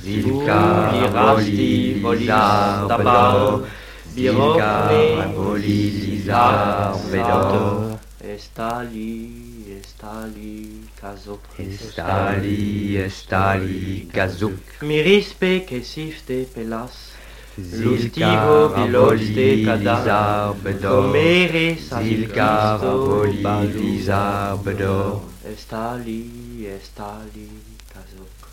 Zilkar 0.00 0.94
a 1.04 1.34
voli 1.36 2.00
lizar 2.00 2.88
bedor, 2.88 3.68
Zilkar 4.14 4.90
a 5.20 5.26
voli 5.36 5.80
lizar 6.00 6.96
bedor, 7.12 8.00
Estali, 8.32 9.78
estali, 9.78 10.88
kazuk. 10.96 11.40
Estali, 11.58 12.96
estali, 12.96 14.08
kazuk. 14.10 14.80
Mirispe 14.80 15.66
que 15.66 15.82
sifte 15.84 16.48
pelas. 16.54 17.12
Zilkar 17.60 18.48
a 18.48 18.86
volé 18.86 19.56
les 19.66 19.86
arbres 20.08 20.80
d'or. 20.80 21.12
Comere 21.12 21.76
Zilkar 21.76 22.80
a 22.82 22.96
volé 22.96 23.68
les 23.68 24.08
arbres 24.08 24.76
d'or. 24.78 25.22
Estali, 25.44 26.66
estali, 26.80 27.48
kazuk. 27.92 28.48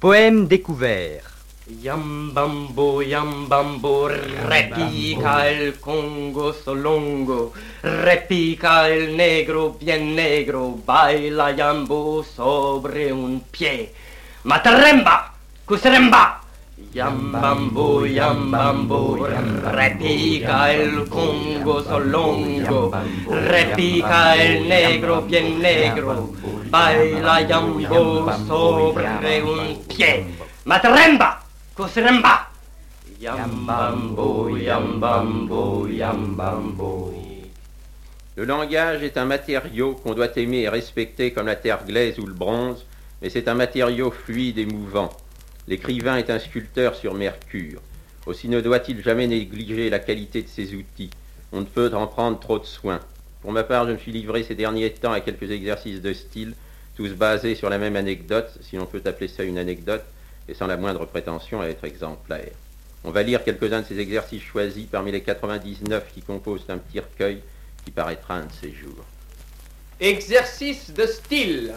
Poème 0.00 0.46
découvert. 0.46 1.35
Yambambo, 1.68 3.02
yambambo, 3.02 4.06
repica 4.06 5.48
el 5.48 5.80
congo 5.80 6.52
solongo, 6.52 7.52
repica 7.82 8.88
el 8.88 9.16
negro 9.16 9.76
bien 9.80 10.14
negro, 10.14 10.78
baila 10.86 11.50
yambo 11.56 12.22
sobre 12.22 13.12
un 13.12 13.40
pie. 13.50 13.92
Mataremba, 14.44 15.34
cuseremba. 15.64 16.40
Yambambo, 16.94 18.06
yambambo, 18.06 19.26
repica 19.72 20.72
el 20.72 21.08
congo 21.08 21.82
solongo, 21.82 22.92
repica 23.28 24.36
el 24.36 24.68
negro 24.68 25.22
bien 25.22 25.60
negro, 25.60 26.30
baila 26.70 27.40
yambo 27.40 28.32
sobre 28.46 29.42
un 29.42 29.84
pie. 29.88 30.26
Mataremba, 30.64 31.45
Le 38.34 38.44
langage 38.46 39.02
est 39.02 39.18
un 39.18 39.26
matériau 39.26 39.92
qu'on 39.92 40.14
doit 40.14 40.34
aimer 40.38 40.60
et 40.60 40.70
respecter 40.70 41.32
comme 41.32 41.48
la 41.48 41.56
terre 41.56 41.84
glaise 41.84 42.18
ou 42.18 42.24
le 42.24 42.32
bronze, 42.32 42.86
mais 43.20 43.28
c'est 43.28 43.46
un 43.48 43.52
matériau 43.52 44.10
fluide 44.10 44.56
et 44.56 44.64
mouvant. 44.64 45.10
L'écrivain 45.68 46.16
est 46.16 46.30
un 46.30 46.38
sculpteur 46.38 46.94
sur 46.94 47.12
mercure. 47.12 47.82
Aussi 48.24 48.48
ne 48.48 48.62
doit-il 48.62 49.02
jamais 49.02 49.26
négliger 49.26 49.90
la 49.90 49.98
qualité 49.98 50.40
de 50.40 50.48
ses 50.48 50.74
outils. 50.74 51.10
On 51.52 51.60
ne 51.60 51.66
peut 51.66 51.92
en 51.92 52.06
prendre 52.06 52.40
trop 52.40 52.58
de 52.58 52.64
soin. 52.64 53.00
Pour 53.42 53.52
ma 53.52 53.64
part, 53.64 53.86
je 53.86 53.92
me 53.92 53.98
suis 53.98 54.12
livré 54.12 54.44
ces 54.44 54.54
derniers 54.54 54.94
temps 54.94 55.12
à 55.12 55.20
quelques 55.20 55.50
exercices 55.50 56.00
de 56.00 56.14
style, 56.14 56.54
tous 56.96 57.10
basés 57.10 57.54
sur 57.54 57.68
la 57.68 57.76
même 57.76 57.96
anecdote, 57.96 58.48
si 58.62 58.76
l'on 58.76 58.86
peut 58.86 59.02
appeler 59.04 59.28
ça 59.28 59.42
une 59.42 59.58
anecdote, 59.58 60.02
et 60.48 60.54
sans 60.54 60.66
la 60.66 60.76
moindre 60.76 61.06
prétention 61.06 61.60
à 61.60 61.66
être 61.66 61.84
exemplaire. 61.84 62.52
On 63.04 63.10
va 63.10 63.22
lire 63.22 63.44
quelques-uns 63.44 63.82
de 63.82 63.86
ces 63.86 63.98
exercices 63.98 64.42
choisis 64.42 64.86
parmi 64.86 65.12
les 65.12 65.22
99 65.22 66.12
qui 66.12 66.22
composent 66.22 66.66
un 66.68 66.78
petit 66.78 67.00
recueil 67.00 67.42
qui 67.84 67.90
paraîtra 67.90 68.34
un 68.34 68.46
de 68.46 68.52
ces 68.60 68.72
jours. 68.72 69.04
Exercice 70.00 70.92
de 70.92 71.06
style. 71.06 71.74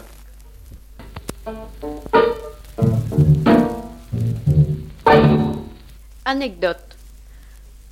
Anecdote. 6.24 6.96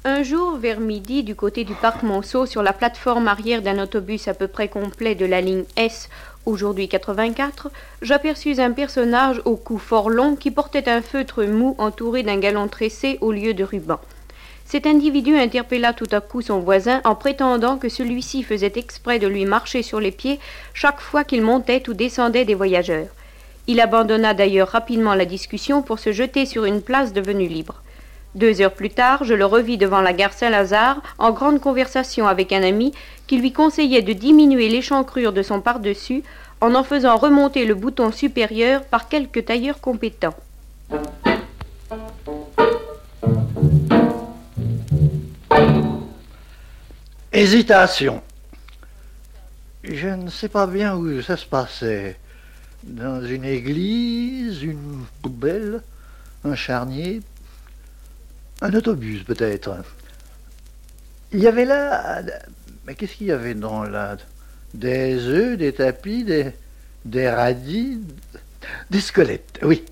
Un 0.04 0.22
jour, 0.22 0.56
vers 0.56 0.80
midi, 0.80 1.22
du 1.24 1.34
côté 1.34 1.64
du 1.64 1.74
parc 1.74 2.02
Monceau, 2.02 2.46
sur 2.46 2.62
la 2.62 2.72
plateforme 2.72 3.26
arrière 3.28 3.62
d'un 3.62 3.82
autobus 3.82 4.28
à 4.28 4.34
peu 4.34 4.48
près 4.48 4.68
complet 4.68 5.14
de 5.14 5.26
la 5.26 5.40
ligne 5.40 5.64
S, 5.76 6.08
aujourd'hui 6.48 6.88
84, 6.88 7.70
j'aperçus 8.02 8.58
un 8.58 8.72
personnage 8.72 9.40
au 9.44 9.56
cou 9.56 9.78
fort 9.78 10.10
long 10.10 10.34
qui 10.34 10.50
portait 10.50 10.88
un 10.88 11.02
feutre 11.02 11.44
mou 11.44 11.74
entouré 11.78 12.22
d'un 12.22 12.38
galon 12.38 12.68
tressé 12.68 13.18
au 13.20 13.32
lieu 13.32 13.54
de 13.54 13.64
ruban. 13.64 14.00
Cet 14.64 14.86
individu 14.86 15.36
interpella 15.36 15.92
tout 15.92 16.08
à 16.10 16.20
coup 16.20 16.42
son 16.42 16.60
voisin 16.60 17.00
en 17.04 17.14
prétendant 17.14 17.78
que 17.78 17.88
celui-ci 17.88 18.42
faisait 18.42 18.72
exprès 18.76 19.18
de 19.18 19.26
lui 19.26 19.46
marcher 19.46 19.82
sur 19.82 20.00
les 20.00 20.10
pieds 20.10 20.40
chaque 20.74 21.00
fois 21.00 21.24
qu'il 21.24 21.42
montait 21.42 21.88
ou 21.88 21.94
descendait 21.94 22.44
des 22.44 22.54
voyageurs. 22.54 23.08
Il 23.66 23.80
abandonna 23.80 24.34
d'ailleurs 24.34 24.68
rapidement 24.68 25.14
la 25.14 25.24
discussion 25.26 25.82
pour 25.82 25.98
se 25.98 26.12
jeter 26.12 26.46
sur 26.46 26.64
une 26.64 26.82
place 26.82 27.12
devenue 27.12 27.48
libre. 27.48 27.82
Deux 28.34 28.60
heures 28.60 28.74
plus 28.74 28.90
tard, 28.90 29.24
je 29.24 29.34
le 29.34 29.46
revis 29.46 29.78
devant 29.78 30.00
la 30.00 30.12
gare 30.12 30.32
Saint-Lazare, 30.32 31.00
en 31.18 31.32
grande 31.32 31.60
conversation 31.60 32.28
avec 32.28 32.52
un 32.52 32.62
ami 32.62 32.92
qui 33.26 33.38
lui 33.38 33.52
conseillait 33.52 34.02
de 34.02 34.12
diminuer 34.12 34.68
l'échancrure 34.68 35.32
de 35.32 35.42
son 35.42 35.60
par-dessus 35.60 36.22
en 36.60 36.74
en 36.74 36.84
faisant 36.84 37.16
remonter 37.16 37.64
le 37.64 37.74
bouton 37.74 38.12
supérieur 38.12 38.84
par 38.84 39.08
quelque 39.08 39.40
tailleur 39.40 39.80
compétent. 39.80 40.34
Hésitation. 47.32 48.22
Je 49.84 50.08
ne 50.08 50.28
sais 50.28 50.48
pas 50.48 50.66
bien 50.66 50.96
où 50.96 51.22
ça 51.22 51.36
se 51.36 51.46
passait. 51.46 52.16
Dans 52.82 53.24
une 53.24 53.44
église, 53.44 54.62
une 54.62 55.04
poubelle, 55.22 55.82
un 56.44 56.54
charnier, 56.54 57.22
un 58.60 58.72
autobus 58.74 59.22
peut-être. 59.24 59.76
Il 61.32 61.40
y 61.40 61.46
avait 61.46 61.64
là... 61.64 62.22
Mais 62.86 62.94
qu'est-ce 62.94 63.14
qu'il 63.16 63.26
y 63.26 63.32
avait 63.32 63.54
dans 63.54 63.84
là? 63.84 64.16
Des 64.74 65.26
œufs, 65.26 65.58
des 65.58 65.72
tapis, 65.72 66.24
des, 66.24 66.52
des 67.04 67.28
radis, 67.28 68.00
des 68.90 69.00
squelettes, 69.00 69.58
oui. 69.62 69.84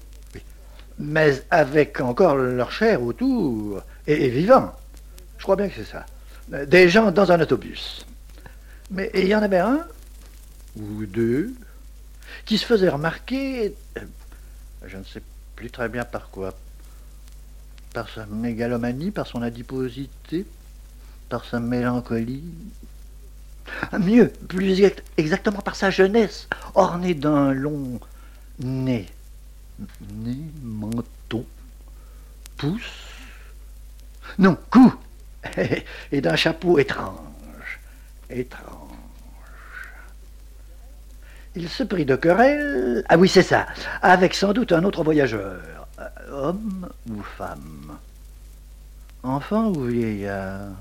Mais 0.99 1.43
avec 1.51 2.01
encore 2.01 2.37
leur 2.37 2.73
chair 2.73 3.03
autour, 3.03 3.83
et, 4.07 4.27
et 4.27 4.31
vivant. 4.31 4.75
Je 5.37 5.43
crois 5.43 5.57
bien 5.57 5.69
que 5.69 5.75
c'est 5.77 5.91
ça. 5.91 6.07
Des 6.67 6.89
gens 6.89 7.11
dans 7.11 7.31
un 7.33 7.41
autobus. 7.41 8.07
Mais 8.91 9.11
il 9.15 9.27
y 9.27 9.35
en 9.35 9.43
avait 9.43 9.59
un, 9.59 9.87
ou 10.77 11.05
deux, 11.07 11.53
qui 12.45 12.57
se 12.57 12.65
faisaient 12.65 12.89
remarquer, 12.89 13.75
euh, 13.99 14.01
je 14.87 14.97
ne 14.97 15.05
sais 15.05 15.23
plus 15.55 15.71
très 15.71 15.89
bien 15.89 16.05
par 16.05 16.31
quoi, 16.31 16.55
par 17.97 18.11
sa 18.11 18.27
mégalomanie, 18.27 19.11
par 19.11 19.27
son 19.27 19.41
adiposité, 19.41 20.45
par 21.31 21.47
sa 21.47 21.61
mélancolie. 21.61 22.45
Mieux, 23.99 24.29
plus 24.49 24.71
exact- 24.73 25.03
exactement 25.17 25.63
par 25.63 25.77
sa 25.77 25.89
jeunesse, 25.89 26.47
ornée 26.75 27.15
d'un 27.15 27.55
long 27.55 27.99
nez. 28.59 29.07
Nez, 30.13 30.37
menton, 30.63 31.47
pouce. 32.59 32.93
Non, 34.39 34.59
cou. 34.69 34.95
Et 36.13 36.21
d'un 36.21 36.37
chapeau 36.37 36.79
étrange. 36.79 37.81
Étrange. 38.29 38.91
Il 41.55 41.71
se 41.71 41.83
prit 41.83 42.05
de 42.05 42.17
querelle. 42.17 43.07
Ah 43.09 43.17
oui, 43.17 43.31
c'est 43.31 43.43
ça. 43.43 43.67
Avec 44.03 44.35
sans 44.35 44.53
doute 44.53 44.73
un 44.73 44.85
autre 44.85 45.03
voyageur. 45.03 45.76
Euh, 45.99 46.09
Homme 46.31 46.89
ou 47.11 47.23
femme. 47.23 47.99
Enfant 49.23 49.69
ou 49.69 49.85
vieillard. 49.85 50.73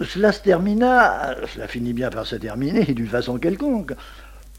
Cela 0.00 0.32
se 0.32 0.40
termina, 0.40 1.36
cela 1.46 1.68
finit 1.68 1.92
bien 1.92 2.10
par 2.10 2.26
se 2.26 2.34
terminer 2.34 2.84
d'une 2.92 3.06
façon 3.06 3.38
quelconque, 3.38 3.94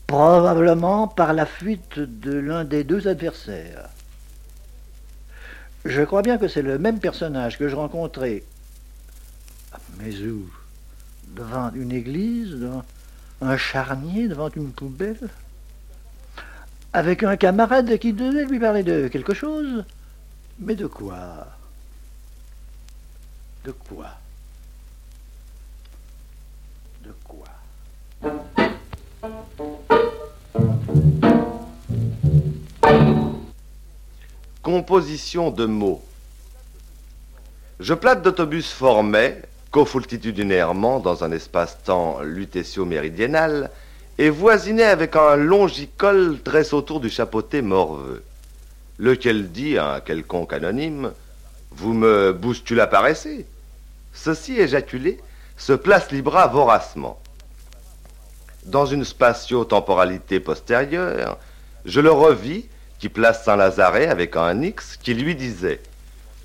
probablement 0.07 1.07
par 1.07 1.33
la 1.33 1.45
fuite 1.45 1.99
de 1.99 2.31
l'un 2.31 2.63
des 2.63 2.83
deux 2.85 3.07
adversaires. 3.07 3.89
Je 5.83 6.01
crois 6.03 6.21
bien 6.21 6.37
que 6.37 6.47
c'est 6.47 6.61
le 6.61 6.79
même 6.79 6.99
personnage 6.99 7.57
que 7.57 7.67
je 7.67 7.75
rencontrai, 7.75 8.45
mais 9.99 10.15
où? 10.21 10.49
Devant 11.35 11.71
une 11.73 11.91
église, 11.91 12.51
devant 12.51 12.85
un 13.41 13.57
charnier, 13.57 14.29
devant 14.29 14.49
une 14.49 14.71
poubelle? 14.71 15.29
Avec 16.95 17.23
un 17.23 17.37
camarade 17.37 17.97
qui 17.97 18.13
devait 18.13 18.45
lui 18.45 18.59
parler 18.59 18.83
de 18.83 19.07
quelque 19.07 19.33
chose. 19.33 19.83
Mais 20.59 20.75
de 20.75 20.85
quoi? 20.85 21.47
De 23.65 23.71
quoi? 23.71 24.09
De 27.03 27.11
quoi? 27.23 27.47
Composition 34.61 35.49
de 35.49 35.65
mots. 35.65 36.03
Je 37.79 37.95
plate 37.95 38.21
d'autobus 38.21 38.71
formait, 38.71 39.41
co-foultitudinairement 39.71 40.99
dans 40.99 41.23
un 41.23 41.31
espace-temps 41.31 42.21
lutétio-méridional, 42.21 43.71
et 44.17 44.29
voisinait 44.29 44.83
avec 44.83 45.15
un 45.15 45.35
longicole 45.35 46.41
dresse 46.43 46.73
autour 46.73 46.99
du 46.99 47.09
chapeauté 47.09 47.61
morveux. 47.61 48.23
Lequel 48.99 49.51
dit 49.51 49.77
à 49.77 49.95
un 49.95 49.99
quelconque 50.01 50.53
anonyme 50.53 51.11
Vous 51.71 51.93
me 51.93 52.31
bousculez 52.31 52.85
paressez 52.89 53.45
Ceci 54.13 54.59
éjaculé 54.59 55.19
se 55.57 55.73
place 55.73 56.11
Libra 56.11 56.47
voracement. 56.47 57.19
Dans 58.65 58.85
une 58.85 59.03
spatio-temporalité 59.03 60.39
postérieure, 60.39 61.37
je 61.85 61.99
le 61.99 62.11
revis 62.11 62.65
qui 62.99 63.09
place 63.09 63.43
Saint-Lazaret 63.43 64.07
avec 64.07 64.37
un 64.37 64.61
X 64.61 64.97
qui 64.97 65.13
lui 65.13 65.35
disait 65.35 65.81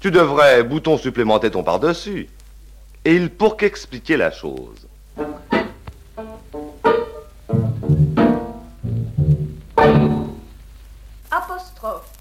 Tu 0.00 0.10
devrais 0.10 0.64
bouton 0.64 0.96
supplémenter 0.98 1.50
ton 1.50 1.62
par-dessus. 1.62 2.28
Et 3.04 3.14
il 3.14 3.30
pour 3.30 3.56
qu'expliquer 3.56 4.16
la 4.16 4.32
chose. 4.32 4.88
Apostrophe. 11.88 12.12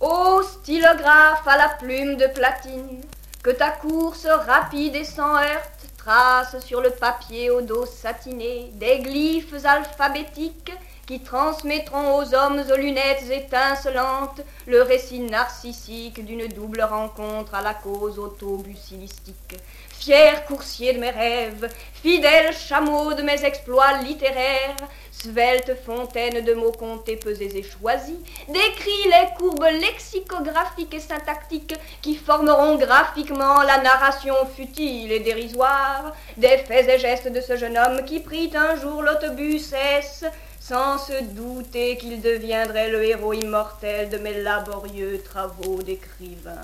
Ô 0.00 0.42
stylographe 0.42 1.46
à 1.46 1.56
la 1.56 1.68
plume 1.68 2.16
de 2.16 2.26
platine, 2.26 3.02
que 3.42 3.50
ta 3.50 3.70
course 3.70 4.26
rapide 4.26 4.96
et 4.96 5.04
sans 5.04 5.36
heurte 5.36 5.86
trace 5.96 6.58
sur 6.64 6.80
le 6.80 6.90
papier 6.90 7.50
au 7.50 7.60
dos 7.60 7.86
satiné 7.86 8.70
des 8.74 8.98
glyphes 8.98 9.64
alphabétiques 9.64 10.72
qui 11.06 11.20
transmettront 11.20 12.16
aux 12.16 12.34
hommes 12.34 12.62
aux 12.72 12.76
lunettes 12.76 13.30
étincelantes 13.30 14.40
le 14.66 14.82
récit 14.82 15.20
narcissique 15.20 16.24
d'une 16.24 16.48
double 16.48 16.82
rencontre 16.82 17.54
à 17.54 17.62
la 17.62 17.74
cause 17.74 18.18
autobusilistique. 18.18 19.56
Fier 20.02 20.44
coursier 20.46 20.94
de 20.94 20.98
mes 20.98 21.10
rêves, 21.10 21.68
fidèle 22.02 22.52
chameau 22.52 23.14
de 23.14 23.22
mes 23.22 23.44
exploits 23.44 24.00
littéraires, 24.02 24.74
svelte 25.12 25.76
fontaine 25.86 26.44
de 26.44 26.54
mots 26.54 26.72
comptés, 26.72 27.14
pesés 27.14 27.56
et 27.56 27.62
choisis, 27.62 28.16
décrit 28.48 29.04
les 29.04 29.28
courbes 29.38 29.62
lexicographiques 29.80 30.92
et 30.92 30.98
syntactiques 30.98 31.76
qui 32.00 32.16
formeront 32.16 32.78
graphiquement 32.78 33.62
la 33.62 33.78
narration 33.80 34.34
futile 34.56 35.12
et 35.12 35.20
dérisoire 35.20 36.12
des 36.36 36.58
faits 36.58 36.88
et 36.88 36.98
gestes 36.98 37.30
de 37.30 37.40
ce 37.40 37.56
jeune 37.56 37.78
homme 37.78 38.04
qui 38.04 38.18
prit 38.18 38.50
un 38.56 38.74
jour 38.74 39.02
l'autobus 39.02 39.72
S 39.72 40.24
sans 40.58 40.98
se 40.98 41.22
douter 41.22 41.96
qu'il 41.96 42.20
deviendrait 42.20 42.90
le 42.90 43.04
héros 43.04 43.34
immortel 43.34 44.08
de 44.08 44.18
mes 44.18 44.42
laborieux 44.42 45.22
travaux 45.22 45.80
d'écrivain. 45.80 46.58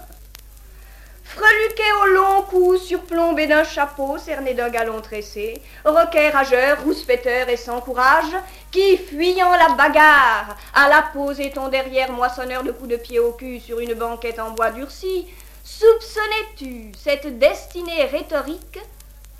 Freluquet 1.29 1.93
au 2.03 2.07
long 2.07 2.43
cou 2.43 2.79
surplombé 2.79 3.47
d'un 3.47 3.62
chapeau 3.62 4.16
cerné 4.16 4.55
d'un 4.55 4.70
galon 4.70 5.03
tressé, 5.03 5.61
roquet 5.85 6.31
rageur, 6.31 6.83
rouspéteur 6.83 7.51
et 7.51 7.59
sans 7.59 7.83
courage, 7.83 8.35
qui, 8.70 8.97
fuyant 8.97 9.53
la 9.53 9.74
bagarre, 9.74 10.57
alla 10.74 11.03
poser 11.12 11.51
ton 11.51 11.68
derrière 11.68 12.11
moissonneur 12.11 12.62
de 12.62 12.72
coups 12.72 12.89
de 12.89 12.97
pied 12.97 13.18
au 13.18 13.33
cul 13.33 13.61
sur 13.61 13.79
une 13.79 13.93
banquette 13.93 14.39
en 14.39 14.53
bois 14.53 14.70
durci, 14.70 15.26
soupçonnais-tu 15.64 16.93
cette 16.99 17.39
destinée 17.39 18.05
rhétorique 18.05 18.81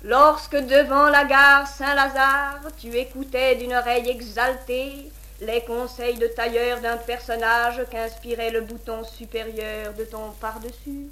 lorsque 0.03 0.57
devant 0.57 1.09
la 1.09 1.25
gare 1.25 1.67
Saint-Lazare 1.67 2.59
tu 2.79 2.95
écoutais 2.95 3.55
d'une 3.55 3.73
oreille 3.73 4.09
exaltée 4.09 5.11
les 5.41 5.61
conseils 5.61 6.17
de 6.17 6.27
tailleur 6.27 6.81
d'un 6.81 6.97
personnage 6.97 7.81
qu'inspirait 7.89 8.51
le 8.51 8.61
bouton 8.61 9.03
supérieur 9.03 9.93
de 9.95 10.03
ton 10.03 10.31
par-dessus? 10.39 11.09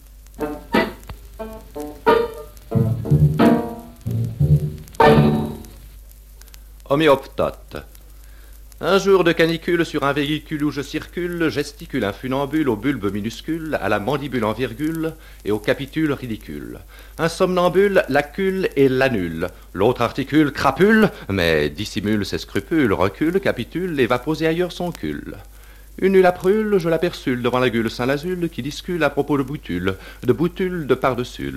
Homéoptote. 6.90 7.78
Un 8.80 8.98
jour 9.00 9.24
de 9.24 9.32
canicule 9.32 9.86
sur 9.86 10.04
un 10.04 10.14
véhicule 10.14 10.64
où 10.64 10.72
je 10.72 10.82
circule, 10.82 11.50
gesticule 11.50 12.06
un 12.06 12.14
funambule 12.14 12.70
au 12.70 12.76
bulbe 12.76 13.12
minuscule, 13.12 13.78
à 13.82 13.90
la 13.90 14.00
mandibule 14.00 14.46
en 14.46 14.54
virgule 14.54 15.14
et 15.46 15.52
au 15.52 15.60
capitule 15.60 16.14
ridicule. 16.14 16.80
Un 17.18 17.28
somnambule 17.28 18.04
l'accule 18.10 18.70
et 18.76 18.88
l'annule. 18.88 19.48
L'autre 19.74 20.02
articule 20.02 20.52
crapule, 20.52 21.12
mais 21.30 21.70
dissimule 21.70 22.26
ses 22.26 22.38
scrupules, 22.38 22.94
recule, 22.94 23.40
capitule 23.40 24.00
et 24.00 24.08
va 24.08 24.20
poser 24.20 24.48
ailleurs 24.48 24.72
son 24.72 24.92
cul. 24.92 25.34
Une 26.00 26.14
nuit 26.14 26.24
prule, 26.36 26.78
je 26.78 26.90
l'aperçule 26.90 27.42
devant 27.42 27.58
la 27.58 27.72
gueule 27.72 27.90
Saint-Lazule 27.90 28.50
qui 28.50 28.62
discule 28.62 29.04
à 29.04 29.10
propos 29.10 29.36
de 29.36 29.42
boutule, 29.42 29.96
de 30.22 30.32
boutule 30.32 30.86
de 30.86 30.94
par-dessus. 30.94 31.52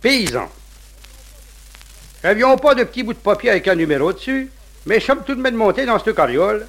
Paysan. 0.00 0.48
N'avions 2.22 2.56
pas 2.56 2.76
de 2.76 2.84
petits 2.84 3.02
bouts 3.02 3.14
de 3.14 3.18
papier 3.18 3.50
avec 3.50 3.66
un 3.66 3.74
numéro 3.74 4.12
dessus, 4.12 4.48
mais 4.86 5.00
sommes 5.00 5.24
tout 5.26 5.34
de 5.34 5.40
même 5.40 5.56
montés 5.56 5.84
dans 5.84 5.98
cette 5.98 6.14
carriole. 6.14 6.68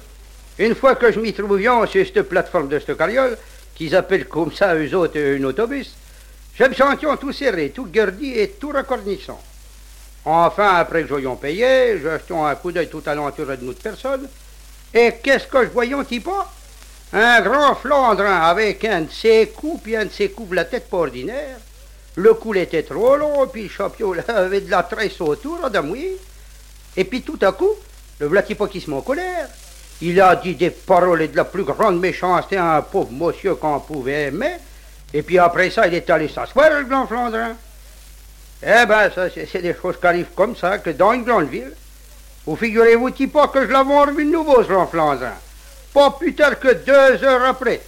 Une 0.58 0.74
fois 0.74 0.96
que 0.96 1.12
je 1.12 1.20
m'y 1.20 1.32
trouvions 1.32 1.86
sur 1.86 2.04
cette 2.04 2.22
plateforme 2.22 2.68
de 2.68 2.80
cette 2.80 2.98
carriole, 2.98 3.38
qu'ils 3.76 3.94
appellent 3.94 4.26
comme 4.26 4.50
ça 4.50 4.74
eux 4.74 4.92
autres 4.96 5.20
un 5.20 5.44
autobus, 5.44 5.94
je 6.56 6.64
me 6.64 6.74
sentais 6.74 7.06
tout 7.20 7.32
serré, 7.32 7.70
tout 7.70 7.86
gardi 7.86 8.32
et 8.32 8.50
tout 8.58 8.70
racornissant. 8.70 9.40
Enfin, 10.24 10.74
après 10.76 11.04
que 11.04 11.16
j'ayons 11.16 11.36
payé, 11.36 11.98
jetons 11.98 12.44
un 12.44 12.54
coup 12.54 12.72
d'œil 12.72 12.88
tout 12.88 13.02
alentour 13.06 13.46
de 13.46 13.56
notre 13.62 13.80
personne, 13.80 14.28
et 14.92 15.14
qu'est-ce 15.22 15.46
que 15.46 15.64
je 15.64 15.70
voyons, 15.70 16.04
pas 16.04 16.52
Un 17.12 17.40
grand 17.40 17.74
Flandrin 17.76 18.40
avec 18.42 18.84
un 18.84 19.02
de 19.02 19.10
ses 19.10 19.48
coups, 19.48 19.82
puis 19.82 19.96
un 19.96 20.04
de 20.04 20.10
ses 20.10 20.30
coups 20.30 20.50
de 20.50 20.56
la 20.56 20.64
tête 20.64 20.90
pas 20.90 20.98
ordinaire. 20.98 21.58
Le 22.16 22.34
cou 22.34 22.54
était 22.54 22.82
trop 22.82 23.16
long, 23.16 23.46
puis 23.46 23.64
le 23.64 23.68
champion 23.68 24.12
avait 24.28 24.60
de 24.60 24.70
la 24.70 24.82
tresse 24.82 25.20
autour, 25.20 25.70
d'un 25.70 25.84
Et 26.96 27.04
puis 27.04 27.22
tout 27.22 27.38
à 27.40 27.52
coup, 27.52 27.70
le 28.18 28.28
pas 28.28 28.68
qui 28.68 28.80
se 28.80 28.90
met 28.90 28.96
en 28.96 29.00
colère. 29.00 29.48
Il 30.02 30.20
a 30.20 30.34
dit 30.36 30.54
des 30.54 30.70
paroles 30.70 31.30
de 31.30 31.36
la 31.36 31.44
plus 31.44 31.64
grande 31.64 32.00
méchanceté 32.00 32.56
à 32.56 32.76
un 32.76 32.82
pauvre 32.82 33.12
monsieur 33.12 33.54
qu'on 33.54 33.80
pouvait 33.80 34.24
aimer. 34.24 34.56
Et 35.14 35.22
puis 35.22 35.38
après 35.38 35.70
ça, 35.70 35.86
il 35.86 35.94
est 35.94 36.10
allé 36.10 36.28
s'asseoir, 36.28 36.70
le 36.70 36.84
grand 36.84 37.06
Flandrin. 37.06 37.56
Eh 38.62 38.86
ben, 38.86 39.10
ça, 39.10 39.28
c'est 39.30 39.62
des 39.62 39.74
choses 39.74 39.96
qui 39.98 40.06
arrivent 40.06 40.34
comme 40.36 40.54
ça, 40.54 40.78
que 40.78 40.90
dans 40.90 41.12
une 41.12 41.24
grande 41.24 41.48
ville. 41.48 41.72
Vous 42.46 42.56
figurez-vous 42.56 43.10
pas 43.28 43.48
que 43.48 43.66
je 43.66 43.70
l'avais 43.72 43.98
revu 43.98 44.24
de 44.24 44.30
nouveau, 44.30 44.62
ce 44.62 44.86
Flandrin. 44.90 45.34
Pas 45.94 46.10
plus 46.10 46.34
tard 46.34 46.58
que 46.58 46.72
deux 46.72 47.24
heures 47.24 47.44
après, 47.44 47.80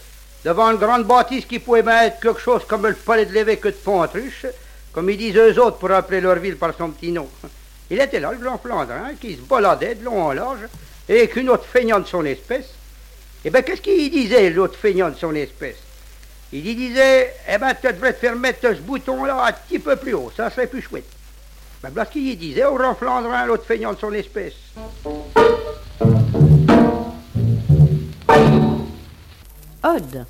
devant 0.44 0.70
une 0.70 0.78
grande 0.78 1.04
bâtisse 1.04 1.44
qui 1.44 1.58
pouvait 1.58 1.82
bien 1.82 2.04
être 2.04 2.20
quelque 2.20 2.40
chose 2.40 2.62
comme 2.66 2.86
le 2.86 2.94
palais 2.94 3.26
de 3.26 3.32
l'évêque 3.32 3.64
de 3.64 3.70
Pontruche, 3.70 4.46
comme 4.92 5.10
ils 5.10 5.18
disent 5.18 5.36
eux 5.36 5.60
autres 5.60 5.78
pour 5.78 5.90
appeler 5.90 6.20
leur 6.20 6.36
ville 6.36 6.56
par 6.56 6.74
son 6.76 6.90
petit 6.90 7.12
nom. 7.12 7.28
Il 7.90 8.00
était 8.00 8.20
là, 8.20 8.32
le 8.32 8.38
grand 8.38 8.58
Flandrin, 8.58 9.14
qui 9.20 9.36
se 9.36 9.40
baladait 9.40 9.96
de 9.96 10.04
long 10.04 10.22
en 10.22 10.32
large, 10.32 10.60
et 11.08 11.28
qu'une 11.28 11.50
autre 11.50 11.66
feignant 11.70 12.00
de 12.00 12.06
son 12.06 12.24
espèce. 12.24 12.70
Eh 13.44 13.50
bien, 13.50 13.62
qu'est-ce 13.62 13.82
qu'il 13.82 14.10
disait, 14.10 14.48
l'autre 14.50 14.78
feignant 14.78 15.10
de 15.10 15.16
son 15.16 15.34
espèce? 15.34 15.76
Il 16.54 16.62
disait, 16.76 17.34
eh 17.48 17.56
ben, 17.56 17.72
tu 17.74 17.90
devrais 17.90 18.12
te 18.12 18.18
faire 18.18 18.36
mettre 18.36 18.60
ce 18.60 18.80
bouton-là 18.80 19.46
un 19.46 19.52
petit 19.52 19.78
peu 19.78 19.96
plus 19.96 20.12
haut, 20.12 20.30
ça 20.36 20.50
serait 20.50 20.66
plus 20.66 20.82
chouette. 20.82 21.10
Ben, 21.82 21.88
voilà 21.90 22.04
qu'il 22.06 22.38
disait 22.38 22.64
au 22.64 22.74
grand 22.74 22.94
Flandrin, 22.94 23.46
l'autre 23.46 23.64
feignant 23.64 23.94
de 23.94 23.98
son 23.98 24.12
espèce. 24.12 24.54
Ode. 29.82 30.26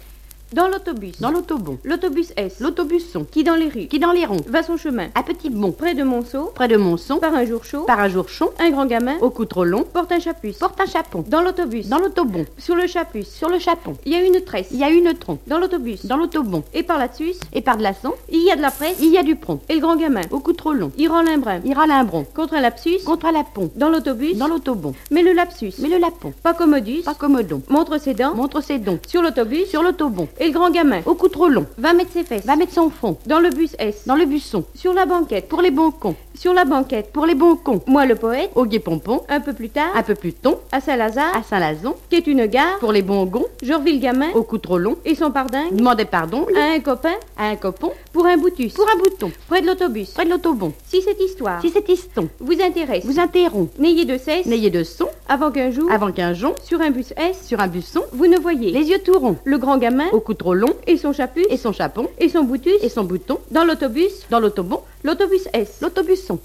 Dans 0.53 0.69
l'autobus. 0.69 1.19
Dans 1.19 1.31
l'autobon. 1.31 1.79
L'autobus 1.83 2.31
S. 2.37 2.61
L'autobus 2.61 3.11
son. 3.11 3.25
Qui 3.25 3.43
dans 3.43 3.55
les 3.55 3.69
rues. 3.69 3.87
Qui 3.87 3.99
dans 3.99 4.13
les 4.13 4.27
ronds. 4.27 4.45
Va 4.47 4.63
son 4.63 4.77
chemin. 4.77 5.09
À 5.15 5.23
petit 5.23 5.49
bond. 5.49 5.73
Près 5.73 5.95
de 5.95 6.03
Monceau. 6.03 6.53
Près 6.55 6.69
de 6.69 6.77
Monceau. 6.77 7.17
Par 7.17 7.35
un 7.35 7.47
jour 7.47 7.65
chaud. 7.65 7.85
Par 7.85 8.01
un 8.01 8.09
jour 8.09 8.29
chaud. 8.29 8.53
Un 8.59 8.71
grand 8.71 8.85
gamin. 8.85 9.17
Au 9.23 9.31
cou 9.31 9.47
trop 9.47 9.65
long. 9.65 9.83
Porte 9.85 10.13
un 10.13 10.21
chapuce. 10.21 10.59
Porte 10.59 10.79
un 10.79 10.85
chapon. 10.85 11.25
Dans 11.27 11.41
l'autobus. 11.41 11.89
Dans 11.89 11.99
l'autobon. 11.99 12.45
Sur 12.59 12.77
le 12.77 12.87
chapuce. 12.87 13.31
Sur 13.31 13.49
le 13.49 13.59
chapon. 13.59 13.95
Il 14.05 14.13
y 14.13 14.15
a 14.15 14.23
une 14.23 14.43
tresse. 14.43 14.69
Il 14.73 14.79
y 14.79 14.85
a 14.85 14.91
une 14.91 15.15
tronc. 15.15 15.39
Dans 15.47 15.59
l'autobus. 15.59 16.05
Dans 16.05 16.19
l'autobon. 16.19 16.63
Et 16.75 16.83
par 16.83 16.99
là-dessus. 16.99 17.33
Et 17.55 17.63
par 17.63 17.79
de 17.79 17.83
la 17.83 17.95
son. 17.95 18.13
Il 18.31 18.45
y 18.45 18.51
a 18.51 18.57
de 18.57 18.61
la 18.63 18.71
presse. 18.71 18.99
Il 19.01 19.09
y 19.09 19.17
a 19.17 19.23
du 19.23 19.37
prompt. 19.37 19.63
Et 19.71 19.77
le 19.77 19.81
grand 19.81 19.97
gamin. 19.97 20.23
Au 20.33 20.41
cou 20.41 20.53
trop 20.53 20.75
long. 20.75 20.93
Il 20.99 21.09
rend 21.09 21.23
l'imbrin. 21.23 21.61
Il 21.65 21.73
rend 21.73 21.87
l'imbron. 21.87 22.27
Contre 22.35 22.55
un 22.55 22.61
lapsus. 22.61 22.99
Contre 23.07 23.25
un 23.25 23.33
lapon. 23.33 23.71
Dans 23.77 23.89
l'autobus. 23.89 24.37
Dans 24.37 24.49
l'autobon. 24.49 24.93
Mais 25.11 25.23
le 25.23 25.33
lapsus. 25.33 25.73
Mais 25.79 25.89
le 25.89 25.97
lapon. 25.97 26.35
Pas 26.43 26.53
commodus. 26.53 27.01
Pas 27.07 27.15
commodon. 27.15 27.63
Montre 27.71 27.99
ses 27.99 28.13
dents. 28.13 28.35
Montre 28.35 28.63
ses 28.63 28.79
dons. 28.79 28.99
Sur 29.09 29.23
l'autobus. 29.23 29.67
Sur 29.71 29.83
l'autobon. 29.83 30.29
Et 30.43 30.47
le 30.47 30.53
grand 30.53 30.71
gamin. 30.71 31.03
Au 31.07 31.15
cou 31.15 31.29
trop 31.29 31.47
long. 31.47 31.67
Va 31.79 31.93
mettre 31.93 32.11
ses 32.11 32.25
fesses. 32.25 32.45
Va 32.45 32.57
mettre 32.57 32.73
son 32.73 32.91
fond. 32.91 33.17
Dans 33.27 33.39
le 33.39 33.51
bus 33.51 33.77
S. 33.79 34.03
Dans 34.07 34.17
le 34.17 34.25
busson. 34.25 34.65
Sur 34.75 34.93
la 34.93 35.07
banquette. 35.07 35.49
Pour 35.49 35.63
les 35.63 35.71
bons 35.71 35.93
cons. 35.93 36.17
Sur 36.35 36.53
la 36.53 36.65
banquette. 36.65 37.13
Pour 37.13 37.27
les 37.27 37.37
bons 37.37 37.55
cons. 37.55 37.81
Moi 37.87 38.07
le 38.07 38.17
poète. 38.17 38.51
Au 38.57 38.67
guet 38.67 38.81
pompon. 38.81 39.21
Un 39.29 39.39
peu 39.39 39.53
plus 39.53 39.69
tard. 39.69 39.93
Un 39.95 40.03
peu 40.03 40.17
plus 40.17 40.33
ton. 40.33 40.59
À 40.73 40.81
Saint-Lazare. 40.81 41.37
À 41.37 41.45
Saint-Lazon. 41.45 41.95
Qui 42.11 42.17
est 42.17 42.27
une 42.27 42.47
gare. 42.47 42.81
Pour 42.81 42.91
les 42.91 43.03
bons 43.03 43.25
gonds. 43.25 43.47
Je 43.63 43.73
revis 43.73 43.93
le 43.93 43.99
gamin. 44.01 44.31
Au 44.35 44.43
cou 44.43 44.59
trop 44.59 44.79
long. 44.79 44.97
Et 45.05 45.15
son 45.15 45.31
pardin. 45.31 45.67
Demandait 45.71 46.07
pardon. 46.07 46.45
À 46.57 46.73
un 46.75 46.81
copain. 46.81 47.15
À 47.39 47.47
un 47.47 47.55
copon. 47.55 47.93
Pour 48.13 48.27
un 48.27 48.37
boutus. 48.37 48.73
Pour 48.73 48.89
un 48.93 48.99
bouton. 48.99 49.31
Près 49.47 49.63
de 49.63 49.69
l'autobus. 49.69 50.11
Près 50.11 50.25
de 50.25 50.31
l'autobon. 50.31 50.73
Si 50.89 51.03
cette 51.03 51.21
histoire. 51.21 51.61
Si 51.61 51.71
cet 51.71 51.89
histon. 51.89 52.29
Vous 52.41 52.61
intéresse. 52.61 53.05
Vous 53.05 53.21
interrompt. 53.21 53.79
N'ayez 53.79 54.07
de 54.07 54.19
cesse. 54.19 54.47
N'ayez 54.47 54.71
de 54.71 54.83
son. 54.83 55.07
Avant 55.29 55.53
qu'un 55.53 55.71
jour. 55.71 55.89
Avant 55.89 56.11
qu'un 56.11 56.35
jour. 56.35 56.57
Sur 56.65 56.81
un 56.81 56.91
bus 56.91 57.15
S. 57.17 57.47
Sur 57.47 57.61
un 57.61 57.69
busson. 57.69 58.03
Vous 58.11 58.27
ne 58.27 58.41
voyez. 58.41 58.73
Les 58.73 58.89
yeux 58.91 58.99
tout 59.05 59.17
ronds. 59.17 59.37
Le 59.45 59.59
grand 59.59 59.79
gamin. 59.79 60.09
Au 60.11 60.19
cou 60.19 60.32
trop 60.35 60.55
long. 60.55 60.75
Et 60.87 60.97
son 60.97 61.13
chapuce. 61.13 61.47
Et 61.51 61.57
son 61.57 61.73
chapon. 61.73 62.09
Et 62.19 62.29
son 62.29 62.45
boutus. 62.45 62.75
Et 62.83 62.89
son 62.89 63.05
bouton. 63.05 63.39
Dans 63.51 63.65
l'autobus. 63.65 64.27
Dans 64.31 64.41
l'autobon. 64.41 64.83
L'autobus 65.05 65.49
S. 65.53 65.79
L'autobusson. 65.81 66.39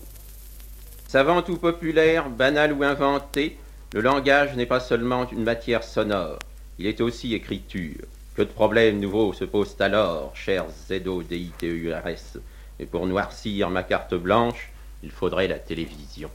Savant 1.08 1.42
ou 1.48 1.56
populaire, 1.56 2.30
banal 2.30 2.74
ou 2.74 2.84
inventé, 2.84 3.58
le 3.94 4.02
langage 4.02 4.58
n'est 4.58 4.66
pas 4.66 4.82
seulement 4.82 5.30
une 5.32 5.44
matière 5.44 5.86
sonore, 5.86 6.40
il 6.78 6.86
est 6.86 7.00
aussi 7.00 7.34
écriture. 7.34 8.04
Que 8.36 8.42
de 8.42 8.50
problèmes 8.50 9.00
nouveaux 9.00 9.32
se 9.32 9.46
posent 9.46 9.78
alors, 9.80 10.36
chers 10.36 10.66
ZODITEURS. 10.90 12.40
Et 12.80 12.86
pour 12.86 13.08
noircir 13.08 13.70
ma 13.70 13.84
carte 13.84 14.16
blanche, 14.16 14.70
il 15.02 15.12
faudrait 15.12 15.48
la 15.48 15.60
télévision. 15.60 16.30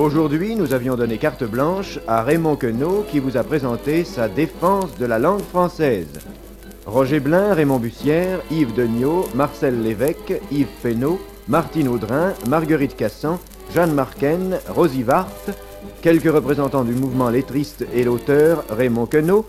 Aujourd'hui, 0.00 0.56
nous 0.56 0.72
avions 0.72 0.96
donné 0.96 1.18
carte 1.18 1.44
blanche 1.44 1.98
à 2.08 2.22
Raymond 2.22 2.56
Queneau 2.56 3.04
qui 3.10 3.18
vous 3.18 3.36
a 3.36 3.44
présenté 3.44 4.04
sa 4.04 4.30
défense 4.30 4.96
de 4.96 5.04
la 5.04 5.18
langue 5.18 5.42
française. 5.42 6.20
Roger 6.86 7.20
Blin, 7.20 7.52
Raymond 7.52 7.80
Bussière, 7.80 8.40
Yves 8.50 8.72
Degnaud, 8.72 9.26
Marcel 9.34 9.82
Lévesque, 9.82 10.40
Yves 10.50 10.68
Fesneau, 10.80 11.20
Martine 11.48 11.86
Audrin, 11.88 12.32
Marguerite 12.48 12.96
Cassan, 12.96 13.38
Jeanne 13.74 13.92
Marquen, 13.92 14.58
Rosie 14.70 15.02
Vart, 15.02 15.28
Quelques 16.00 16.32
représentants 16.32 16.84
du 16.84 16.92
mouvement 16.92 17.28
lettriste 17.28 17.84
et 17.92 18.02
l'auteur, 18.02 18.64
Raymond 18.70 19.04
Queneau, 19.04 19.44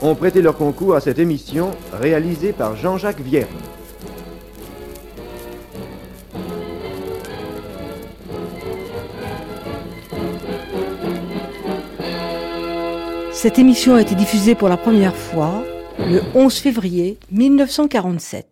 ont 0.00 0.14
prêté 0.14 0.40
leur 0.40 0.56
concours 0.56 0.94
à 0.94 1.00
cette 1.00 1.18
émission 1.18 1.72
réalisée 1.92 2.54
par 2.54 2.74
Jean-Jacques 2.74 3.20
Vierne. 3.20 3.48
Cette 13.42 13.58
émission 13.58 13.94
a 13.94 14.02
été 14.02 14.14
diffusée 14.14 14.54
pour 14.54 14.68
la 14.68 14.76
première 14.76 15.16
fois 15.16 15.64
le 15.98 16.20
11 16.34 16.58
février 16.58 17.16
1947. 17.30 18.49